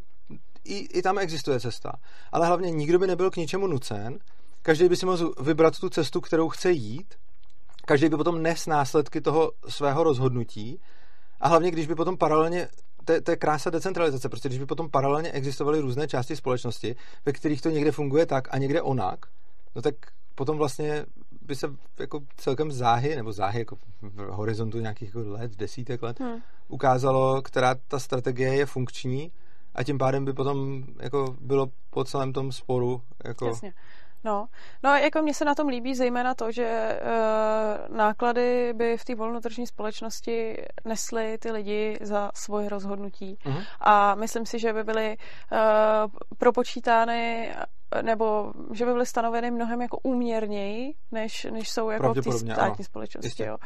i, 0.65 0.77
i 0.79 1.03
tam 1.03 1.19
existuje 1.19 1.61
cesta. 1.61 1.93
Ale 2.33 2.47
hlavně 2.47 2.71
nikdo 2.71 2.99
by 2.99 3.07
nebyl 3.07 3.31
k 3.31 3.37
ničemu 3.37 3.67
nucen, 3.67 4.19
každý 4.63 4.89
by 4.89 4.97
si 4.97 5.07
mohl 5.07 5.33
vybrat 5.41 5.79
tu 5.79 5.89
cestu, 5.89 6.21
kterou 6.21 6.49
chce 6.49 6.73
jít, 6.73 7.15
každý 7.85 8.09
by 8.09 8.17
potom 8.17 8.43
nes 8.43 8.67
následky 8.67 9.21
toho 9.21 9.53
svého 9.69 10.05
rozhodnutí 10.05 10.81
a 11.41 11.49
hlavně, 11.49 11.71
když 11.71 11.87
by 11.87 11.95
potom 11.95 12.17
paralelně 12.17 12.69
to, 13.07 13.21
to 13.21 13.31
je 13.31 13.37
krása 13.37 13.71
decentralizace, 13.71 14.29
prostě 14.29 14.49
když 14.49 14.59
by 14.59 14.67
potom 14.67 14.91
paralelně 14.91 15.33
existovaly 15.33 15.81
různé 15.81 16.09
části 16.09 16.37
společnosti, 16.37 16.97
ve 17.27 17.33
kterých 17.33 17.63
to 17.63 17.71
někde 17.71 17.93
funguje 17.93 18.27
tak 18.27 18.55
a 18.55 18.59
někde 18.59 18.83
onak, 18.83 19.27
no 19.75 19.83
tak 19.83 19.95
potom 20.35 20.59
vlastně 20.59 21.07
by 21.43 21.57
se 21.57 21.67
jako 22.01 22.21
celkem 22.37 22.73
záhy, 22.73 23.17
nebo 23.17 23.33
záhy 23.33 23.59
jako 23.59 23.77
v 24.03 24.29
horizontu 24.31 24.81
nějakých 24.81 25.15
jako 25.15 25.31
let, 25.31 25.57
desítek 25.57 26.03
let, 26.03 26.21
hmm. 26.21 26.39
ukázalo, 26.69 27.43
která 27.43 27.75
ta 27.89 27.99
strategie 27.99 28.55
je 28.55 28.67
funkční 28.67 29.33
a 29.75 29.83
tím 29.83 29.99
pádem 29.99 30.25
by 30.25 30.33
potom 30.33 30.85
jako 31.01 31.37
bylo 31.41 31.67
po 31.91 32.05
celém 32.05 32.33
tom 32.33 32.53
sporu 32.53 33.03
jako 33.25 33.47
Jasně. 33.47 33.73
No, 34.25 34.49
no 34.83 34.91
jako 34.91 35.23
mně 35.23 35.35
se 35.35 35.45
na 35.45 35.55
tom 35.55 35.69
líbí 35.69 35.95
zejména 35.95 36.35
to, 36.35 36.53
že 36.53 36.65
e, 36.65 37.01
náklady 37.97 38.73
by 38.73 38.97
v 38.97 39.05
té 39.05 39.15
volnotržní 39.15 39.67
společnosti 39.67 40.65
nesly 40.85 41.39
ty 41.39 41.51
lidi 41.51 41.99
za 42.01 42.31
svoje 42.35 42.69
rozhodnutí. 42.69 43.39
Uh-huh. 43.45 43.65
A 43.81 44.15
myslím 44.15 44.47
si, 44.47 44.59
že 44.59 44.73
by 44.73 44.85
byly 44.85 45.07
e, 45.13 45.17
propočítány 46.39 47.53
nebo 48.03 48.53
že 48.73 48.87
by 48.87 48.93
byly 48.93 49.07
stanoveny 49.07 49.51
mnohem 49.51 49.83
jako 49.83 49.99
úměrněji, 50.03 50.95
než, 51.13 51.45
než 51.45 51.71
jsou 51.71 51.91
jako 51.91 52.15
v 52.15 52.21
té 52.21 52.33
státní 52.33 52.57
ano. 52.59 52.85
společnosti. 52.85 53.43
Jo. 53.45 53.57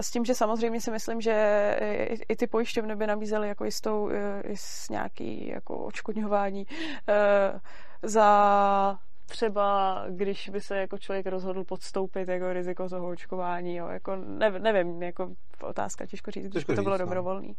S 0.00 0.10
tím, 0.10 0.24
že 0.24 0.34
samozřejmě 0.34 0.80
si 0.80 0.90
myslím, 0.90 1.20
že 1.20 1.32
i, 1.80 2.18
i 2.28 2.36
ty 2.36 2.46
pojišťovny 2.46 2.96
by 2.96 3.06
nabízely 3.06 3.48
jako 3.48 3.64
jistou, 3.64 4.10
jist 4.48 4.90
nějaký 4.90 5.48
jako 5.48 5.78
očkodňování 5.78 6.66
za 8.02 8.98
třeba, 9.26 9.98
když 10.10 10.48
by 10.48 10.60
se 10.60 10.76
jako 10.76 10.98
člověk 10.98 11.26
rozhodl 11.26 11.64
podstoupit 11.64 12.28
jako 12.28 12.52
riziko 12.52 12.88
toho 12.88 13.08
očkování, 13.08 13.76
jo, 13.76 13.88
jako 13.88 14.16
nevím, 14.16 14.62
nevím 14.62 15.02
jako 15.02 15.30
otázka, 15.62 16.06
těžko 16.06 16.30
říct, 16.30 16.46
když 16.46 16.64
by 16.64 16.76
to 16.76 16.82
bylo 16.82 16.94
no. 16.94 16.98
dobrovolný. 16.98 17.56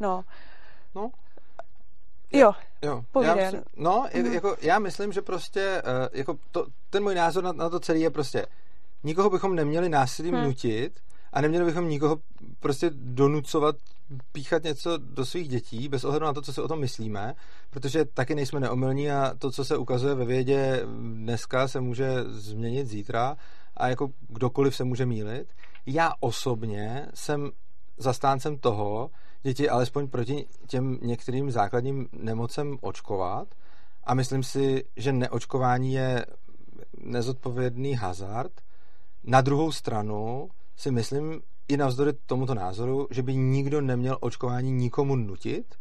No. 0.00 0.24
No. 0.94 1.10
Jo, 2.32 2.52
jo. 2.82 3.02
Já 3.22 3.34
myslím, 3.34 3.62
no, 3.76 4.06
mm. 4.14 4.32
jako, 4.32 4.56
já 4.60 4.78
myslím, 4.78 5.12
že 5.12 5.22
prostě, 5.22 5.82
uh, 5.84 6.18
jako 6.18 6.38
to, 6.50 6.66
ten 6.90 7.02
můj 7.02 7.14
názor 7.14 7.44
na, 7.44 7.52
na 7.52 7.70
to 7.70 7.80
celé 7.80 7.98
je 7.98 8.10
prostě, 8.10 8.46
nikoho 9.04 9.30
bychom 9.30 9.54
neměli 9.54 9.88
násilím 9.88 10.34
hmm. 10.34 10.44
nutit, 10.44 11.00
a 11.34 11.40
neměli 11.40 11.64
bychom 11.64 11.88
nikoho 11.88 12.18
prostě 12.60 12.90
donucovat 12.94 13.76
píchat 14.32 14.62
něco 14.62 14.96
do 14.96 15.26
svých 15.26 15.48
dětí 15.48 15.88
bez 15.88 16.04
ohledu 16.04 16.26
na 16.26 16.32
to, 16.32 16.42
co 16.42 16.52
si 16.52 16.60
o 16.60 16.68
tom 16.68 16.80
myslíme, 16.80 17.34
protože 17.70 18.04
taky 18.04 18.34
nejsme 18.34 18.60
neomylní 18.60 19.10
a 19.10 19.34
to, 19.38 19.50
co 19.50 19.64
se 19.64 19.76
ukazuje 19.76 20.14
ve 20.14 20.24
vědě 20.24 20.82
dneska, 21.12 21.68
se 21.68 21.80
může 21.80 22.24
změnit 22.26 22.86
zítra 22.86 23.36
a 23.76 23.88
jako 23.88 24.10
kdokoliv 24.28 24.76
se 24.76 24.84
může 24.84 25.06
mílit. 25.06 25.48
Já 25.86 26.12
osobně 26.20 27.06
jsem 27.14 27.50
zastáncem 27.96 28.58
toho, 28.58 29.10
děti 29.42 29.68
alespoň 29.68 30.08
proti 30.08 30.46
těm 30.66 30.98
některým 31.02 31.50
základním 31.50 32.08
nemocem 32.12 32.78
očkovat 32.80 33.48
a 34.04 34.14
myslím 34.14 34.42
si, 34.42 34.84
že 34.96 35.12
neočkování 35.12 35.92
je 35.92 36.26
nezodpovědný 36.98 37.94
hazard. 37.94 38.52
Na 39.24 39.40
druhou 39.40 39.72
stranu 39.72 40.50
si 40.76 40.90
myslím 40.90 41.40
i 41.68 41.76
navzdory 41.76 42.12
tomuto 42.26 42.54
názoru, 42.54 43.08
že 43.10 43.22
by 43.22 43.36
nikdo 43.36 43.80
neměl 43.80 44.18
očkování 44.20 44.72
nikomu 44.72 45.16
nutit, 45.16 45.74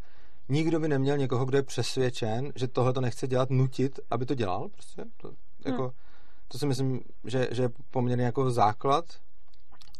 nikdo 0.49 0.79
by 0.79 0.87
neměl 0.87 1.17
někoho, 1.17 1.45
kdo 1.45 1.57
je 1.57 1.63
přesvědčen, 1.63 2.51
že 2.55 2.67
tohle 2.67 2.93
to 2.93 3.01
nechce 3.01 3.27
dělat, 3.27 3.49
nutit, 3.49 3.99
aby 4.11 4.25
to 4.25 4.35
dělal. 4.35 4.69
Prostě 4.69 5.03
to, 5.17 5.33
jako, 5.65 5.81
hmm. 5.81 5.91
to 6.47 6.57
si 6.57 6.65
myslím, 6.65 7.01
že, 7.23 7.47
že 7.51 7.63
je 7.63 7.69
poměrně 7.91 8.25
jako 8.25 8.51
základ 8.51 9.05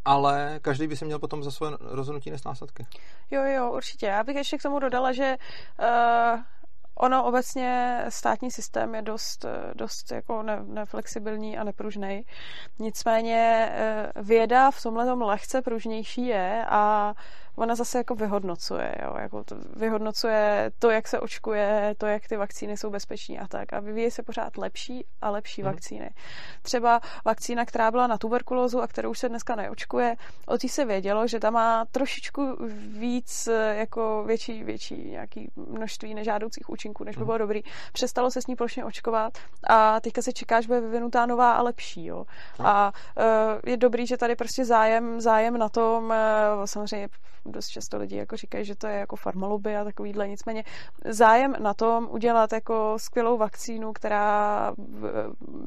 ale 0.05 0.59
každý 0.61 0.87
by 0.87 0.97
si 0.97 1.05
měl 1.05 1.19
potom 1.19 1.43
za 1.43 1.51
svoje 1.51 1.77
rozhodnutí 1.79 2.31
nést 2.31 2.45
následky. 2.45 2.85
Jo, 3.31 3.43
jo, 3.43 3.71
určitě. 3.71 4.05
Já 4.05 4.23
bych 4.23 4.35
ještě 4.35 4.57
k 4.57 4.61
tomu 4.61 4.79
dodala, 4.79 5.11
že 5.11 5.35
uh, 5.79 6.39
ono 6.95 7.23
obecně 7.25 8.01
státní 8.09 8.51
systém 8.51 8.95
je 8.95 9.01
dost, 9.01 9.45
dost 9.73 10.11
jako 10.11 10.43
ne, 10.43 10.63
neflexibilní 10.63 11.57
a 11.57 11.63
nepružný. 11.63 12.25
Nicméně 12.79 13.69
eh, 13.71 14.11
věda 14.21 14.71
v 14.71 14.83
tomhle 14.83 15.13
lehce 15.13 15.61
pružnější 15.61 16.25
je 16.27 16.65
a 16.69 17.13
ona 17.55 17.75
zase 17.75 17.97
jako 17.97 18.15
vyhodnocuje, 18.15 18.95
jo, 19.03 19.13
jako 19.19 19.43
to, 19.43 19.55
vyhodnocuje 19.75 20.71
to, 20.79 20.89
jak 20.89 21.07
se 21.07 21.19
očkuje, 21.19 21.95
to, 21.97 22.05
jak 22.05 22.27
ty 22.27 22.37
vakcíny 22.37 22.77
jsou 22.77 22.89
bezpečné 22.89 23.37
a 23.37 23.47
tak. 23.47 23.73
A 23.73 23.79
vyvíjí 23.79 24.11
se 24.11 24.23
pořád 24.23 24.57
lepší 24.57 25.05
a 25.21 25.29
lepší 25.29 25.61
hmm. 25.61 25.71
vakcíny. 25.71 26.09
Třeba 26.61 27.01
vakcína, 27.25 27.65
která 27.65 27.91
byla 27.91 28.07
na 28.07 28.17
tuberkulózu 28.17 28.81
a 28.81 28.87
kterou 28.87 29.11
už 29.11 29.19
se 29.19 29.29
dneska 29.29 29.55
neočkuje, 29.55 30.15
o 30.47 30.57
té 30.57 30.67
se 30.67 30.85
vědělo, 30.85 31.27
že 31.27 31.39
tam 31.39 31.53
má 31.53 31.85
trošičku 31.91 32.57
víc, 32.99 33.49
jako 33.71 34.23
větší, 34.27 34.63
větší 34.63 35.09
nějaký 35.09 35.51
množství 35.55 36.13
nežádoucích 36.13 36.69
účinků, 36.69 37.03
než 37.03 37.15
by 37.15 37.19
mhm. 37.19 37.25
bylo 37.25 37.37
dobrý. 37.37 37.61
Přestalo 37.93 38.31
se 38.31 38.41
s 38.41 38.47
ní 38.47 38.55
plošně 38.55 38.85
očkovat 38.85 39.37
a 39.69 39.99
teďka 39.99 40.21
se 40.21 40.33
čeká, 40.33 40.61
že 40.61 40.67
bude 40.67 40.81
vyvinutá 40.81 41.25
nová 41.25 41.51
a 41.51 41.61
lepší. 41.61 42.05
Jo. 42.05 42.25
A 42.59 42.93
uh, 43.17 43.23
je 43.65 43.77
dobrý, 43.77 44.07
že 44.07 44.17
tady 44.17 44.35
prostě 44.35 44.65
zájem, 44.65 45.21
zájem 45.21 45.57
na 45.57 45.69
tom, 45.69 46.03
uh, 46.03 46.65
samozřejmě 46.65 47.09
dost 47.45 47.67
často 47.67 47.97
lidi 47.97 48.15
jako 48.15 48.37
říkají, 48.37 48.65
že 48.65 48.75
to 48.75 48.87
je 48.87 48.99
jako 48.99 49.15
farmaloby 49.15 49.77
a 49.77 49.83
takovýhle. 49.83 50.27
Nicméně 50.27 50.63
zájem 51.05 51.55
na 51.59 51.73
tom 51.73 52.07
udělat 52.11 52.53
jako 52.53 52.93
skvělou 52.97 53.37
vakcínu, 53.37 53.93
která 53.93 54.73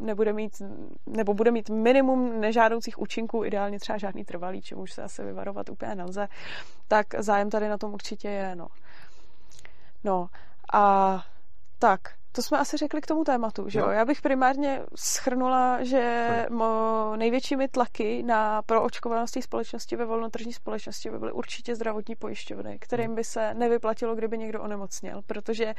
nebude 0.01 0.33
mít, 0.33 0.63
nebo 1.07 1.35
bude 1.35 1.51
mít 1.51 1.71
minimum 1.71 2.41
nežádoucích 2.41 2.99
účinků, 2.99 3.45
ideálně 3.45 3.79
třeba 3.79 3.99
žádný 3.99 4.25
trvalý, 4.25 4.63
čemu 4.63 4.87
se 4.87 5.03
asi 5.03 5.25
vyvarovat 5.25 5.69
úplně 5.69 5.95
nelze, 5.95 6.29
tak 6.89 7.07
zájem 7.19 7.51
tady 7.51 7.69
na 7.69 7.79
tom 7.79 7.95
určitě 7.95 8.29
je, 8.29 8.57
no. 8.57 8.67
No 10.05 10.29
a 10.73 11.25
tak, 11.79 12.01
to 12.37 12.43
jsme 12.43 12.59
asi 12.59 12.77
řekli 12.77 13.01
k 13.01 13.07
tomu 13.07 13.25
tématu, 13.25 13.69
že 13.69 13.79
jo? 13.79 13.89
Já 13.89 14.05
bych 14.05 14.23
primárně 14.23 14.83
schrnula, 14.95 15.85
že 15.85 16.47
mo, 16.51 17.13
největšími 17.17 17.69
tlaky 17.69 18.23
na 18.23 18.63
proočkovanost 18.63 19.37
společnosti 19.41 19.97
ve 19.97 20.05
volnotržní 20.05 20.53
společnosti 20.53 21.11
by 21.11 21.19
byly 21.19 21.33
určitě 21.33 21.75
zdravotní 21.75 22.17
pojišťovny, 22.17 22.79
kterým 22.79 23.15
by 23.15 23.25
se 23.25 23.55
nevyplatilo, 23.55 24.15
kdyby 24.15 24.39
někdo 24.39 24.63
onemocněl, 24.63 25.23
protože 25.27 25.67
uh, 25.67 25.73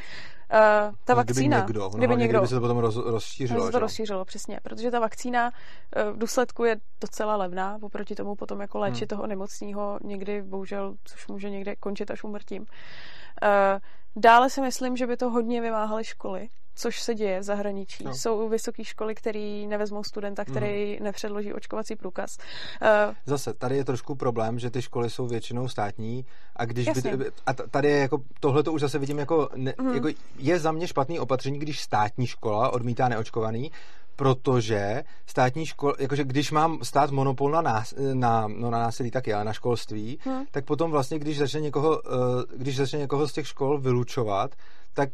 ta 1.06 1.14
no, 1.14 1.16
vakcína... 1.16 1.58
Kdyby 1.58 1.80
někdo, 1.80 1.90
kdyby, 1.90 2.16
někdo, 2.16 2.40
kdyby 2.40 2.48
se 2.48 2.56
to 2.56 2.62
potom 2.62 2.78
roz, 2.78 2.96
rozšířilo. 2.96 3.66
Se 3.66 3.72
to 3.72 3.80
rozšířilo, 3.80 4.26
přesně, 4.26 4.60
protože 4.64 4.92
ta 4.92 5.00
vakcína 5.00 5.52
uh, 5.52 6.14
v 6.14 6.18
důsledku 6.18 6.64
je 6.64 6.76
docela 7.02 7.36
levná, 7.36 7.78
oproti 7.82 8.16
tomu 8.16 8.36
potom 8.36 8.62
jako 8.62 8.80
léčit 8.80 9.12
hmm. 9.12 9.18
toho 9.18 9.28
nemocního 9.28 10.00
někdy, 10.04 10.42
bohužel, 10.42 10.96
což 11.04 11.28
může 11.28 11.50
někde 11.50 11.76
končit 11.76 12.12
až 12.12 12.24
umrtím. 12.24 12.62
Uh, 12.62 13.80
Dále 14.20 14.50
si 14.50 14.62
myslím, 14.62 14.98
že 14.98 15.08
by 15.08 15.18
to 15.18 15.30
hodně 15.30 15.62
vymáhaly 15.62 16.04
školy, 16.04 16.50
což 16.76 17.02
se 17.02 17.16
děje 17.16 17.40
v 17.40 17.44
zahraničí. 17.44 18.04
No. 18.04 18.14
Jsou 18.14 18.50
vysoké 18.50 18.84
školy, 18.84 19.16
které 19.16 19.66
nevezmou 19.68 20.04
studenta, 20.04 20.46
který 20.46 20.98
mm. 20.98 21.04
nepředloží 21.04 21.54
očkovací 21.54 21.96
průkaz. 21.96 22.38
Uh, 22.82 23.16
Zase, 23.26 23.54
tady 23.54 23.78
je 23.78 23.86
trošku 23.86 24.16
problém, 24.16 24.60
že 24.60 24.70
ty 24.70 24.82
školy 24.82 25.10
jsou 25.10 25.28
většinou 25.28 25.68
státní 25.68 26.26
a 26.56 26.66
když 26.66 26.90
by, 26.90 27.26
a 27.46 27.54
tady 27.54 27.90
je 27.90 27.98
jako, 27.98 28.18
tohle 28.40 28.64
to 28.64 28.74
už 28.74 28.82
zase 28.82 29.00
vidím 29.00 29.20
jako, 29.20 29.50
ne, 29.56 29.74
mm. 29.82 29.94
jako, 29.94 30.08
je 30.38 30.60
za 30.60 30.72
mě 30.72 30.88
špatný 30.88 31.20
opatření, 31.20 31.60
když 31.60 31.82
státní 31.82 32.28
škola 32.28 32.74
odmítá 32.74 33.10
neočkovaný, 33.10 33.72
protože 34.18 35.04
státní 35.26 35.66
škol, 35.66 35.94
jakože 36.00 36.24
když 36.24 36.52
mám 36.52 36.80
stát 36.84 37.12
monopol 37.12 37.52
na, 37.52 37.62
nás, 37.62 37.94
na, 38.14 38.48
no 38.48 38.70
na 38.72 38.80
násilí 38.80 39.12
taky, 39.12 39.34
ale 39.34 39.46
na 39.46 39.54
školství, 39.54 40.20
hmm. 40.22 40.46
tak 40.52 40.66
potom 40.66 40.92
vlastně, 40.92 41.20
když 41.20 41.38
začne 41.38 41.62
někoho, 41.62 42.02
eh, 42.06 42.58
když 42.58 42.78
začne 42.78 43.00
někoho 43.00 43.28
z 43.28 43.34
těch 43.34 43.48
škol 43.48 43.80
vylučovat, 43.80 44.52
tak 44.94 45.10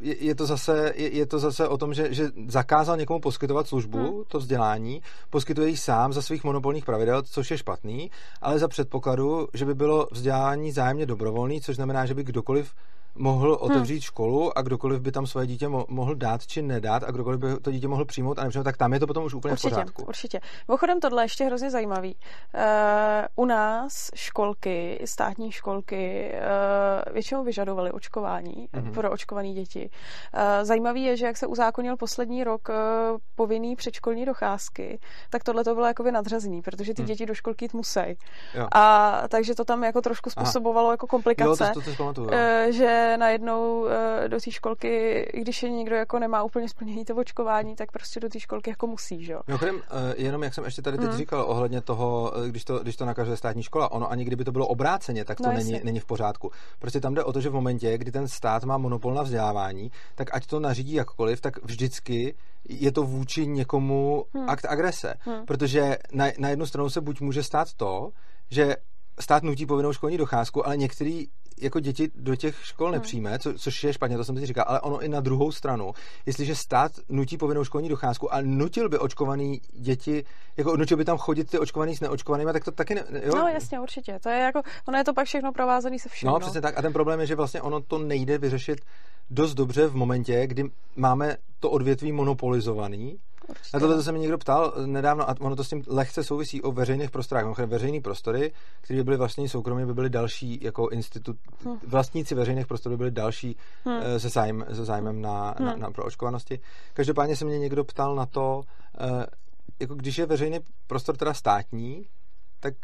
je, 0.00 0.24
je 0.24 0.34
to 0.34 0.46
zase, 0.46 0.92
je, 0.96 1.16
je 1.16 1.26
to 1.26 1.38
zase 1.38 1.68
o 1.68 1.78
tom, 1.78 1.94
že, 1.94 2.14
že 2.14 2.28
zakázal 2.46 2.96
někomu 2.96 3.20
poskytovat 3.20 3.66
službu, 3.66 3.98
hmm. 3.98 4.24
to 4.28 4.38
vzdělání, 4.38 5.02
poskytuje 5.30 5.68
ji 5.68 5.76
sám 5.76 6.12
za 6.12 6.22
svých 6.22 6.44
monopolních 6.44 6.84
pravidel, 6.84 7.22
což 7.22 7.50
je 7.50 7.58
špatný, 7.58 8.10
ale 8.42 8.58
za 8.58 8.68
předpokladu, 8.68 9.48
že 9.54 9.64
by 9.64 9.74
bylo 9.74 10.08
vzdělání 10.12 10.72
zájemně 10.72 11.06
dobrovolný, 11.06 11.60
což 11.60 11.76
znamená, 11.76 12.06
že 12.06 12.14
by 12.14 12.24
kdokoliv 12.24 12.74
mohl 13.14 13.48
hmm. 13.48 13.70
otevřít 13.70 13.94
hmm. 13.94 14.00
školu 14.00 14.58
a 14.58 14.62
kdokoliv 14.62 15.00
by 15.00 15.12
tam 15.12 15.26
svoje 15.26 15.46
dítě 15.46 15.68
mo- 15.68 15.84
mohl 15.88 16.14
dát 16.14 16.46
či 16.46 16.62
nedat 16.62 17.02
a 17.02 17.10
kdokoliv 17.10 17.40
by 17.40 17.60
to 17.60 17.70
dítě 17.70 17.88
mohl 17.88 18.04
přijmout 18.04 18.38
a 18.38 18.42
nepřijmout, 18.44 18.64
tak 18.64 18.76
tam 18.76 18.92
je 18.92 19.00
to 19.00 19.06
potom 19.06 19.24
už 19.24 19.34
úplně 19.34 19.52
určitě, 19.52 19.68
v 19.68 19.70
pořádku. 19.70 20.04
Určitě. 20.04 20.40
Mimochodem 20.68 21.00
tohle 21.00 21.22
je 21.22 21.24
ještě 21.24 21.44
hrozně 21.44 21.70
zajímavý. 21.70 22.16
Uh, 22.54 23.44
u 23.44 23.44
nás 23.44 24.10
školky, 24.14 25.02
státní 25.04 25.52
školky 25.52 26.32
uh, 27.06 27.12
většinou 27.12 27.44
vyžadovaly 27.44 27.92
očkování 27.92 28.68
mm-hmm. 28.72 28.92
pro 28.92 29.10
očkované 29.10 29.52
děti. 29.52 29.90
Uh, 30.34 30.64
zajímavý 30.64 31.02
je, 31.02 31.16
že 31.16 31.26
jak 31.26 31.36
se 31.36 31.46
uzákonil 31.46 31.96
poslední 31.96 32.44
rok 32.44 32.68
uh, 32.68 32.74
povinný 33.34 33.76
předškolní 33.76 34.24
docházky, 34.24 35.00
tak 35.30 35.44
tohle 35.44 35.64
to 35.64 35.74
bylo 35.74 35.86
jako 35.86 36.02
nadřazený, 36.02 36.62
protože 36.62 36.94
ty 36.94 37.02
mm. 37.02 37.06
děti 37.06 37.26
do 37.26 37.34
školky 37.34 37.64
jít 37.64 37.74
musí. 37.74 38.00
A 38.74 39.22
takže 39.28 39.54
to 39.54 39.64
tam 39.64 39.84
jako 39.84 40.00
trošku 40.00 40.30
způsobovalo 40.30 40.86
Aha. 40.86 40.92
jako 40.92 41.06
komplikace. 41.06 41.64
Jo, 41.64 41.70
to, 41.74 41.80
to, 41.80 41.90
to 41.90 41.96
pamatuju, 41.96 42.26
uh, 42.26 42.32
že 42.70 43.01
najednou 43.16 43.86
eh, 43.88 44.28
do 44.28 44.40
té 44.40 44.50
školky, 44.50 45.26
když 45.34 45.62
je 45.62 45.70
někdo 45.70 45.96
jako 45.96 46.18
nemá 46.18 46.42
úplně 46.42 46.68
splněný 46.68 47.04
to 47.04 47.16
očkování, 47.16 47.76
tak 47.76 47.92
prostě 47.92 48.20
do 48.20 48.28
té 48.28 48.40
školky 48.40 48.70
jako 48.70 48.86
musí, 48.86 49.24
že 49.24 49.32
jo? 49.32 49.40
Mimochodem, 49.46 49.82
eh, 49.90 50.14
jenom 50.16 50.42
jak 50.42 50.54
jsem 50.54 50.64
ještě 50.64 50.82
tady 50.82 50.98
teď 50.98 51.08
hmm. 51.08 51.16
říkal 51.16 51.44
ohledně 51.48 51.80
toho, 51.80 52.32
eh, 52.36 52.48
když 52.48 52.64
to, 52.64 52.78
když 52.78 52.96
to 52.96 53.04
nakaže 53.04 53.36
státní 53.36 53.62
škola, 53.62 53.92
ono 53.92 54.10
ani 54.10 54.24
kdyby 54.24 54.44
to 54.44 54.52
bylo 54.52 54.66
obráceně, 54.66 55.24
tak 55.24 55.38
to 55.38 55.46
no, 55.46 55.52
není, 55.52 55.80
není 55.84 56.00
v 56.00 56.04
pořádku. 56.04 56.50
Prostě 56.78 57.00
tam 57.00 57.14
jde 57.14 57.24
o 57.24 57.32
to, 57.32 57.40
že 57.40 57.48
v 57.48 57.54
momentě, 57.54 57.98
kdy 57.98 58.12
ten 58.12 58.28
stát 58.28 58.64
má 58.64 58.78
monopol 58.78 59.14
na 59.14 59.22
vzdělávání, 59.22 59.90
tak 60.14 60.34
ať 60.34 60.46
to 60.46 60.60
nařídí 60.60 60.92
jakkoliv, 60.92 61.40
tak 61.40 61.64
vždycky 61.64 62.34
je 62.68 62.92
to 62.92 63.02
vůči 63.02 63.46
někomu 63.46 64.24
hmm. 64.34 64.50
akt 64.50 64.64
agrese. 64.64 65.14
Hmm. 65.20 65.46
Protože 65.46 65.96
na, 66.12 66.26
na 66.38 66.48
jednu 66.48 66.66
stranu 66.66 66.90
se 66.90 67.00
buď 67.00 67.20
může 67.20 67.42
stát 67.42 67.74
to, 67.76 68.10
že 68.50 68.76
stát 69.20 69.42
nutí 69.42 69.66
povinnou 69.66 69.92
školní 69.92 70.18
docházku, 70.18 70.66
ale 70.66 70.76
některý 70.76 71.26
jako 71.60 71.80
děti 71.80 72.10
do 72.14 72.36
těch 72.36 72.56
škol 72.64 72.86
hmm. 72.86 72.94
nepřijme, 72.94 73.38
co, 73.38 73.54
což 73.54 73.84
je 73.84 73.92
špatně, 73.92 74.16
to 74.16 74.24
jsem 74.24 74.38
si 74.38 74.46
říkal, 74.46 74.64
ale 74.68 74.80
ono 74.80 75.00
i 75.00 75.08
na 75.08 75.20
druhou 75.20 75.52
stranu, 75.52 75.92
jestliže 76.26 76.54
stát 76.54 76.92
nutí 77.08 77.36
povinnou 77.36 77.64
školní 77.64 77.88
docházku 77.88 78.34
a 78.34 78.40
nutil 78.40 78.88
by 78.88 78.98
očkovaný 78.98 79.60
děti, 79.72 80.24
jako 80.56 80.76
nutil 80.76 80.96
by 80.96 81.04
tam 81.04 81.18
chodit 81.18 81.50
ty 81.50 81.58
očkovaný 81.58 81.96
s 81.96 82.00
neočkovanými, 82.00 82.52
tak 82.52 82.64
to 82.64 82.70
taky 82.70 82.94
ne, 82.94 83.04
jo? 83.24 83.34
No 83.34 83.48
jasně, 83.48 83.80
určitě. 83.80 84.18
To 84.22 84.28
je 84.28 84.38
jako, 84.38 84.62
ono 84.88 84.98
je 84.98 85.04
to 85.04 85.14
pak 85.14 85.26
všechno 85.26 85.52
provázané 85.52 85.98
se 85.98 86.08
vším. 86.08 86.26
No, 86.26 86.32
no, 86.32 86.40
přesně 86.40 86.60
tak. 86.60 86.78
A 86.78 86.82
ten 86.82 86.92
problém 86.92 87.20
je, 87.20 87.26
že 87.26 87.34
vlastně 87.34 87.62
ono 87.62 87.80
to 87.80 87.98
nejde 87.98 88.38
vyřešit 88.38 88.80
dost 89.30 89.54
dobře 89.54 89.86
v 89.86 89.94
momentě, 89.94 90.46
kdy 90.46 90.64
máme 90.96 91.36
to 91.60 91.70
odvětví 91.70 92.12
monopolizovaný, 92.12 93.18
Určitě. 93.48 93.70
Na 93.74 93.80
tohle 93.80 94.02
se 94.02 94.12
mi 94.12 94.18
někdo 94.18 94.38
ptal 94.38 94.72
nedávno, 94.86 95.30
a 95.30 95.34
ono 95.40 95.56
to 95.56 95.64
s 95.64 95.68
tím 95.68 95.82
lehce 95.86 96.24
souvisí 96.24 96.62
o 96.62 96.72
veřejných 96.72 97.10
prostorách. 97.10 97.44
Mimochodem, 97.44 97.70
veřejné 97.70 98.00
prostory, 98.00 98.52
které 98.80 98.98
by 98.98 99.04
byly 99.04 99.16
vlastně 99.16 99.48
soukromé, 99.48 99.86
by 99.86 99.94
byly 99.94 100.10
další 100.10 100.58
jako 100.62 100.88
institut, 100.88 101.36
hmm. 101.64 101.78
vlastníci 101.86 102.34
veřejných 102.34 102.66
prostorů 102.66 102.92
by 102.92 102.98
byly 102.98 103.10
další 103.10 103.56
hmm. 103.84 104.00
Se, 104.18 104.28
zájem, 104.28 104.64
se 104.72 104.84
zájmem 104.84 105.22
na, 105.22 105.54
hmm. 105.58 105.66
na, 105.66 105.76
na 105.76 105.90
proočkovanosti. 105.90 106.60
Každopádně 106.94 107.36
se 107.36 107.44
mě 107.44 107.58
někdo 107.58 107.84
ptal 107.84 108.14
na 108.14 108.26
to, 108.26 108.62
eh, 109.00 109.26
jako 109.80 109.94
když 109.94 110.18
je 110.18 110.26
veřejný 110.26 110.60
prostor 110.86 111.16
teda 111.16 111.34
státní, 111.34 112.06
tak 112.60 112.74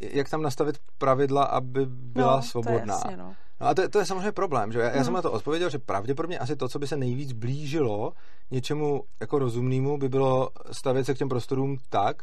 jak 0.00 0.28
tam 0.28 0.42
nastavit 0.42 0.78
pravidla, 0.98 1.44
aby 1.44 1.86
byla 1.86 2.36
no, 2.36 2.42
svobodná. 2.42 2.78
To 2.80 3.08
je 3.08 3.12
jasně, 3.12 3.16
no. 3.16 3.34
No 3.60 3.66
a 3.66 3.74
to, 3.74 3.88
to 3.88 3.98
je 3.98 4.06
samozřejmě 4.06 4.32
problém, 4.32 4.72
že 4.72 4.78
já, 4.78 4.88
hmm. 4.88 4.98
já 4.98 5.04
jsem 5.04 5.14
na 5.14 5.22
to 5.22 5.32
odpověděl, 5.32 5.70
že 5.70 5.78
pravděpodobně 5.78 6.38
asi 6.38 6.56
to, 6.56 6.68
co 6.68 6.78
by 6.78 6.86
se 6.86 6.96
nejvíc 6.96 7.32
blížilo 7.32 8.12
něčemu 8.50 9.04
jako 9.20 9.38
rozumnému, 9.38 9.98
by 9.98 10.08
bylo 10.08 10.50
stavět 10.72 11.04
se 11.04 11.14
k 11.14 11.18
těm 11.18 11.28
prostorům 11.28 11.76
tak, 11.88 12.22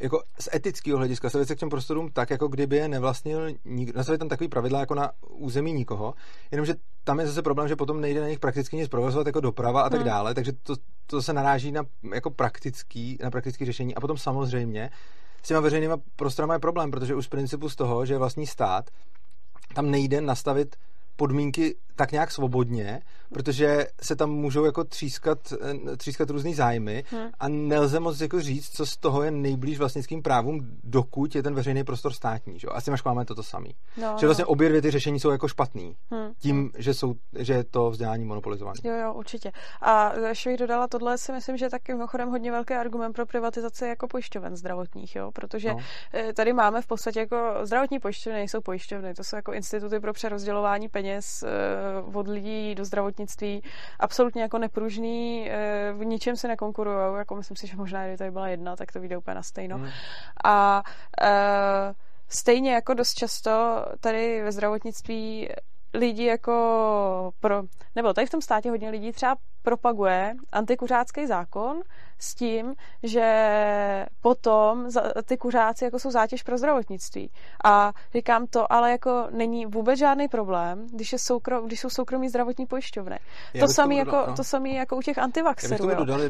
jako 0.00 0.22
z 0.40 0.48
etického 0.54 0.98
hlediska, 0.98 1.28
stavět 1.28 1.46
se 1.46 1.54
k 1.54 1.58
těm 1.58 1.68
prostorům 1.68 2.10
tak, 2.12 2.30
jako 2.30 2.48
kdyby 2.48 2.76
je 2.76 2.88
nevlastnil 2.88 3.48
nikdo, 3.64 3.96
nastavit 3.96 4.18
tam 4.18 4.28
takový 4.28 4.48
pravidla 4.48 4.80
jako 4.80 4.94
na 4.94 5.10
území 5.28 5.72
nikoho, 5.72 6.14
jenomže 6.50 6.74
tam 7.04 7.20
je 7.20 7.26
zase 7.26 7.42
problém, 7.42 7.68
že 7.68 7.76
potom 7.76 8.00
nejde 8.00 8.20
na 8.20 8.28
nich 8.28 8.38
prakticky 8.38 8.76
nic 8.76 8.88
provozovat 8.88 9.26
jako 9.26 9.40
doprava 9.40 9.82
a 9.82 9.90
tak 9.90 10.00
hmm. 10.00 10.08
dále, 10.08 10.34
takže 10.34 10.52
to, 10.52 10.74
to 11.06 11.22
se 11.22 11.32
naráží 11.32 11.72
na 11.72 11.82
jako 12.14 12.30
praktický, 12.30 13.18
na 13.22 13.30
praktický 13.30 13.64
řešení 13.64 13.94
a 13.94 14.00
potom 14.00 14.16
samozřejmě 14.16 14.90
s 15.42 15.48
těma 15.48 15.60
veřejnýma 15.60 15.96
prostorama 16.16 16.54
je 16.54 16.60
problém, 16.60 16.90
protože 16.90 17.14
už 17.14 17.24
z 17.24 17.28
principu 17.28 17.68
z 17.68 17.76
toho, 17.76 18.06
že 18.06 18.14
je 18.14 18.18
vlastní 18.18 18.46
stát, 18.46 18.90
tam 19.74 19.90
nejde 19.90 20.20
nastavit 20.20 20.76
podmínky 21.16 21.76
tak 22.02 22.12
nějak 22.12 22.30
svobodně, 22.30 23.00
protože 23.32 23.86
se 24.02 24.16
tam 24.16 24.30
můžou 24.30 24.64
jako 24.64 24.84
třískat, 24.84 25.38
eh, 25.92 25.96
třískat 25.96 26.30
různý 26.30 26.54
zájmy 26.54 27.04
hmm. 27.10 27.28
a 27.40 27.48
nelze 27.48 28.00
moc 28.00 28.20
jako 28.20 28.40
říct, 28.40 28.70
co 28.70 28.86
z 28.86 28.96
toho 28.96 29.22
je 29.22 29.30
nejblíž 29.30 29.78
vlastnickým 29.78 30.22
právům, 30.22 30.60
dokud 30.84 31.34
je 31.34 31.42
ten 31.42 31.54
veřejný 31.54 31.84
prostor 31.84 32.12
státní. 32.12 32.58
Že? 32.58 32.68
A 32.68 32.80
s 32.80 32.84
těma 32.84 32.96
školami 32.96 33.20
je 33.20 33.24
to 33.24 33.34
to 33.34 33.42
samý. 33.42 33.74
No, 33.96 34.16
že 34.20 34.26
vlastně 34.26 34.42
no. 34.42 34.48
obě 34.48 34.68
dvě 34.68 34.82
ty 34.82 34.90
řešení 34.90 35.20
jsou 35.20 35.30
jako 35.30 35.48
špatný. 35.48 35.96
Hmm. 36.10 36.32
Tím, 36.38 36.70
že, 36.78 36.94
jsou, 36.94 37.14
že 37.38 37.52
je 37.52 37.64
to 37.64 37.90
vzdělání 37.90 38.24
monopolizované. 38.24 38.80
Jo, 38.84 38.94
jo, 38.94 39.12
určitě. 39.12 39.52
A 39.80 40.12
ještě 40.28 40.50
bych 40.50 40.58
dodala, 40.58 40.88
tohle 40.88 41.18
si 41.18 41.32
myslím, 41.32 41.56
že 41.56 41.64
je 41.64 41.70
taky 41.70 41.92
mimochodem 41.92 42.28
hodně 42.28 42.50
velký 42.50 42.74
argument 42.74 43.12
pro 43.12 43.26
privatizaci 43.26 43.84
jako 43.84 44.08
pojišťoven 44.08 44.56
zdravotních, 44.56 45.16
jo? 45.16 45.30
protože 45.32 45.68
no. 45.68 45.78
Eh, 46.14 46.32
tady 46.32 46.52
máme 46.52 46.82
v 46.82 46.86
podstatě 46.86 47.20
jako 47.20 47.36
zdravotní 47.62 47.98
pojišťovny 47.98 48.38
nejsou 48.38 48.60
pojišťovny, 48.60 49.14
to 49.14 49.24
jsou 49.24 49.36
jako 49.36 49.52
instituty 49.52 50.00
pro 50.00 50.12
přerozdělování 50.12 50.88
peněz 50.88 51.42
eh, 51.42 51.91
od 52.12 52.28
lidí 52.28 52.74
do 52.74 52.84
zdravotnictví 52.84 53.62
absolutně 54.00 54.42
jako 54.42 54.58
nepružný, 54.58 55.50
eh, 55.50 55.92
v 55.92 56.04
ničem 56.04 56.36
se 56.36 56.48
nekonkurují, 56.48 57.18
jako 57.18 57.36
myslím 57.36 57.56
si, 57.56 57.66
že 57.66 57.76
možná, 57.76 58.02
kdyby 58.02 58.18
tady 58.18 58.30
byla 58.30 58.48
jedna, 58.48 58.76
tak 58.76 58.92
to 58.92 59.00
vyjde 59.00 59.16
úplně 59.16 59.34
na 59.34 59.42
stejno. 59.42 59.78
Hmm. 59.78 59.88
A 60.44 60.82
uh, 61.22 61.28
stejně 62.28 62.72
jako 62.72 62.94
dost 62.94 63.14
často 63.14 63.84
tady 64.00 64.42
ve 64.42 64.52
zdravotnictví 64.52 65.48
lidi 65.94 66.24
jako 66.24 67.32
pro, 67.40 67.62
nebo 67.94 68.12
tady 68.12 68.26
v 68.26 68.30
tom 68.30 68.40
státě 68.40 68.70
hodně 68.70 68.90
lidí 68.90 69.12
třeba 69.12 69.36
propaguje 69.62 70.34
antikuřácký 70.52 71.26
zákon 71.26 71.82
s 72.22 72.34
tím, 72.34 72.74
že 73.02 74.06
potom 74.20 74.88
ty 75.24 75.36
kuřáci 75.36 75.84
jako 75.84 75.98
jsou 75.98 76.10
zátěž 76.10 76.42
pro 76.42 76.58
zdravotnictví. 76.58 77.30
A 77.64 77.92
říkám 78.14 78.46
to, 78.46 78.72
ale 78.72 78.90
jako 78.90 79.28
není 79.30 79.66
vůbec 79.66 79.98
žádný 79.98 80.28
problém, 80.28 80.86
když, 80.92 81.12
je 81.12 81.18
soukro, 81.18 81.62
když 81.62 81.80
jsou 81.80 81.90
soukromí 81.90 82.28
zdravotní 82.28 82.66
pojišťovny. 82.66 83.18
to 83.60 83.68
samé 83.68 83.94
jako, 83.94 84.24
no. 84.28 84.36
to 84.36 84.44
samý 84.44 84.74
jako 84.74 84.96
u 84.96 85.02
těch 85.02 85.18
antivaxerů, 85.18 85.88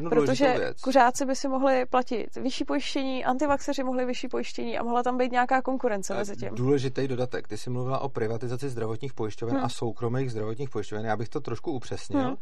protože 0.09 0.55
věc. 0.59 0.80
kuřáci 0.80 1.26
by 1.26 1.37
si 1.37 1.49
mohli 1.49 1.87
platit 1.87 2.37
vyšší 2.37 2.64
pojištění, 2.64 3.24
antivaxeři 3.24 3.85
mohli 3.85 4.05
vyšší 4.05 4.28
pojištění 4.28 4.78
a 4.78 4.83
mohla 4.83 5.03
tam 5.03 5.18
být 5.18 5.33
nějaká 5.33 5.62
konkurence 5.62 6.14
mezi 6.14 6.37
tím. 6.37 6.55
Důležitý 6.55 7.09
dodatek. 7.09 7.49
Ty 7.49 7.57
jsi 7.57 7.70
mluvila 7.70 7.99
o 7.99 8.09
privatizaci 8.09 8.68
zdravotních 8.68 9.14
pojišťoven 9.14 9.57
hmm. 9.57 9.64
a 9.64 9.68
soukromých 9.68 10.30
zdravotních 10.30 10.70
pojišťoven. 10.70 11.07
Já 11.07 11.16
bych 11.16 11.28
to 11.28 11.41
trošku 11.41 11.72
upřesnil. 11.72 12.22
Hmm 12.22 12.37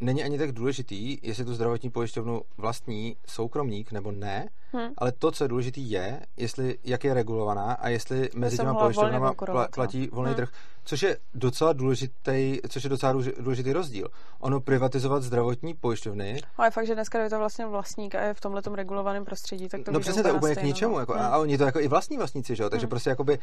není 0.00 0.24
ani 0.24 0.38
tak 0.38 0.52
důležitý, 0.52 1.18
jestli 1.22 1.44
tu 1.44 1.54
zdravotní 1.54 1.90
pojišťovnu 1.90 2.42
vlastní 2.56 3.16
soukromník 3.26 3.92
nebo 3.92 4.12
ne, 4.12 4.48
hmm. 4.72 4.88
ale 4.98 5.12
to, 5.12 5.30
co 5.30 5.44
je 5.44 5.48
důležitý, 5.48 5.90
je, 5.90 6.20
jestli, 6.36 6.78
jak 6.84 7.04
je 7.04 7.14
regulovaná 7.14 7.72
a 7.72 7.88
jestli 7.88 8.30
mezi 8.34 8.56
těma 8.56 8.74
pojišťovnama 8.74 9.34
pla, 9.34 9.68
platí 9.74 10.08
volný 10.12 10.28
hmm. 10.28 10.36
trh, 10.36 10.48
což 10.84 11.02
je 11.02 11.16
docela 11.34 11.72
důležitý, 11.72 12.58
což 12.68 12.84
je 12.84 12.90
docela 12.90 13.12
důležitý 13.40 13.72
rozdíl. 13.72 14.08
Ono 14.40 14.60
privatizovat 14.60 15.22
zdravotní 15.22 15.74
pojišťovny. 15.74 16.40
Ale 16.56 16.66
je 16.66 16.70
fakt, 16.70 16.86
že 16.86 16.94
dneska 16.94 17.22
je 17.22 17.30
to 17.30 17.38
vlastně 17.38 17.66
vlastník 17.66 18.14
a 18.14 18.22
je 18.22 18.34
v 18.34 18.40
tomhle 18.40 18.62
regulovaném 18.74 19.24
prostředí, 19.24 19.68
tak 19.68 19.82
to 19.82 19.92
No 19.92 20.00
přesně 20.00 20.22
to 20.22 20.28
je 20.28 20.34
úplně 20.34 20.54
k 20.54 20.62
ničemu. 20.62 20.94
No. 20.94 21.00
Jako, 21.00 21.12
hmm. 21.12 21.22
A 21.22 21.38
oni 21.38 21.58
to 21.58 21.64
jako 21.64 21.80
i 21.80 21.88
vlastní 21.88 22.16
vlastníci, 22.16 22.56
že 22.56 22.62
jo? 22.62 22.70
Takže 22.70 22.84
hmm. 22.86 22.90
prostě 22.90 23.10
jakoby 23.10 23.38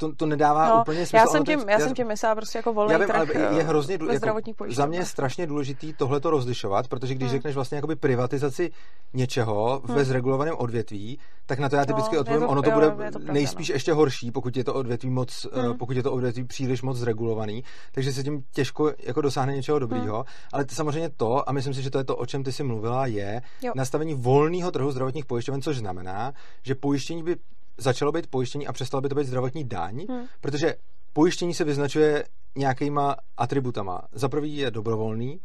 to, 0.00 0.14
to 0.14 0.26
nedává 0.26 0.68
no, 0.68 0.80
úplně 0.80 0.98
smysl. 0.98 1.16
Já 1.16 1.26
jsem 1.26 1.44
tím, 1.44 1.68
já, 1.68 1.78
jsem 1.78 1.94
tím 1.94 2.06
myslela 2.06 2.34
prostě 2.34 2.58
jako 2.58 2.72
volný 2.72 2.92
já 2.92 2.98
vím, 2.98 3.06
trh 3.06 3.16
ale 3.16 3.56
je 3.56 3.62
hrozně 3.62 3.98
důle, 3.98 4.14
jako, 4.14 4.40
Za 4.68 4.86
mě 4.86 4.98
je 4.98 5.04
strašně 5.04 5.46
důležitý 5.46 5.92
tohle 5.92 6.20
to 6.20 6.30
rozlišovat, 6.30 6.88
protože 6.88 7.14
když 7.14 7.28
hmm. 7.28 7.36
řekneš 7.36 7.54
vlastně 7.54 7.76
jakoby 7.76 7.96
privatizaci 7.96 8.70
něčeho 9.14 9.82
hmm. 9.84 9.96
ve 9.96 10.04
zregulovaném 10.04 10.54
odvětví, 10.58 11.18
tak 11.46 11.58
na 11.58 11.68
to 11.68 11.76
já 11.76 11.84
typicky 11.84 12.14
no, 12.16 12.20
odpovím, 12.20 12.40
to, 12.40 12.48
ono 12.48 12.62
to 12.62 12.70
jo, 12.70 12.74
bude 12.74 12.86
to 12.86 13.18
pravda, 13.18 13.32
nejspíš 13.32 13.68
no. 13.68 13.74
ještě 13.74 13.92
horší, 13.92 14.30
pokud 14.30 14.56
je 14.56 14.64
to 14.64 14.74
odvětví 14.74 15.10
moc, 15.10 15.46
eh, 15.52 15.62
hmm. 15.62 15.78
pokud 15.78 15.96
je 15.96 16.02
to 16.02 16.12
odvětví 16.12 16.44
příliš 16.44 16.82
moc 16.82 16.96
zregulovaný, 16.96 17.64
takže 17.92 18.12
se 18.12 18.22
tím 18.22 18.42
těžko 18.52 18.92
jako 18.98 19.20
dosáhne 19.20 19.56
něčeho 19.56 19.78
dobrýho, 19.78 20.16
hmm. 20.16 20.24
ale 20.52 20.64
to, 20.64 20.74
samozřejmě 20.74 21.10
to, 21.16 21.48
a 21.48 21.52
myslím 21.52 21.74
si, 21.74 21.82
že 21.82 21.90
to 21.90 21.98
je 21.98 22.04
to, 22.04 22.16
o 22.16 22.26
čem 22.26 22.44
ty 22.44 22.52
si 22.52 22.62
mluvila, 22.62 23.06
je 23.06 23.42
jo. 23.62 23.72
nastavení 23.76 24.14
volného 24.14 24.70
trhu 24.70 24.90
zdravotních 24.90 25.26
pojišťoven, 25.26 25.62
což 25.62 25.78
znamená, 25.78 26.32
že 26.62 26.74
pojištění 26.74 27.22
by 27.22 27.36
začalo 27.80 28.12
být 28.12 28.26
pojištění 28.26 28.66
a 28.66 28.72
přestalo 28.72 29.00
by 29.00 29.08
to 29.08 29.14
být 29.14 29.26
zdravotní 29.26 29.64
daň, 29.64 30.06
hmm. 30.08 30.26
protože 30.40 30.74
pojištění 31.12 31.54
se 31.54 31.64
vyznačuje 31.64 32.24
nějakýma 32.56 33.16
atributama. 33.36 34.02
Za 34.12 34.28
prvý 34.28 34.56
je 34.56 34.70
dobrovolný 34.70 35.40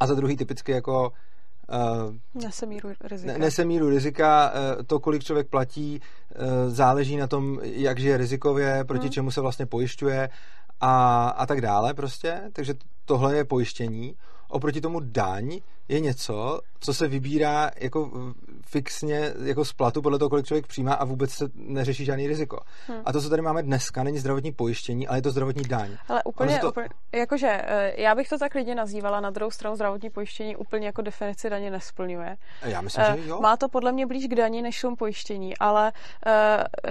a 0.00 0.06
za 0.06 0.14
druhý 0.14 0.36
typicky 0.36 0.72
jako 0.72 1.12
Uh, 1.68 2.42
nese 2.42 2.66
míru 2.66 2.92
rizika. 3.04 3.38
Nese 3.38 3.64
míru 3.64 3.88
rizika, 3.88 4.52
uh, 4.52 4.82
to, 4.86 5.00
kolik 5.00 5.24
člověk 5.24 5.48
platí, 5.48 6.00
uh, 6.00 6.46
záleží 6.68 7.16
na 7.16 7.26
tom, 7.26 7.58
jak 7.62 7.98
žije 7.98 8.16
rizikově, 8.16 8.84
proti 8.84 9.02
hmm. 9.02 9.12
čemu 9.12 9.30
se 9.30 9.40
vlastně 9.40 9.66
pojišťuje 9.66 10.28
a, 10.80 11.28
a 11.28 11.46
tak 11.46 11.60
dále 11.60 11.94
prostě. 11.94 12.40
Takže 12.52 12.74
tohle 13.04 13.36
je 13.36 13.44
pojištění. 13.44 14.14
Oproti 14.48 14.80
tomu 14.80 15.00
daň 15.00 15.60
je 15.88 16.00
něco, 16.00 16.60
co 16.80 16.94
se 16.94 17.08
vybírá 17.08 17.70
jako 17.76 18.10
fixně 18.66 19.32
jako 19.44 19.64
z 19.64 19.72
platu 19.72 20.02
podle 20.02 20.18
toho, 20.18 20.28
kolik 20.28 20.46
člověk 20.46 20.66
přijímá 20.66 20.94
a 20.94 21.04
vůbec 21.04 21.30
se 21.30 21.44
neřeší 21.54 22.04
žádný 22.04 22.26
riziko. 22.26 22.60
Hmm. 22.86 23.02
A 23.04 23.12
to, 23.12 23.20
co 23.20 23.30
tady 23.30 23.42
máme 23.42 23.62
dneska, 23.62 24.02
není 24.02 24.18
zdravotní 24.18 24.52
pojištění, 24.52 25.08
ale 25.08 25.18
je 25.18 25.22
to 25.22 25.30
zdravotní 25.30 25.62
daň. 25.62 25.96
Ale 26.08 26.22
úplně, 26.24 26.58
to... 26.58 26.68
úplně 26.68 26.88
jakože 27.14 27.62
eh, 27.64 27.92
já 28.02 28.14
bych 28.14 28.28
to 28.28 28.38
tak 28.38 28.54
lidi 28.54 28.74
nazývala, 28.74 29.20
na 29.20 29.30
druhou 29.30 29.50
stranu 29.50 29.76
zdravotní 29.76 30.10
pojištění 30.10 30.56
úplně 30.56 30.86
jako 30.86 31.02
definici 31.02 31.50
daně 31.50 31.70
nesplňuje. 31.70 32.36
Já 32.62 32.80
myslím, 32.80 33.04
že 33.04 33.28
jo. 33.28 33.40
Má 33.40 33.56
to 33.56 33.68
podle 33.68 33.92
mě 33.92 34.06
blíž 34.06 34.26
k 34.26 34.34
daní 34.34 34.62
než 34.62 34.74
šum 34.74 34.96
pojištění, 34.96 35.58
ale 35.58 35.92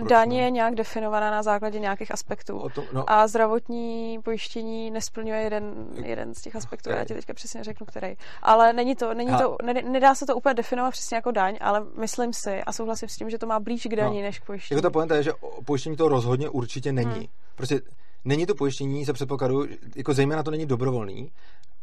uh, 0.01 0.07
daň 0.07 0.33
je 0.33 0.51
nějak 0.51 0.75
definovaná 0.75 1.31
na 1.31 1.43
základě 1.43 1.79
nějakých 1.79 2.11
aspektů. 2.11 2.69
Tom, 2.75 2.85
no. 2.93 3.09
A 3.09 3.27
zdravotní 3.27 4.19
pojištění 4.23 4.91
nesplňuje 4.91 5.41
jeden, 5.41 5.87
jeden 6.03 6.33
z 6.33 6.41
těch 6.41 6.55
aspektů, 6.55 6.89
okay. 6.89 6.99
já 6.99 7.05
ti 7.05 7.13
teďka 7.13 7.33
přesně 7.33 7.63
řeknu, 7.63 7.85
který. 7.85 8.15
Ale 8.41 8.73
není 8.81 8.95
to, 8.95 9.13
není 9.13 9.31
to, 9.37 9.57
nedá 9.91 10.15
se 10.15 10.25
to 10.25 10.35
úplně 10.35 10.53
definovat 10.53 10.91
přesně 10.91 11.15
jako 11.15 11.31
daň, 11.31 11.57
ale 11.61 11.85
myslím 11.99 12.33
si 12.33 12.63
a 12.63 12.73
souhlasím 12.73 13.09
s 13.09 13.15
tím, 13.15 13.29
že 13.29 13.37
to 13.37 13.47
má 13.47 13.59
blíž 13.59 13.87
k 13.89 13.95
daní 13.95 14.17
no. 14.17 14.23
než 14.23 14.39
k 14.39 14.45
pojištění. 14.45 14.75
Jako 14.75 14.81
ta 14.81 14.89
pointa 14.89 15.15
je, 15.15 15.23
že 15.23 15.31
pojištění 15.65 15.95
to 15.95 16.07
rozhodně 16.07 16.49
určitě 16.49 16.91
není. 16.91 17.15
Hmm. 17.15 17.25
Prostě 17.55 17.81
není 18.25 18.45
to 18.45 18.55
pojištění 18.55 19.05
za 19.05 19.13
předpokladu, 19.13 19.65
jako 19.95 20.13
zejména 20.13 20.43
to 20.43 20.51
není 20.51 20.65
dobrovolný 20.65 21.31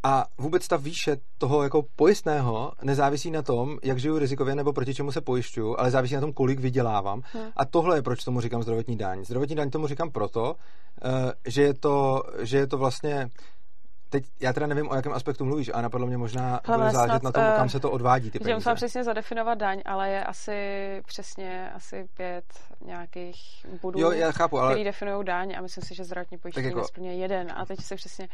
a 0.02 0.24
vůbec 0.38 0.68
ta 0.68 0.76
výše 0.76 1.16
toho 1.38 1.62
jako 1.62 1.82
pojistného 1.96 2.72
nezávisí 2.82 3.30
na 3.30 3.42
tom, 3.42 3.78
jak 3.82 3.98
žiju 3.98 4.18
rizikově 4.18 4.54
nebo 4.54 4.72
proti 4.72 4.94
čemu 4.94 5.12
se 5.12 5.20
pojišťuju, 5.20 5.76
ale 5.78 5.90
závisí 5.90 6.14
na 6.14 6.20
tom, 6.20 6.32
kolik 6.32 6.60
vydělávám. 6.60 7.22
Hmm. 7.32 7.44
A 7.56 7.64
tohle 7.64 7.98
je, 7.98 8.02
proč 8.02 8.24
tomu 8.24 8.40
říkám 8.40 8.62
zdravotní 8.62 8.96
daň. 8.96 9.24
Zdravotní 9.24 9.56
daň 9.56 9.70
tomu 9.70 9.86
říkám 9.86 10.10
proto, 10.10 10.54
eh, 11.04 11.32
že 11.46 11.62
je 11.62 11.74
to, 11.74 12.22
že 12.38 12.58
je 12.58 12.66
to 12.66 12.78
vlastně 12.78 13.28
Teď 14.10 14.24
já 14.40 14.52
teda 14.52 14.66
nevím, 14.66 14.90
o 14.90 14.94
jakém 14.94 15.12
aspektu 15.12 15.44
mluvíš, 15.44 15.70
a 15.74 15.80
napadlo 15.80 16.06
mě 16.06 16.18
možná 16.18 16.60
Hle, 16.64 16.76
bude 16.76 16.90
záležet 16.90 17.22
na 17.22 17.32
tom, 17.32 17.42
uh, 17.42 17.56
kam 17.56 17.68
se 17.68 17.80
to 17.80 17.90
odvádí 17.90 18.30
ty 18.30 18.38
peníze. 18.38 18.54
Musím 18.54 18.74
přesně 18.74 19.04
zadefinovat 19.04 19.58
daň, 19.58 19.82
ale 19.86 20.10
je 20.10 20.24
asi 20.24 20.58
přesně 21.06 21.70
asi 21.70 22.08
pět 22.16 22.44
nějakých 22.84 23.66
bodů, 23.82 24.00
jo, 24.00 24.10
já 24.10 24.32
chápu, 24.32 24.58
ale... 24.58 24.72
který 24.72 24.84
definují 24.84 25.24
daň 25.24 25.54
a 25.58 25.60
myslím 25.60 25.84
si, 25.84 25.94
že 25.94 26.04
zdravotní 26.04 26.38
pojištění 26.38 26.66
jako... 26.66 26.78
nesplňuje 26.78 27.14
jeden 27.14 27.52
a 27.56 27.66
teď 27.66 27.80
se 27.80 27.96
přesně 27.96 28.28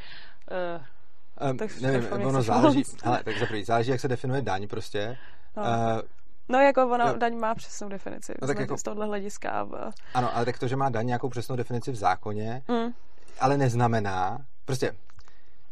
uh, 1.40 1.50
um, 1.50 1.58
tak 1.58 1.80
nevím, 1.80 2.12
ono 2.12 2.42
záleží, 2.42 2.82
ale, 3.04 3.22
tak 3.24 3.38
zaprvé, 3.38 3.64
záleží, 3.64 3.90
jak 3.90 4.00
se 4.00 4.08
definuje 4.08 4.42
daň 4.42 4.68
prostě. 4.68 5.18
No. 5.56 5.62
Uh, 5.62 6.00
No, 6.48 6.58
jako 6.58 6.86
ono, 6.86 7.06
no, 7.06 7.18
daň 7.18 7.38
má 7.38 7.54
přesnou 7.54 7.88
definici 7.88 8.34
no, 8.42 8.48
tak 8.48 8.58
jako, 8.58 8.78
z 8.78 8.82
tohohle 8.82 9.06
hlediska. 9.06 9.68
Ano, 10.14 10.36
ale 10.36 10.44
tak 10.44 10.58
to, 10.58 10.68
že 10.68 10.76
má 10.76 10.88
daň 10.88 11.06
nějakou 11.06 11.28
přesnou 11.28 11.56
definici 11.56 11.92
v 11.92 11.94
zákoně, 11.94 12.62
mm. 12.68 12.92
ale 13.40 13.56
neznamená, 13.56 14.38
prostě 14.64 14.92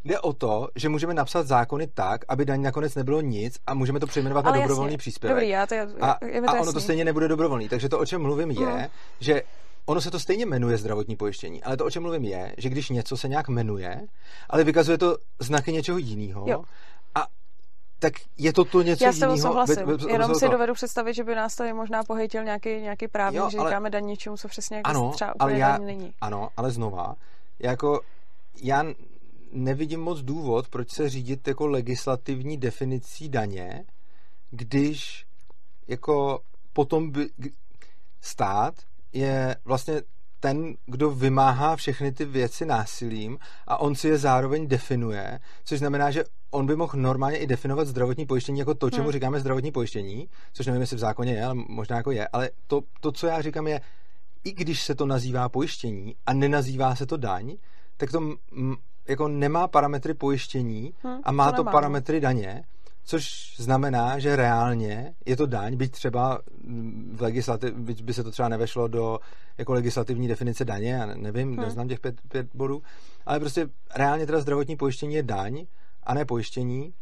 Jde 0.05 0.21
o 0.21 0.33
to, 0.33 0.69
že 0.77 0.89
můžeme 0.89 1.15
napsat 1.15 1.47
zákony 1.47 1.87
tak, 1.87 2.25
aby 2.29 2.45
daň 2.45 2.63
nakonec 2.63 2.95
nebylo 2.95 3.21
nic 3.21 3.59
a 3.67 3.75
můžeme 3.75 4.01
to 4.01 4.07
přejmenovat 4.07 4.47
Ale 4.47 4.57
na 4.57 4.63
dobrovolný 4.63 4.93
jasně. 4.93 4.99
příspěvek. 4.99 5.37
Dobrý, 5.37 5.49
já 5.49 5.67
to, 5.67 5.75
je, 5.75 5.89
a, 6.01 6.19
je 6.27 6.43
to 6.43 6.51
a 6.51 6.61
ono 6.61 6.73
to 6.73 6.81
stejně 6.81 7.05
nebude 7.05 7.29
dobrovolný. 7.29 7.69
Takže 7.69 7.89
to, 7.89 7.99
o 7.99 8.07
čem 8.07 8.23
mluvím, 8.23 8.51
je, 8.51 8.67
no. 8.67 8.89
že 9.21 9.43
ono 9.87 10.01
se 10.01 10.11
to 10.11 10.19
stejně 10.19 10.47
jmenuje 10.47 10.77
zdravotní 10.77 11.17
pojištění, 11.17 11.63
ale 11.63 11.77
to, 11.77 11.85
o 11.85 11.91
čem 11.91 12.03
mluvím, 12.03 12.25
je, 12.25 12.55
že 12.59 12.69
když 12.69 12.89
něco 12.91 13.17
se 13.17 13.29
nějak 13.29 13.49
jmenuje, 13.49 14.01
ale 14.51 14.65
vykazuje 14.65 14.99
to 14.99 15.17
znaky 15.39 15.73
něčeho 15.73 15.99
jiného, 15.99 16.65
a 17.15 17.27
tak 17.99 18.13
je 18.39 18.53
to 18.53 18.65
to 18.65 18.83
něco 18.83 19.05
Já 19.05 19.11
jiného. 19.11 19.33
Já 19.33 19.43
souhlasím. 19.43 19.87
By, 19.87 19.97
by, 19.97 20.13
Jenom 20.13 20.35
si 20.35 20.45
to... 20.45 20.51
dovedu 20.53 20.75
představit, 20.75 21.15
že 21.15 21.25
by 21.25 21.35
nás 21.35 21.55
tady 21.55 21.73
možná 21.73 22.05
pohejtil 22.05 22.45
nějaký, 22.45 22.69
nějaký 22.69 23.09
právník, 23.09 23.41
jo, 23.41 23.51
že 23.51 23.59
ale... 23.59 23.71
říkáme 23.71 23.91
daň 23.91 24.07
něčemu, 24.07 24.37
co 24.37 24.49
přesně 24.49 24.77
jako 24.77 24.91
ano, 24.91 25.13
třeba 25.15 25.35
úplně 25.35 25.65
ale 25.65 25.73
já, 25.73 25.79
není. 25.79 26.15
Ano, 26.21 26.49
ale 26.57 26.71
znova, 26.71 27.15
jako 27.59 28.01
já 28.63 28.85
nevidím 29.53 30.01
moc 30.01 30.23
důvod, 30.23 30.69
proč 30.69 30.91
se 30.91 31.09
řídit 31.09 31.49
jako 31.49 31.67
legislativní 31.67 32.57
definicí 32.57 33.29
daně, 33.29 33.85
když 34.51 35.27
jako 35.89 36.41
potom 36.73 37.11
by 37.11 37.29
stát 38.21 38.75
je 39.13 39.57
vlastně 39.65 40.03
ten, 40.41 40.75
kdo 40.87 41.11
vymáhá 41.11 41.77
všechny 41.77 42.13
ty 42.13 42.25
věci 42.25 42.67
násilím 42.67 43.39
a 43.67 43.81
on 43.81 43.95
si 43.95 44.09
je 44.09 44.19
zároveň 44.19 44.69
definuje, 44.69 45.39
což 45.65 45.79
znamená, 45.79 46.11
že 46.11 46.25
on 46.51 46.67
by 46.67 46.77
mohl 46.77 46.93
normálně 46.97 47.37
i 47.37 47.47
definovat 47.47 47.87
zdravotní 47.87 48.27
pojištění 48.27 48.59
jako 48.59 48.75
to, 48.75 48.91
čemu 48.91 49.03
hmm. 49.03 49.13
říkáme 49.13 49.41
zdravotní 49.41 49.73
pojištění, 49.73 50.29
což 50.53 50.67
nevím, 50.67 50.81
jestli 50.81 50.97
v 50.97 51.01
zákoně 51.01 51.33
je, 51.33 51.45
ale 51.45 51.55
možná 51.55 51.97
jako 51.97 52.11
je, 52.11 52.29
ale 52.29 52.51
to, 52.67 52.81
to, 53.01 53.13
co 53.13 53.27
já 53.27 53.43
říkám, 53.43 53.67
je, 53.67 53.81
i 54.45 54.53
když 54.53 54.83
se 54.83 54.95
to 54.95 55.07
nazývá 55.07 55.49
pojištění 55.49 56.15
a 56.27 56.33
nenazývá 56.33 56.97
se 56.97 57.07
to 57.07 57.17
daň, 57.17 57.57
tak 57.97 58.11
to 58.11 58.21
jako 59.09 59.29
nemá 59.29 59.69
parametry 59.69 60.15
pojištění 60.15 60.95
hmm, 61.03 61.21
a 61.23 61.33
má 61.33 61.53
to, 61.53 61.65
to 61.65 61.71
parametry 61.71 62.21
daně, 62.21 62.65
což 63.05 63.55
znamená, 63.59 64.19
že 64.19 64.37
reálně 64.37 65.15
je 65.27 65.37
to 65.37 65.47
daň, 65.47 65.77
byť 65.77 65.93
třeba 65.93 66.39
v 67.13 67.23
legislativ, 67.23 67.75
byť 67.75 68.03
by 68.03 68.15
se 68.15 68.23
to 68.23 68.31
třeba 68.31 68.49
nevešlo 68.49 68.89
do 68.89 69.19
jako 69.59 69.73
legislativní 69.73 70.29
definice 70.29 70.65
daně, 70.65 70.93
já 70.93 71.07
nevím, 71.07 71.49
hmm. 71.49 71.61
neznám 71.61 71.89
těch 71.89 72.01
pět, 72.01 72.21
pět 72.29 72.47
bodů, 72.55 72.83
ale 73.27 73.41
prostě 73.41 73.69
reálně 73.97 74.27
teda 74.27 74.41
zdravotní 74.41 74.77
pojištění 74.77 75.15
je 75.15 75.23
daň 75.23 75.67
a 76.03 76.15
ne 76.15 76.25
pojištění 76.25 76.95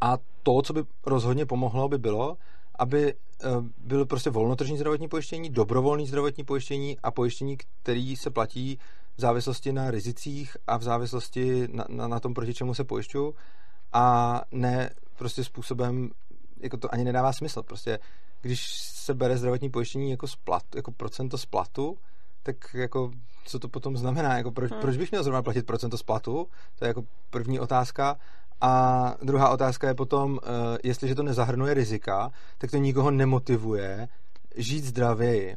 a 0.00 0.18
to, 0.42 0.62
co 0.62 0.72
by 0.72 0.82
rozhodně 1.06 1.46
pomohlo, 1.46 1.88
by 1.88 1.98
bylo, 1.98 2.36
aby 2.78 3.14
eh, 3.14 3.48
byl 3.78 4.06
prostě 4.06 4.30
volnotržní 4.30 4.76
zdravotní 4.76 5.08
pojištění, 5.08 5.50
dobrovolný 5.50 6.06
zdravotní 6.06 6.44
pojištění 6.44 6.98
a 7.02 7.10
pojištění, 7.10 7.56
který 7.82 8.16
se 8.16 8.30
platí 8.30 8.78
v 9.20 9.28
závislosti 9.28 9.72
na 9.72 9.90
rizicích 9.90 10.56
a 10.66 10.76
v 10.76 10.82
závislosti 10.82 11.68
na, 11.72 11.84
na, 11.88 12.08
na 12.08 12.20
tom, 12.20 12.34
proti 12.34 12.54
čemu 12.54 12.74
se 12.74 12.84
pojišťuju 12.84 13.34
a 13.92 14.04
ne 14.52 14.90
prostě 15.18 15.44
způsobem, 15.44 16.10
jako 16.60 16.76
to 16.76 16.94
ani 16.94 17.04
nedává 17.04 17.32
smysl. 17.32 17.62
Prostě 17.62 17.98
když 18.40 18.72
se 18.80 19.14
bere 19.14 19.36
zdravotní 19.36 19.70
pojištění 19.70 20.10
jako, 20.10 20.26
splat, 20.26 20.62
jako 20.76 20.92
procento 20.92 21.38
splatu, 21.38 21.98
tak 22.42 22.56
jako 22.74 23.10
co 23.44 23.58
to 23.58 23.68
potom 23.68 23.96
znamená? 23.96 24.36
Jako 24.36 24.50
proč, 24.50 24.70
hmm. 24.70 24.80
proč 24.80 24.96
bych 24.96 25.10
měl 25.10 25.22
zrovna 25.22 25.42
platit 25.42 25.66
procento 25.66 25.98
splatu? 25.98 26.46
To 26.78 26.84
je 26.84 26.88
jako 26.88 27.02
první 27.30 27.60
otázka. 27.60 28.16
A 28.60 29.14
druhá 29.22 29.48
otázka 29.48 29.88
je 29.88 29.94
potom, 29.94 30.32
uh, 30.32 30.38
jestliže 30.84 31.14
to 31.14 31.22
nezahrnuje 31.22 31.74
rizika, 31.74 32.30
tak 32.58 32.70
to 32.70 32.76
nikoho 32.76 33.10
nemotivuje 33.10 34.08
žít 34.56 34.84
zdravěji. 34.84 35.56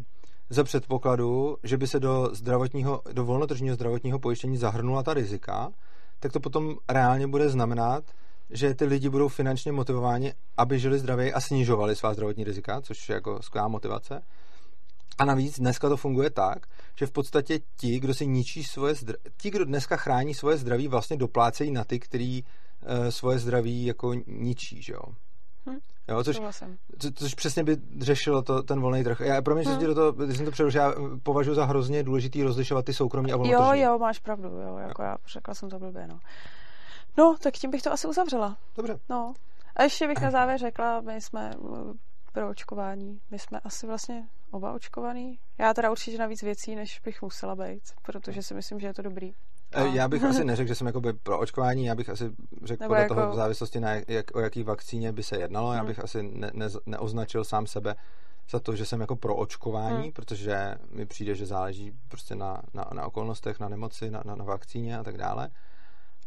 Za 0.50 0.64
předpokladu, 0.64 1.58
že 1.64 1.78
by 1.78 1.88
se 1.88 2.00
do 2.00 2.30
zdravotního, 2.34 3.02
do 3.12 3.26
volnotržního 3.26 3.76
zdravotního 3.76 4.20
pojištění 4.20 4.58
zahrnula 4.58 5.04
ta 5.04 5.14
rizika, 5.14 5.72
tak 6.20 6.32
to 6.32 6.40
potom 6.40 6.76
reálně 6.90 7.28
bude 7.28 7.50
znamenat, 7.50 8.04
že 8.50 8.74
ty 8.74 8.86
lidi 8.86 9.10
budou 9.10 9.28
finančně 9.28 9.72
motivováni, 9.72 10.34
aby 10.58 10.80
žili 10.80 11.00
zdravěji 11.00 11.34
a 11.34 11.42
snižovali 11.42 11.96
svá 11.96 12.14
zdravotní 12.14 12.44
rizika, 12.44 12.82
což 12.82 13.10
je 13.10 13.14
jako 13.14 13.42
skvělá 13.42 13.68
motivace. 13.68 14.22
A 15.18 15.26
navíc 15.26 15.60
dneska 15.60 15.90
to 15.90 15.98
funguje 15.98 16.30
tak, 16.30 16.66
že 16.96 17.06
v 17.06 17.12
podstatě 17.12 17.60
ti, 17.78 18.00
kdo 18.00 18.14
si 18.14 18.28
ničí 18.28 18.64
svoje 18.64 18.96
zdraví, 18.96 19.20
ti, 19.38 19.52
kdo 19.52 19.66
dneska 19.66 19.98
chrání 19.98 20.34
svoje 20.34 20.58
zdraví, 20.58 20.88
vlastně 20.88 21.18
doplácejí 21.18 21.72
na 21.72 21.84
ty, 21.84 22.00
který 22.00 22.44
uh, 22.44 23.08
svoje 23.10 23.40
zdraví 23.40 23.86
jako 23.86 24.14
ničí, 24.28 24.82
že 24.82 24.94
jo. 24.94 25.02
Hm. 25.70 25.78
Jo, 26.08 26.24
což, 26.24 26.42
co, 27.00 27.12
což 27.16 27.34
přesně 27.34 27.64
by 27.64 27.78
řešilo 28.00 28.42
to, 28.42 28.64
ten 28.64 28.82
volný 28.82 29.04
trh. 29.04 29.20
Já, 29.20 29.42
pro 29.42 29.56
mě, 29.56 29.64
hm. 29.64 29.80
do 29.80 29.96
toho, 29.96 30.12
když 30.12 30.38
jsem 30.38 30.46
to 30.46 30.52
přerušil, 30.52 30.82
já 30.82 30.94
považuji 31.24 31.56
za 31.56 31.66
hrozně 31.66 32.04
důležitý 32.04 32.44
rozlišovat 32.44 32.86
ty 32.86 32.94
soukromí 32.94 33.32
a 33.32 33.38
volnotržní. 33.38 33.82
Jo, 33.82 33.92
jo, 33.92 34.00
máš 34.00 34.20
pravdu, 34.20 34.48
jo, 34.48 34.78
jako 34.78 35.04
jo. 35.04 35.08
já 35.08 35.18
řekla 35.28 35.54
jsem 35.54 35.70
to 35.70 35.80
blbě, 35.80 36.08
no. 36.08 36.20
No, 37.18 37.36
tak 37.44 37.54
tím 37.54 37.72
bych 37.72 37.82
to 37.82 37.94
asi 37.94 38.08
uzavřela. 38.08 38.58
Dobře. 38.78 39.00
No. 39.10 39.34
A 39.76 39.84
ještě 39.84 40.08
bych 40.08 40.22
na 40.22 40.32
závěr 40.32 40.60
řekla, 40.60 41.02
my 41.02 41.22
jsme 41.22 41.56
uh, 41.56 41.94
pro 42.34 42.50
očkování. 42.50 43.22
My 43.32 43.40
jsme 43.40 43.60
asi 43.60 43.88
vlastně 43.88 44.28
oba 44.52 44.74
očkovaný. 44.74 45.40
Já 45.58 45.74
teda 45.74 45.92
určitě 45.92 46.18
navíc 46.18 46.42
věcí, 46.42 46.76
než 46.76 47.00
bych 47.00 47.22
musela 47.22 47.56
být, 47.56 47.84
protože 48.02 48.44
si 48.44 48.54
myslím, 48.54 48.80
že 48.80 48.88
je 48.88 48.94
to 48.94 49.02
dobrý. 49.02 49.34
Eh, 49.74 49.90
já 49.94 50.08
bych 50.08 50.24
asi 50.24 50.44
neřekl, 50.46 50.68
že 50.68 50.76
jsem 50.76 50.88
jakoby 50.88 51.14
pro 51.14 51.40
očkování, 51.40 51.86
já 51.86 51.96
bych 51.96 52.10
asi 52.10 52.32
řekl 52.64 52.84
podle 52.84 53.02
jako... 53.02 53.16
toho 53.16 53.32
v 53.32 53.36
závislosti 53.36 53.80
na 53.80 53.90
jak, 54.08 54.36
o 54.36 54.40
jaký 54.40 54.64
vakcíně 54.64 55.12
by 55.12 55.24
se 55.24 55.38
jednalo, 55.38 55.68
hmm. 55.68 55.78
já 55.78 55.84
bych 55.84 56.00
asi 56.00 56.24
ne, 56.24 56.52
ne, 56.54 56.68
neoznačil 56.86 57.44
sám 57.44 57.68
sebe 57.68 57.96
za 58.50 58.60
to, 58.60 58.76
že 58.76 58.86
jsem 58.86 59.02
jako 59.02 59.16
pro 59.16 59.36
očkování, 59.36 60.04
hmm. 60.04 60.12
protože 60.12 60.76
mi 60.92 61.06
přijde, 61.06 61.36
že 61.36 61.46
záleží 61.46 61.92
prostě 62.08 62.36
na, 62.36 62.62
na, 62.74 62.90
na 62.94 63.06
okolnostech, 63.06 63.60
na 63.60 63.70
nemoci, 63.70 64.12
na, 64.12 64.22
na, 64.26 64.36
na 64.36 64.46
vakcíně 64.46 64.98
a 64.98 65.04
tak 65.04 65.18
dále 65.18 65.50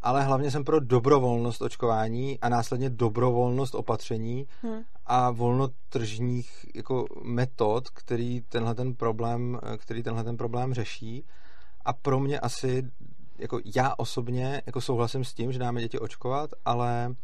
ale 0.03 0.25
hlavně 0.25 0.51
jsem 0.51 0.65
pro 0.65 0.81
dobrovolnost 0.81 1.63
očkování 1.63 2.41
a 2.41 2.49
následně 2.49 2.91
dobrovolnost 2.91 3.75
opatření 3.75 4.47
hmm. 4.63 4.83
a 5.07 5.31
volnotržních 5.31 6.67
jako 6.75 7.05
metod, 7.23 7.91
který 7.91 8.41
tenhle 8.41 8.75
ten 8.75 8.95
problém, 8.95 9.61
který 9.77 10.03
tenhle 10.03 10.25
ten 10.25 10.37
problém 10.37 10.75
řeší. 10.75 11.25
A 11.85 11.93
pro 11.93 12.21
mě 12.21 12.41
asi, 12.41 12.91
jako 13.39 13.61
já 13.77 13.95
osobně, 13.97 14.63
jako 14.67 14.81
souhlasím 14.81 15.25
s 15.25 15.35
tím, 15.35 15.53
že 15.53 15.59
dáme 15.59 15.81
děti 15.81 15.99
očkovat, 15.99 16.51
ale 16.65 17.15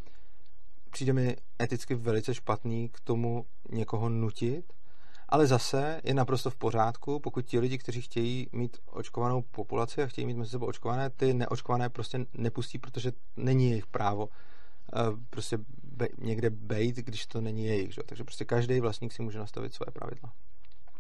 přijde 0.91 1.13
mi 1.13 1.37
eticky 1.63 1.95
velice 1.95 2.35
špatný 2.35 2.89
k 2.89 3.01
tomu 3.01 3.47
někoho 3.71 4.09
nutit 4.09 4.73
ale 5.33 5.47
zase 5.47 6.01
je 6.05 6.15
naprosto 6.15 6.51
v 6.51 6.57
pořádku, 6.57 7.21
pokud 7.21 7.47
ti 7.47 7.59
lidi, 7.59 7.79
kteří 7.79 8.03
chtějí 8.03 8.49
mít 8.53 8.77
očkovanou 8.87 9.43
populaci 9.43 10.03
a 10.03 10.07
chtějí 10.07 10.27
mít 10.27 10.37
mezi 10.37 10.51
sebou 10.51 10.67
očkované, 10.67 11.11
ty 11.11 11.35
neočkované 11.35 11.89
prostě 11.89 12.27
nepustí, 12.35 12.79
protože 12.79 13.13
není 13.37 13.71
jejich 13.71 13.87
právo 13.87 14.29
eh, 14.29 14.99
prostě 15.31 15.59
be, 15.83 16.09
někde 16.19 16.51
bejt, 16.51 16.97
když 16.97 17.27
to 17.27 17.41
není 17.41 17.65
jejich. 17.65 17.95
Že? 17.95 18.03
Takže 18.07 18.25
prostě 18.25 18.45
každý 18.45 18.81
vlastník 18.81 19.13
si 19.13 19.23
může 19.23 19.39
nastavit 19.39 19.75
své 19.75 19.87
pravidla. 19.93 20.33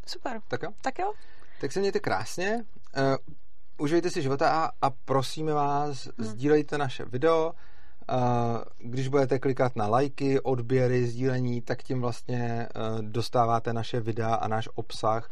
Super. 0.06 0.40
Tak 0.48 0.62
jo? 0.62 0.70
Tak 0.82 0.98
jo. 0.98 1.12
Tak 1.60 1.72
se 1.72 1.80
mějte 1.80 2.00
krásně. 2.00 2.64
Užijte 3.82 4.10
si 4.10 4.22
života 4.22 4.50
a, 4.50 4.70
a 4.82 4.90
prosíme 4.90 5.52
vás, 5.52 6.04
hmm. 6.04 6.26
sdílejte 6.26 6.78
naše 6.78 7.04
video, 7.04 7.52
když 8.78 9.08
budete 9.08 9.38
klikat 9.38 9.76
na 9.76 9.86
lajky, 9.86 10.40
odběry, 10.40 11.06
sdílení, 11.06 11.60
tak 11.60 11.82
tím 11.82 12.00
vlastně 12.00 12.38
e, 12.38 12.68
dostáváte 13.00 13.72
naše 13.72 14.00
videa 14.00 14.34
a 14.34 14.48
náš 14.48 14.68
obsah 14.74 15.30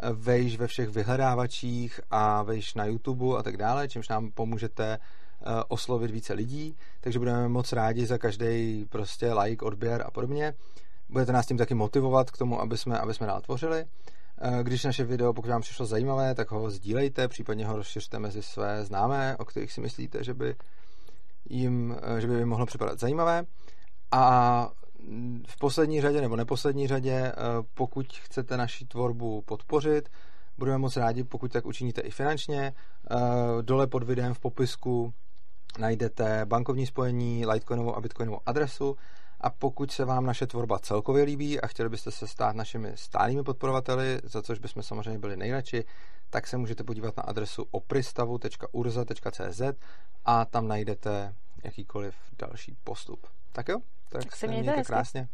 e, 0.00 0.12
vejš 0.12 0.56
ve 0.56 0.66
všech 0.66 0.88
vyhledávačích 0.88 2.00
a 2.10 2.42
vejš 2.42 2.74
na 2.74 2.84
YouTube 2.84 3.38
a 3.38 3.42
tak 3.42 3.56
dále, 3.56 3.88
čímž 3.88 4.08
nám 4.08 4.30
pomůžete 4.30 4.98
oslovit 5.68 6.10
více 6.10 6.32
lidí, 6.32 6.76
takže 7.00 7.18
budeme 7.18 7.48
moc 7.48 7.72
rádi 7.72 8.06
za 8.06 8.18
každý 8.18 8.84
prostě 8.88 9.32
like, 9.32 9.64
odběr 9.64 10.02
a 10.06 10.10
podobně. 10.10 10.54
Budete 11.08 11.32
nás 11.32 11.46
tím 11.46 11.58
taky 11.58 11.74
motivovat 11.74 12.30
k 12.30 12.38
tomu, 12.38 12.60
aby 12.60 12.78
jsme, 12.78 12.98
aby 12.98 13.14
jsme 13.14 13.26
dál 13.26 13.40
tvořili. 13.40 13.84
Když 14.62 14.84
naše 14.84 15.04
video, 15.04 15.32
pokud 15.32 15.50
vám 15.50 15.60
přišlo 15.60 15.86
zajímavé, 15.86 16.34
tak 16.34 16.50
ho 16.50 16.70
sdílejte, 16.70 17.28
případně 17.28 17.66
ho 17.66 17.76
rozšiřte 17.76 18.18
mezi 18.18 18.42
své 18.42 18.84
známé, 18.84 19.36
o 19.36 19.44
kterých 19.44 19.72
si 19.72 19.80
myslíte, 19.80 20.24
že 20.24 20.34
by 20.34 20.54
jim, 21.50 21.96
eh, 22.02 22.20
že 22.20 22.26
by 22.26 22.34
jim 22.34 22.48
mohlo 22.48 22.66
připadat 22.66 23.00
zajímavé. 23.00 23.44
A 24.12 24.70
v 25.46 25.58
poslední 25.58 26.00
řadě 26.00 26.20
nebo 26.20 26.36
neposlední 26.36 26.88
řadě, 26.88 27.12
eh, 27.12 27.34
pokud 27.74 28.06
chcete 28.12 28.56
naši 28.56 28.86
tvorbu 28.86 29.42
podpořit, 29.42 30.08
budeme 30.58 30.78
moc 30.78 30.96
rádi, 30.96 31.24
pokud 31.24 31.52
tak 31.52 31.66
učiníte 31.66 32.00
i 32.00 32.10
finančně. 32.10 32.72
Eh, 33.10 33.16
dole 33.62 33.86
pod 33.86 34.02
videem 34.02 34.34
v 34.34 34.38
popisku 34.38 35.12
najdete 35.78 36.44
bankovní 36.44 36.86
spojení, 36.86 37.46
Litecoinovou 37.46 37.96
a 37.96 38.00
Bitcoinovou 38.00 38.40
adresu 38.46 38.96
a 39.40 39.50
pokud 39.50 39.90
se 39.90 40.04
vám 40.04 40.26
naše 40.26 40.46
tvorba 40.46 40.78
celkově 40.78 41.24
líbí 41.24 41.60
a 41.60 41.66
chtěli 41.66 41.88
byste 41.88 42.10
se 42.10 42.26
stát 42.26 42.56
našimi 42.56 42.92
stálými 42.94 43.42
podporovateli, 43.42 44.20
za 44.24 44.42
což 44.42 44.58
bychom 44.58 44.82
samozřejmě 44.82 45.18
byli 45.18 45.36
nejradši, 45.36 45.84
tak 46.30 46.46
se 46.46 46.56
můžete 46.56 46.84
podívat 46.84 47.16
na 47.16 47.22
adresu 47.22 47.66
opristavu.urza.cz 47.70 49.62
a 50.24 50.44
tam 50.44 50.68
najdete 50.68 51.34
jakýkoliv 51.64 52.14
další 52.38 52.76
postup. 52.84 53.26
Tak 53.52 53.68
jo, 53.68 53.78
tak, 54.08 54.24
tak 54.24 54.36
se 54.36 54.46
mějte, 54.46 54.62
mějte 54.62 54.82
krásně. 54.84 55.28